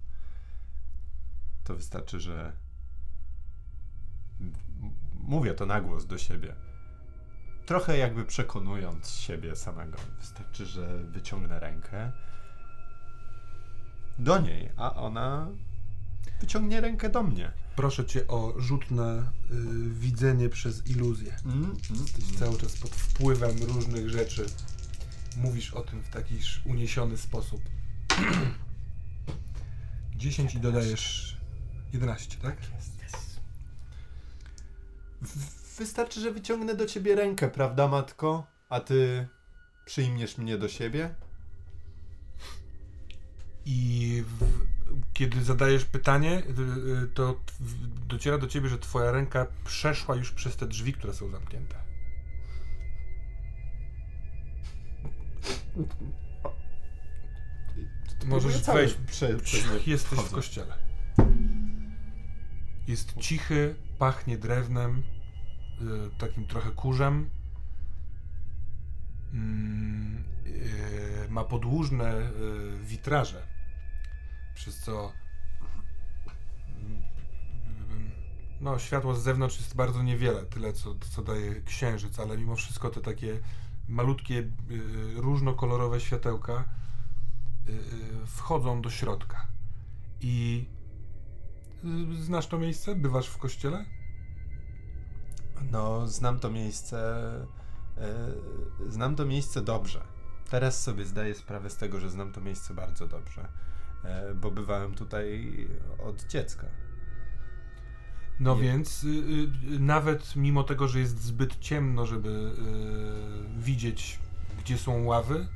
[1.64, 2.54] to wystarczy, że.
[5.14, 6.56] Mówię to na głos do siebie.
[7.66, 9.98] Trochę jakby przekonując siebie samego.
[10.20, 12.12] Wystarczy, że wyciągnę rękę
[14.20, 15.48] do niej, a ona
[16.42, 17.52] wyciągnie rękę do mnie.
[17.76, 19.24] Proszę cię o rzut na y,
[19.90, 21.36] widzenie przez iluzję.
[21.46, 22.38] Mm, mm, Jesteś mm.
[22.38, 24.46] cały czas pod wpływem różnych rzeczy.
[25.38, 26.36] Mówisz o tym w taki
[26.66, 27.62] uniesiony sposób.
[30.16, 31.38] 10 i dodajesz
[31.94, 32.58] 11, tak?
[35.22, 38.48] W- Wystarczy, że wyciągnę do ciebie rękę, prawda, matko?
[38.70, 39.28] A ty
[39.86, 41.16] przyjmiesz mnie do siebie?
[43.66, 44.46] I w,
[45.14, 46.44] kiedy zadajesz pytanie, y,
[47.04, 51.14] y, to w- dociera do ciebie, że twoja ręka przeszła już przez te drzwi, które
[51.14, 51.76] są zamknięte.
[58.26, 58.96] Możesz Cały wejść.
[59.08, 59.30] Prze,
[59.88, 60.36] Jesteś w wchodzę.
[60.36, 60.74] kościele.
[62.88, 65.04] Jest cichy, pachnie drewnem, y,
[66.18, 67.30] takim trochę kurzem.
[69.34, 70.24] Mm,
[71.30, 72.32] ma podłużne
[72.84, 73.48] witraże,
[74.56, 75.12] przez co
[78.62, 82.90] no, światło z zewnątrz jest bardzo niewiele, tyle co, co daje księżyc, ale mimo wszystko
[82.90, 83.40] te takie
[83.88, 84.52] malutkie, y,
[85.16, 86.64] różnokolorowe światełka
[87.68, 89.48] y, y, wchodzą do środka.
[90.22, 90.66] I
[92.20, 92.96] znasz to miejsce?
[92.96, 93.86] Bywasz w kościele?
[95.72, 97.22] No, znam to miejsce.
[98.88, 100.02] znam to miejsce dobrze.
[100.50, 103.48] Teraz sobie zdaję sprawę z tego, że znam to miejsce bardzo dobrze.
[104.06, 105.52] E, bo bywałem tutaj
[106.04, 106.68] od dziecka.
[108.40, 108.62] No Nie.
[108.62, 112.30] więc y, y, nawet mimo tego, że jest zbyt ciemno, żeby
[113.60, 114.20] y, widzieć,
[114.60, 115.48] gdzie są ławy,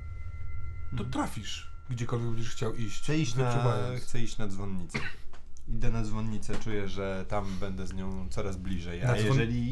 [0.91, 1.11] to Mhm.
[1.11, 3.01] trafisz gdziekolwiek będziesz chciał iść.
[3.03, 4.99] Chcę iść, na, chcę iść na dzwonnicę.
[5.67, 9.03] Idę na dzwonnicę, czuję, że tam będę z nią coraz bliżej.
[9.03, 9.71] A dzwon- jeżeli.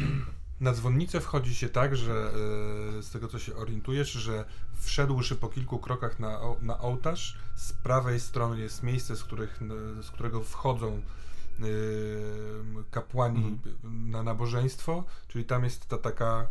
[0.59, 2.31] Na dzwonnicę wchodzi się tak, że
[2.99, 4.45] y, z tego co się orientujesz, że
[4.79, 9.59] wszedłszy po kilku krokach na, na ołtarz, z prawej strony jest miejsce, z, których,
[10.01, 11.01] z którego wchodzą
[11.59, 11.63] y,
[12.91, 16.47] kapłani na nabożeństwo, czyli tam jest ta taka,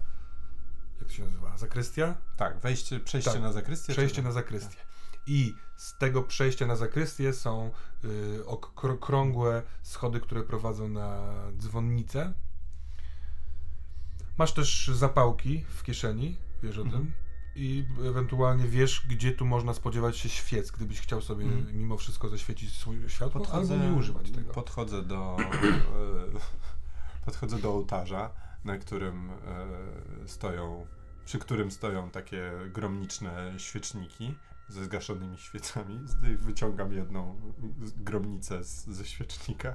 [1.00, 2.14] jak to się nazywa, zakrystia?
[2.36, 3.92] Tak, wejście, przejście Tak, na zakrystię.
[3.92, 4.76] Przejście na zakrystię.
[5.26, 7.70] I z tego przejścia na zakrystię są
[8.04, 12.32] y, okrągłe schody, które prowadzą na dzwonnicę.
[14.38, 17.02] Masz też zapałki w kieszeni, wiesz o Mhm.
[17.02, 17.12] tym.
[17.58, 21.78] I ewentualnie wiesz, gdzie tu można spodziewać się świec, gdybyś chciał sobie Mhm.
[21.78, 24.52] mimo wszystko zaświecić swoje światło, albo nie używać tego.
[24.52, 28.30] Podchodzę do, e, podchodzę do ołtarza,
[28.64, 30.86] na którym e, stoją,
[31.24, 34.34] przy którym stoją takie gromniczne świeczniki
[34.68, 36.00] ze zgaszonymi świecami.
[36.38, 37.40] Wyciągam jedną
[37.96, 39.74] gromnicę z, ze świecznika,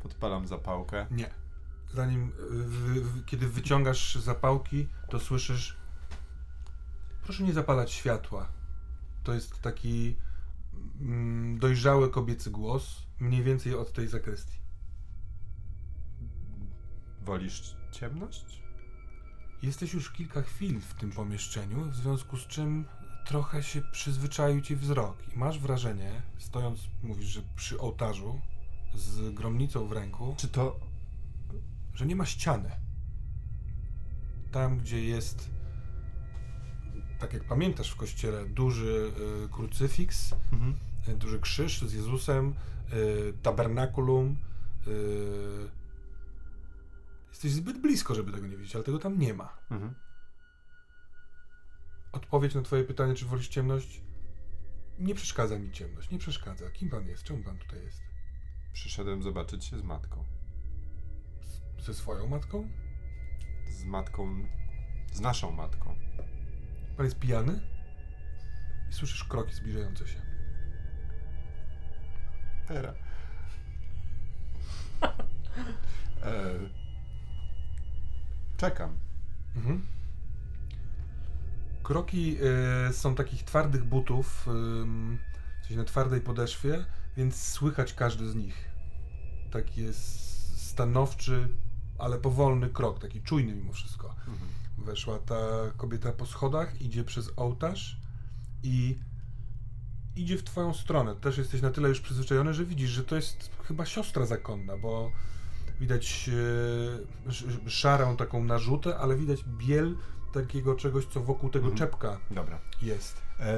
[0.00, 1.06] podpalam zapałkę.
[1.10, 1.30] Nie.
[1.94, 5.78] Zanim, wy, wy, kiedy wyciągasz zapałki, to słyszysz
[7.28, 8.48] proszę nie zapalać światła.
[9.24, 10.16] To jest taki
[11.00, 14.58] mm, dojrzały kobiecy głos, mniej więcej od tej zakrystii.
[17.22, 18.62] Wolisz ciemność?
[19.62, 22.84] Jesteś już kilka chwil w tym pomieszczeniu, w związku z czym
[23.26, 28.40] trochę się przyzwyczaił ci wzrok i masz wrażenie, stojąc, mówisz, że przy ołtarzu
[28.94, 30.80] z gromnicą w ręku, Czy to...
[31.98, 32.70] że nie ma ściany.
[34.52, 35.50] Tam, gdzie jest,
[37.18, 39.12] tak jak pamiętasz w kościele, duży
[39.44, 40.74] y, krucyfiks, Mhm.
[41.08, 42.54] y, duży krzyż z Jezusem,
[42.92, 44.36] y, tabernakulum.
[44.86, 45.68] Y,
[47.28, 49.58] jesteś zbyt blisko, żeby tego nie widzieć, ale tego tam nie ma.
[49.70, 49.94] Mhm.
[52.12, 54.00] Odpowiedź na twoje pytanie, czy wolisz ciemność?
[54.98, 56.70] Nie przeszkadza mi ciemność, nie przeszkadza.
[56.70, 57.22] Kim pan jest?
[57.22, 58.00] Czemu pan tutaj jest?
[58.72, 60.24] Przyszedłem zobaczyć się z matką.
[61.78, 62.68] Ze swoją matką?
[63.70, 64.48] Z matką...
[65.12, 65.94] Z naszą matką.
[66.96, 67.60] Pan jest pijany?
[68.90, 70.20] I słyszysz kroki zbliżające się.
[72.68, 72.96] Teraz.
[76.22, 76.58] e...
[78.56, 78.98] Czekam.
[79.56, 79.86] Mhm.
[81.82, 82.36] Kroki
[82.88, 85.18] y, są takich twardych butów, ym,
[85.62, 86.84] w sensie na twardej podeszwie,
[87.16, 88.68] więc słychać każdy z nich.
[89.50, 90.28] Taki jest
[90.68, 91.48] stanowczy,
[91.98, 94.08] ale powolny krok, taki czujny mimo wszystko.
[94.28, 94.36] Mhm.
[94.78, 95.36] Weszła ta
[95.76, 98.00] kobieta po schodach, idzie przez ołtarz
[98.62, 98.98] i
[100.16, 101.16] idzie w twoją stronę.
[101.16, 105.12] Też jesteś na tyle już przyzwyczajony, że widzisz, że to jest chyba siostra zakonna, bo
[105.80, 106.30] widać
[107.26, 109.96] e, sz- szarą taką narzutę, ale widać biel
[110.32, 111.78] takiego czegoś, co wokół tego Mhm.
[111.78, 112.58] czepka Dobra.
[112.82, 113.22] jest.
[113.40, 113.56] E,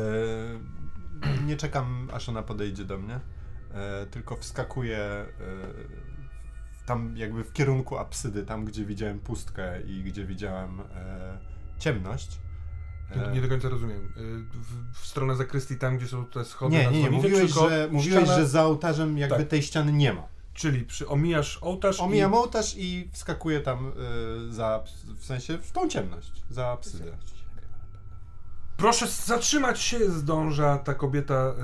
[1.46, 3.20] nie czekam, aż ona podejdzie do mnie,
[3.72, 5.26] e, tylko wskakuję e,
[6.90, 11.38] tam jakby w kierunku apsydy, tam gdzie widziałem pustkę i gdzie widziałem e,
[11.78, 12.38] ciemność.
[13.16, 13.98] Nie, nie do końca rozumiem.
[14.16, 17.52] Y, W, w stronę zakrystii, tam gdzie są te schody nie, na nie, nie, mówiłeś,
[17.52, 19.48] tylko że, mówiłeś ściana- że za ołtarzem jakby Tak.
[19.48, 20.22] tej ściany nie ma.
[20.54, 22.34] Czyli przy, omijasz ołtarz Omijam i...
[22.34, 23.92] ołtarz i wskakuję tam
[24.48, 24.84] e, za,
[25.16, 27.12] w sensie w tą ciemność, za apsydę.
[28.81, 31.55] Proszę zatrzymać się, zdąża ta kobieta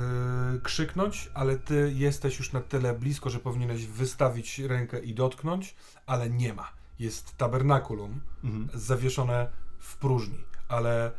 [0.56, 5.74] y, krzyknąć, ale ty jesteś już na tyle blisko, że powinieneś wystawić rękę i dotknąć,
[6.06, 6.68] ale nie ma.
[6.98, 8.68] Jest tabernakulum Mhm.
[8.80, 11.12] zawieszone w próżni, ale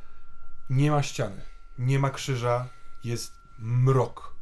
[0.70, 1.42] nie ma ściany,
[1.78, 2.70] nie ma krzyża,
[3.04, 4.36] jest mrok.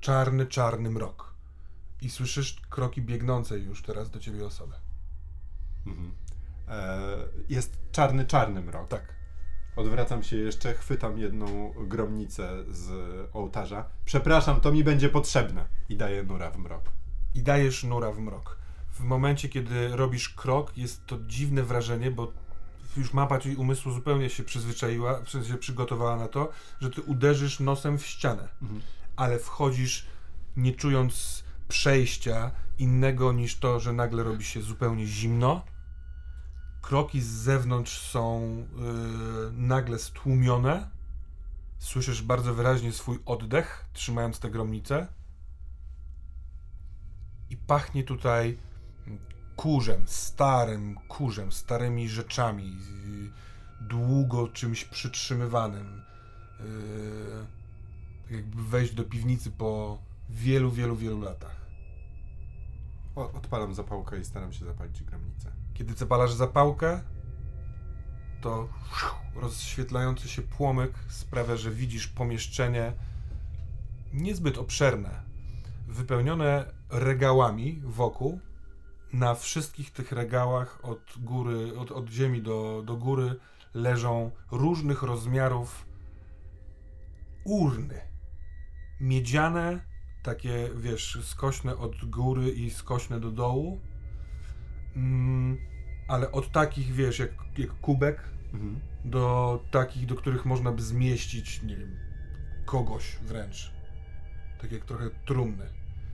[0.00, 1.34] Czarny, czarny mrok.
[2.02, 4.74] I słyszysz kroki biegnącej już teraz do ciebie osoby.
[5.86, 6.12] Mhm.
[6.68, 7.08] E,
[7.48, 8.88] jest czarny, czarny mrok.
[8.88, 9.17] Tak.
[9.78, 12.90] Odwracam się jeszcze, chwytam jedną gromnicę z
[13.32, 13.84] ołtarza.
[14.04, 15.64] Przepraszam, to mi będzie potrzebne.
[15.88, 16.82] I daję nura w mrok.
[17.34, 18.58] i dajesz nura w mrok.
[18.92, 22.32] W momencie, kiedy robisz krok, jest to dziwne wrażenie, bo
[22.96, 26.48] już mapa ci umysłu zupełnie się przyzwyczaiła, w sensie przygotowała na to,
[26.80, 28.80] że ty uderzysz nosem w ścianę, Mhm.
[29.16, 30.06] ale wchodzisz
[30.56, 35.62] nie czując przejścia innego niż to, że nagle robi się zupełnie zimno.
[36.88, 40.90] Kroki z zewnątrz są yy, nagle stłumione.
[41.78, 45.06] Słyszysz bardzo wyraźnie swój oddech, trzymając tę gromnicę
[47.50, 48.58] i pachnie tutaj
[49.56, 52.76] kurzem, starym kurzem, starymi rzeczami,
[53.82, 56.02] y, długo czymś przytrzymywanym.
[58.30, 59.98] Yy, jakby wejść do piwnicy po
[60.30, 61.56] wielu, wielu, wielu latach.
[63.16, 65.67] O, odpalam zapałkę i staram się zapalić gromnicę.
[65.78, 67.00] Kiedy zapalasz zapałkę,
[68.40, 68.68] to
[69.34, 72.92] rozświetlający się płomyk sprawia, że widzisz pomieszczenie
[74.12, 75.22] niezbyt obszerne,
[75.88, 78.40] wypełnione regałami wokół.
[79.12, 83.36] Na wszystkich tych regałach od góry, od, od ziemi do, do góry
[83.74, 85.86] leżą różnych rozmiarów
[87.44, 88.00] urny.
[89.00, 89.80] Miedziane,
[90.22, 93.80] takie wiesz, skośne od góry i skośne do dołu.
[94.98, 95.58] Mm,
[96.08, 98.20] ale od takich, wiesz, jak, jak kubek,
[98.54, 98.80] Mhm.
[99.04, 101.96] do takich, do których można by zmieścić, nie wiem,
[102.64, 103.72] kogoś wręcz.
[104.60, 105.66] Tak jak trochę trumny.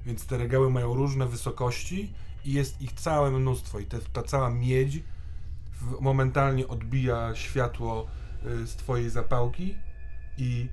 [0.06, 2.12] Więc te regały mają różne wysokości
[2.44, 3.78] i jest ich całe mnóstwo.
[3.78, 5.02] I te, ta cała miedź
[5.72, 8.06] w, momentalnie odbija światło
[8.46, 9.74] y, z twojej zapałki
[10.38, 10.68] i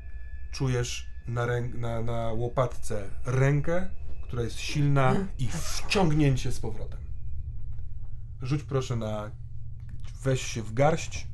[0.51, 3.89] czujesz na, ręk, na, na łopatce rękę,
[4.23, 6.99] która jest silna i wciągnięcie z powrotem.
[8.41, 9.31] Rzuć proszę na
[10.23, 11.27] weź się w garść.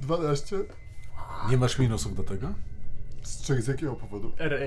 [0.00, 0.56] Dwanaście?
[1.50, 2.48] Nie masz minusów do tego?
[3.22, 4.32] Z czego, z jakiego powodu?
[4.38, 4.66] R, e,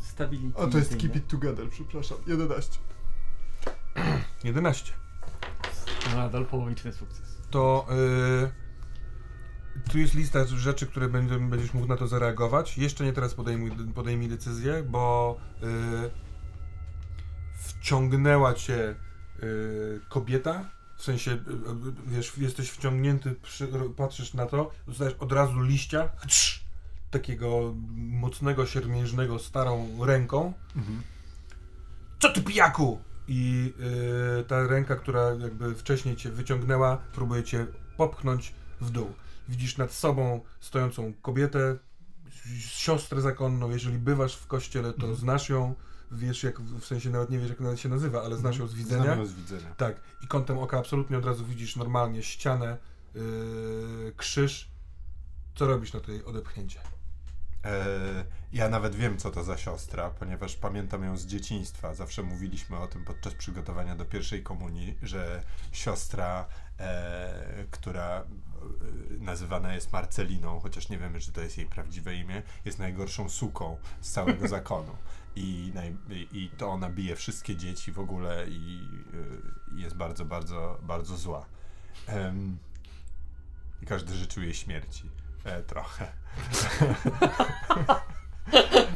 [0.00, 0.58] stability.
[0.58, 1.16] O, to jest Keep?
[1.16, 2.18] It Together, przepraszam.
[2.26, 2.78] 11.
[4.44, 4.92] 11.
[6.10, 7.38] No, Nadal połowiczny sukces.
[7.50, 8.50] to yy,
[9.90, 12.78] tu jest lista rzeczy, które będziesz mógł na to zareagować.
[12.78, 15.68] Jeszcze nie teraz podejmuj, podejmij decyzję, bo yy,
[17.56, 18.94] wciągnęła cię
[19.42, 20.64] yy, kobieta,
[20.96, 21.38] w sensie, yy,
[22.06, 26.08] wiesz, jesteś wciągnięty, przy, patrzysz na to, dostajesz od razu liścia,
[27.10, 30.52] takiego mocnego, siermiężnego, starą ręką.
[32.18, 32.98] Co ty pijaku?
[33.28, 33.72] I
[34.48, 39.12] ta ręka, która jakby wcześniej cię wyciągnęła, próbuje cię popchnąć w dół.
[39.48, 41.76] Widzisz nad sobą stojącą kobietę,
[42.58, 43.70] siostrę zakonną.
[43.70, 45.74] Jeżeli bywasz w kościele, to znasz ją.
[46.12, 48.74] Wiesz, jak w sensie nawet nie wiesz, jak ona się nazywa, ale znasz ją z
[48.74, 49.04] widzenia.
[49.04, 49.74] Znam ją z widzenia.
[49.74, 52.78] Tak, i kątem oka absolutnie od razu widzisz normalnie ścianę,
[53.14, 54.70] yy, krzyż.
[55.54, 56.80] Co robisz na tej odepchnięcie?
[57.64, 61.94] E, ja nawet wiem, co to za siostra, ponieważ pamiętam ją z dzieciństwa.
[61.94, 65.42] Zawsze mówiliśmy o tym podczas przygotowania do pierwszej komunii, że
[65.72, 66.46] siostra,
[66.78, 68.24] e, która
[69.18, 73.76] nazywana jest Marceliną, chociaż nie wiemy, czy to jest jej prawdziwe imię, jest najgorszą suką
[74.00, 74.96] z całego zakonu.
[75.36, 75.96] I, naj,
[76.32, 78.88] I to ona bije wszystkie dzieci w ogóle i
[79.76, 81.46] y, jest bardzo, bardzo, bardzo zła.
[82.06, 82.58] Em,
[83.82, 85.10] I każdy życzył jej śmierci.
[85.44, 86.12] E, trochę.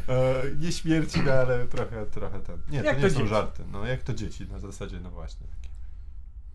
[0.08, 2.60] e, nie śmierci, no, ale trochę, trochę ten.
[2.68, 3.28] Nie, Jak to to nie są dzieci?
[3.28, 3.64] żarty.
[3.72, 5.46] No, jak to dzieci, na zasadzie, no właśnie.
[5.46, 5.77] Takie.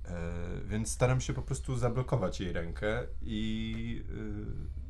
[0.06, 0.32] E,
[0.66, 4.04] więc staram się po prostu zablokować jej rękę i.
[4.10, 4.84] y,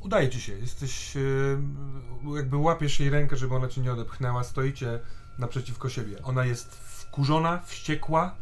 [0.00, 5.00] Udaje ci się, jesteś, yy, jakby łapiesz jej rękę, żeby ona cię nie odepchnęła, stoicie
[5.38, 6.22] naprzeciwko siebie.
[6.22, 8.36] Ona jest wkurzona, wściekła.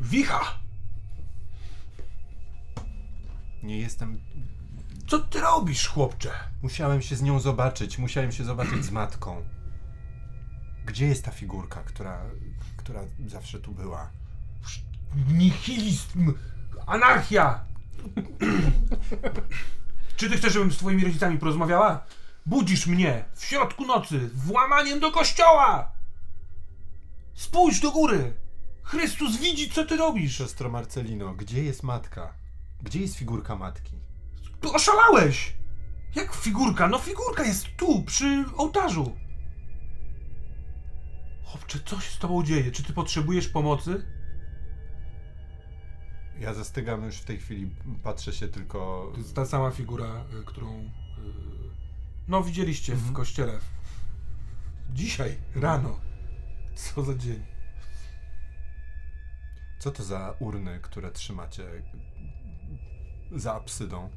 [0.00, 0.62] Wicha!
[3.62, 4.20] nie jestem.
[5.06, 6.30] Co ty robisz, chłopcze?
[6.62, 9.44] Musiałem się z nią zobaczyć, musiałem się zobaczyć z matką.
[10.86, 12.24] Gdzie jest ta figurka, która,
[12.76, 14.10] która zawsze tu była?
[15.32, 16.34] Nihilizm!
[16.86, 17.64] Anarchia!
[20.16, 22.04] Czy ty chcesz, żebym z twoimi rodzicami porozmawiała?
[22.46, 25.92] Budzisz mnie w środku nocy, włamaniem do kościoła!
[27.34, 28.34] Spójrz do góry!
[28.82, 30.38] Chrystus widzi, co ty robisz!
[30.38, 32.34] Siostro Marcelino, gdzie jest matka?
[32.82, 34.00] Gdzie jest figurka matki?
[34.60, 35.56] Ty oszalałeś!
[36.14, 36.88] Jak figurka?
[36.88, 39.16] No figurka jest tu, przy ołtarzu.
[41.44, 42.72] Chłopcze, co się z tobą dzieje?
[42.72, 44.06] Czy ty potrzebujesz pomocy?
[46.42, 47.70] Ja zastygam już w tej chwili,
[48.02, 49.10] patrzę się tylko.
[49.12, 50.78] To jest ta sama figura, y, którą.
[50.78, 50.90] y,
[52.28, 53.58] No, widzieliście w kościele.
[54.92, 56.00] Dzisiaj, rano.
[56.74, 57.42] Co za dzień.
[59.78, 61.64] Co to za urny, które trzymacie
[63.32, 64.10] za apsydą?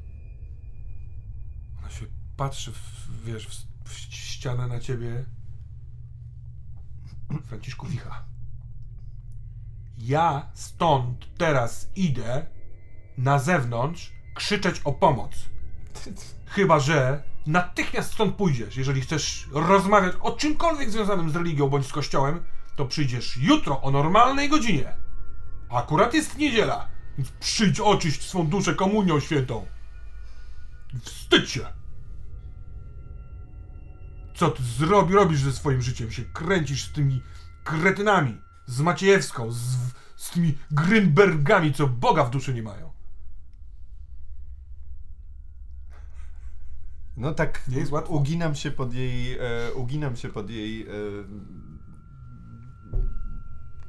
[1.78, 5.24] Ona się patrzy, w, wiesz, w, w ścianę na ciebie.
[7.44, 8.24] Franciszku Wicha.
[9.98, 12.46] Ja stąd teraz idę
[13.18, 15.30] na zewnątrz krzyczeć o pomoc.
[16.46, 18.76] Chyba, że natychmiast stąd pójdziesz.
[18.76, 22.44] Jeżeli chcesz rozmawiać o czymkolwiek związanym z religią bądź z kościołem,
[22.76, 24.96] to przyjdziesz jutro o normalnej godzinie.
[25.70, 29.66] Akurat jest niedziela, więc przyjdź oczyść swą duszę komunią świętą.
[31.02, 31.66] Wstydź się!
[34.34, 36.10] Co ty zrobi, robisz ze swoim życiem?
[36.10, 37.22] Się kręcisz z tymi
[37.64, 39.76] kretynami, z Maciejewską, z,
[40.16, 42.92] z tymi Grynbergami, co Boga w duszy nie mają.
[47.16, 48.12] No tak, Nie jest łatwo.
[48.12, 50.90] uginam się pod jej, e, uginam się pod jej e,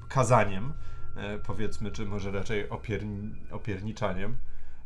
[0.07, 0.73] kazaniem,
[1.15, 4.37] e, powiedzmy, czy może raczej opierni, opierniczaniem,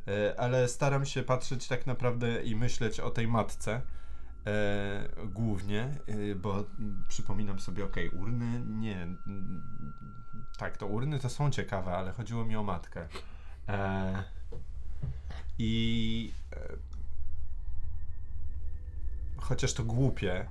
[0.08, 3.82] e, ale staram się patrzeć tak naprawdę i myśleć o tej matce
[4.46, 6.66] e, głównie, e, bo
[7.08, 9.08] przypominam sobie, okej, urny, nie,
[10.58, 13.08] tak, to urny to są ciekawe, ale chodziło mi o matkę.
[13.68, 14.24] E,
[15.60, 16.78] I e,
[19.38, 20.50] chociaż to głupie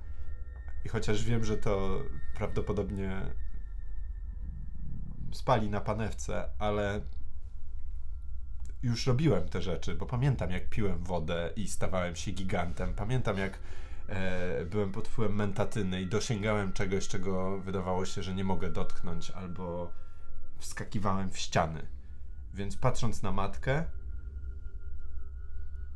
[0.84, 2.02] i chociaż wiem, że to
[2.34, 3.22] prawdopodobnie
[5.32, 7.00] spali na panewce, ale
[8.82, 12.94] już robiłem te rzeczy, bo pamiętam jak piłem wodę i stawałem się gigantem.
[12.94, 13.58] Pamiętam jak
[14.08, 19.30] e, byłem pod wpływem mentatyny i dosięgałem czegoś, czego wydawało się, że nie mogę dotknąć,
[19.30, 19.92] albo
[20.58, 21.86] wskakiwałem w ściany.
[22.54, 23.84] Więc patrząc na matkę,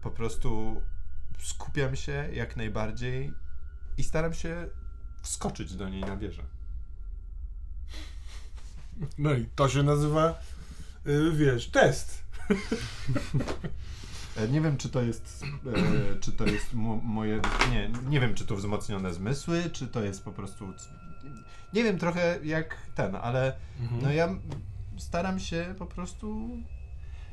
[0.02, 0.80] po prostu
[1.38, 3.32] skupiam się jak najbardziej
[3.96, 4.68] i staram się
[5.22, 6.42] wskoczyć do niej na wieżę.
[9.18, 10.40] No i to się nazywa,
[11.06, 12.23] y, wiesz, test.
[14.36, 15.44] E, Nie wiem, czy to jest,
[15.76, 17.40] e, czy to jest mo- moje,
[17.70, 20.72] nie, nie wiem, czy to wzmocnione zmysły, czy to jest po prostu,
[21.72, 23.56] nie wiem trochę jak ten, ale
[24.02, 24.28] no ja
[24.98, 26.48] staram się po prostu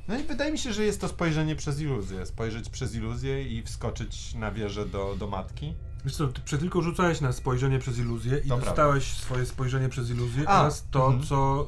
[0.08, 2.26] No i wydaje mi się, że jest to spojrzenie przez iluzję.
[2.26, 5.74] Spojrzeć przez iluzję i wskoczyć na wieżę do, do matki.
[6.06, 9.90] Wiesz co, ty przed chwilką rzucałeś na spojrzenie przez iluzję i To dostałeś swoje spojrzenie
[9.90, 11.24] przez iluzję A, oraz to, mhm.
[11.24, 11.68] co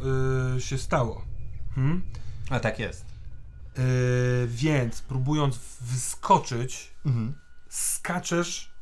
[0.57, 1.25] y, się stało.
[1.75, 2.01] Hmm?
[2.49, 3.12] A tak jest.
[3.79, 7.35] Y, więc próbując wyskoczyć, Mhm.
[7.69, 8.73] skaczesz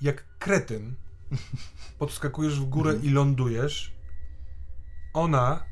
[0.00, 0.94] jak kretyn.
[1.98, 3.92] Podskakujesz w górę i lądujesz.
[5.12, 5.64] Ona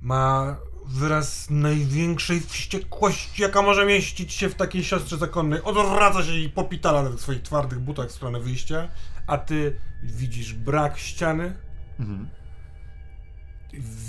[0.00, 5.62] ma wyraz największej wściekłości, jaka może mieścić się w takiej siostrze zakonnej.
[5.62, 8.88] Odwraca się i popitala na swoich twardych butach w stronę wyjścia,
[9.26, 11.56] a ty widzisz brak ściany,
[12.00, 12.28] Mhm.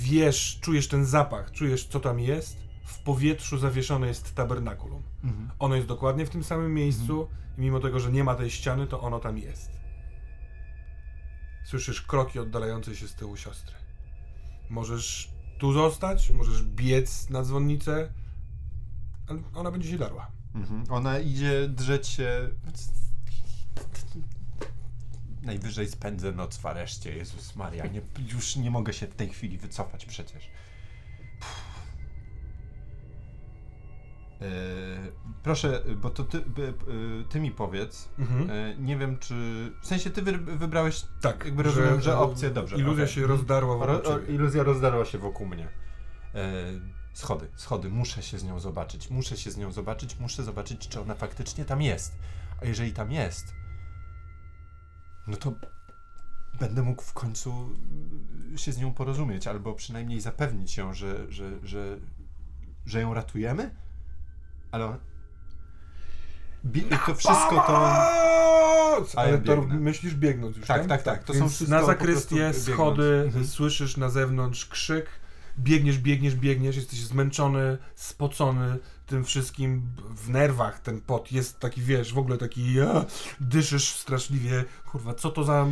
[0.02, 2.58] Wiesz, czujesz ten zapach, czujesz co tam jest.
[2.86, 5.04] W powietrzu zawieszone jest tabernakulum.
[5.24, 5.50] Mhm.
[5.60, 7.28] Ono jest dokładnie w tym samym miejscu
[7.58, 9.72] i mimo tego, że nie ma tej ściany, to ono tam jest.
[11.66, 13.76] Słyszysz kroki oddalającej się z tyłu siostry.
[14.70, 18.14] Możesz tu zostać, możesz biec na dzwonnicę,
[19.28, 20.32] ale ona będzie się darła.
[20.56, 20.84] Mhm.
[20.90, 22.50] Ona idzie drzeć się.
[25.46, 27.86] Najwyżej spędzę noc w areszcie, Jezus Maria.
[27.88, 28.02] Nie,
[28.34, 30.50] już nie mogę się w tej chwili wycofać przecież.
[34.42, 34.48] E,
[35.44, 36.74] proszę, bo to ty, by, y,
[37.30, 38.10] ty mi powiedz.
[38.20, 38.50] Mhm.
[38.50, 39.36] E, nie wiem, czy.
[39.82, 41.06] W sensie ty wy, wybrałeś.
[41.22, 42.76] Tak, jakby rozumiem, że e, opcje dobrze.
[42.76, 43.16] Iluzja okej.
[43.16, 45.68] się rozdarła wokół Ro, iluzja rozdarła się wokół mnie.
[46.36, 46.64] E,
[47.14, 49.10] schody, schody, muszę się z nią zobaczyć.
[49.10, 52.18] Muszę się z nią zobaczyć, muszę zobaczyć, czy ona faktycznie tam jest.
[52.62, 53.54] A jeżeli tam jest,
[55.28, 55.54] no to
[56.60, 57.70] będę mógł w końcu
[58.56, 61.98] się z nią porozumieć, albo przynajmniej zapewnić ją, że, że, że,
[62.86, 63.76] że ją ratujemy.
[64.72, 64.98] Ale
[66.66, 67.96] Bie- to wszystko to.
[69.16, 70.88] Ale to myślisz biegnąc już, Tak, tak?
[70.88, 71.24] tak, tak.
[71.24, 73.48] To są Więc wszystko na zakrystię, schody, Mhm.
[73.48, 75.06] słyszysz na zewnątrz krzyk,
[75.60, 79.82] biegniesz, biegniesz, biegniesz, jesteś zmęczony, spocony tym wszystkim,
[80.16, 83.06] w nerwach ten pot jest taki, wiesz, w ogóle taki, ja,
[83.40, 85.68] dyszysz straszliwie, kurwa, co to za,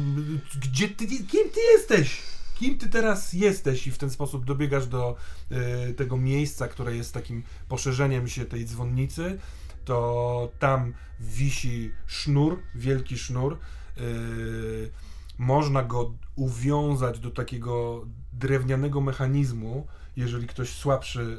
[0.61, 2.21] gdzie ty, kim ty jesteś?
[2.55, 3.87] Kim ty teraz jesteś?
[3.87, 5.15] I w ten sposób dobiegasz do
[5.51, 9.39] e, tego miejsca, które jest takim poszerzeniem się tej dzwonnicy,
[9.85, 13.57] to tam wisi sznur, wielki sznur.
[13.97, 14.91] Yy,
[15.37, 19.87] można go uwiązać do takiego drewnianego mechanizmu.
[20.15, 21.37] Jeżeli ktoś słabszy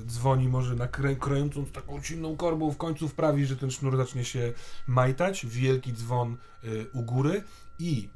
[0.00, 4.24] yy, dzwoni, może nakrę- kręcąc taką silną korbą w końcu wprawi, że ten sznur zacznie
[4.24, 4.52] się
[4.86, 5.46] majtać.
[5.46, 7.44] Wielki dzwon yy, u góry
[7.78, 8.08] i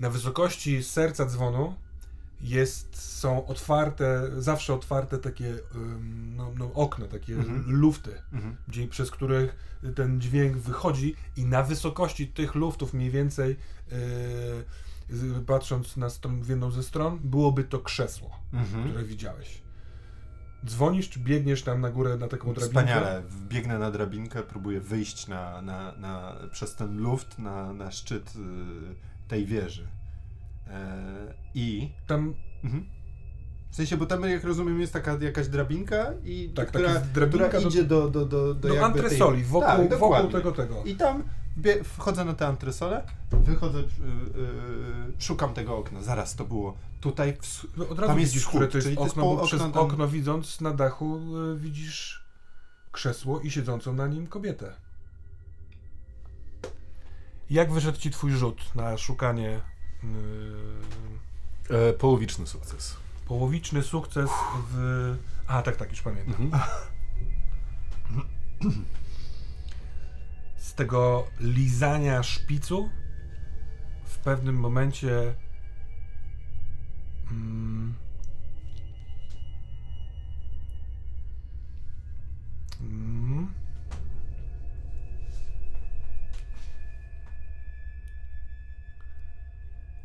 [0.00, 1.74] na wysokości serca dzwonu
[2.40, 5.54] jest, są otwarte, zawsze otwarte takie
[6.36, 7.64] no, no, okna, takie Mhm.
[7.70, 8.56] lufty Mhm.
[8.68, 9.56] gdzie, przez których
[9.94, 13.56] ten dźwięk wychodzi i na wysokości tych luftów mniej więcej yy,
[13.90, 14.64] z-
[15.46, 18.88] patrząc na stron, w jedną ze stron, byłoby to krzesło, Mhm.
[18.88, 19.62] które widziałeś.
[20.66, 22.66] Dzwonisz, czy biegniesz tam na górę na taką drabinkę?
[22.68, 23.22] Wspaniale.
[23.48, 29.28] Biegnę na drabinkę, próbuję wyjść na, na, na, przez ten luft na, na szczyt y,
[29.28, 29.88] tej wieży.
[30.70, 31.90] E, I.
[32.06, 32.84] Tam, Mhm.
[33.70, 37.62] W sensie, bo tam, jak rozumiem, jest taka jakaś drabinka, i Tak, która, drabinka która
[37.68, 39.46] idzie do, do, do, do, do jakby antresoli, tej...
[39.50, 40.84] wokół, tak, wokół tego, tego.
[40.84, 41.22] I tam
[41.84, 46.02] wchodzę na tę antresolę, wychodzę, y, y, szukam tego okna.
[46.02, 46.76] Zaraz to było.
[47.00, 49.36] Tutaj w, No, od razu Tam jest widzisz, które to jest czyli to jest okno,
[49.36, 51.20] bo przez okno tam- okno widząc na dachu
[51.54, 52.24] y, widzisz
[52.92, 54.74] krzesło i siedzącą na nim kobietę.
[57.50, 59.60] Jak wyszedł ci twój rzut na szukanie
[60.04, 60.08] y,
[61.70, 62.96] E, połowiczny sukces.
[63.26, 64.30] Połowiczny sukces
[64.72, 65.16] w.
[65.46, 66.34] A, tak, tak, już pamiętam.
[66.34, 66.62] Mhm.
[70.78, 72.90] Tego lizania szpicu
[74.04, 75.34] w pewnym momencie.
[77.30, 77.94] Mm,
[82.80, 83.54] mm,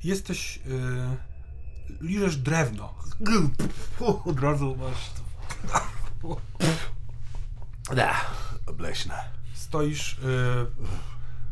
[0.04, 0.58] jesteś.
[0.58, 2.94] Y, liżesz drewno.
[4.26, 5.12] Od razu masz.
[8.66, 9.43] Obleśne.
[9.74, 10.14] Stoisz.
[10.14, 10.66] Y,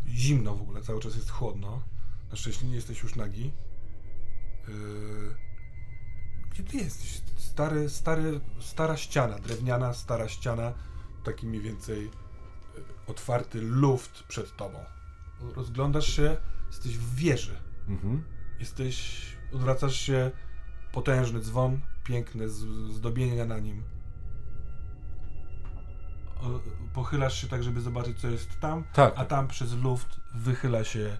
[0.07, 1.81] zimno w ogóle, cały czas jest chłodno.
[2.31, 3.51] Na szczęście nie jesteś już nagi.
[4.69, 4.71] Y,
[6.51, 7.21] gdzie ty jesteś?
[7.37, 10.73] Stary, stary, stara ściana, drewniana, stara ściana.
[11.23, 12.11] Taki mniej więcej y,
[13.07, 14.79] otwarty luft przed tobą.
[15.55, 16.37] Rozglądasz się,
[16.67, 17.57] jesteś w wieży.
[17.87, 18.23] Mhm.
[18.59, 19.21] Jesteś,
[19.53, 20.31] odwracasz się,
[20.91, 22.49] potężny dzwon, piękne
[22.89, 23.83] zdobienia na nim
[26.93, 29.13] pochylasz się tak, żeby zobaczyć, co jest tam, tak.
[29.17, 31.17] a tam przez luft wychyla się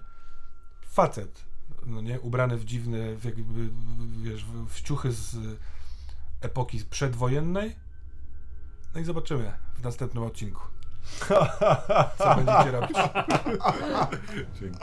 [0.86, 1.44] facet,
[1.86, 3.68] no nie, ubrany w dziwne, w jakby,
[4.22, 5.36] wiesz, w ciuchy z
[6.40, 7.76] epoki przedwojennej.
[8.94, 10.62] No i zobaczymy w następnym odcinku.
[12.18, 12.96] Co będziecie robić?
[14.60, 14.78] Dzięki.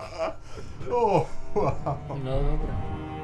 [0.89, 3.18] No dobra.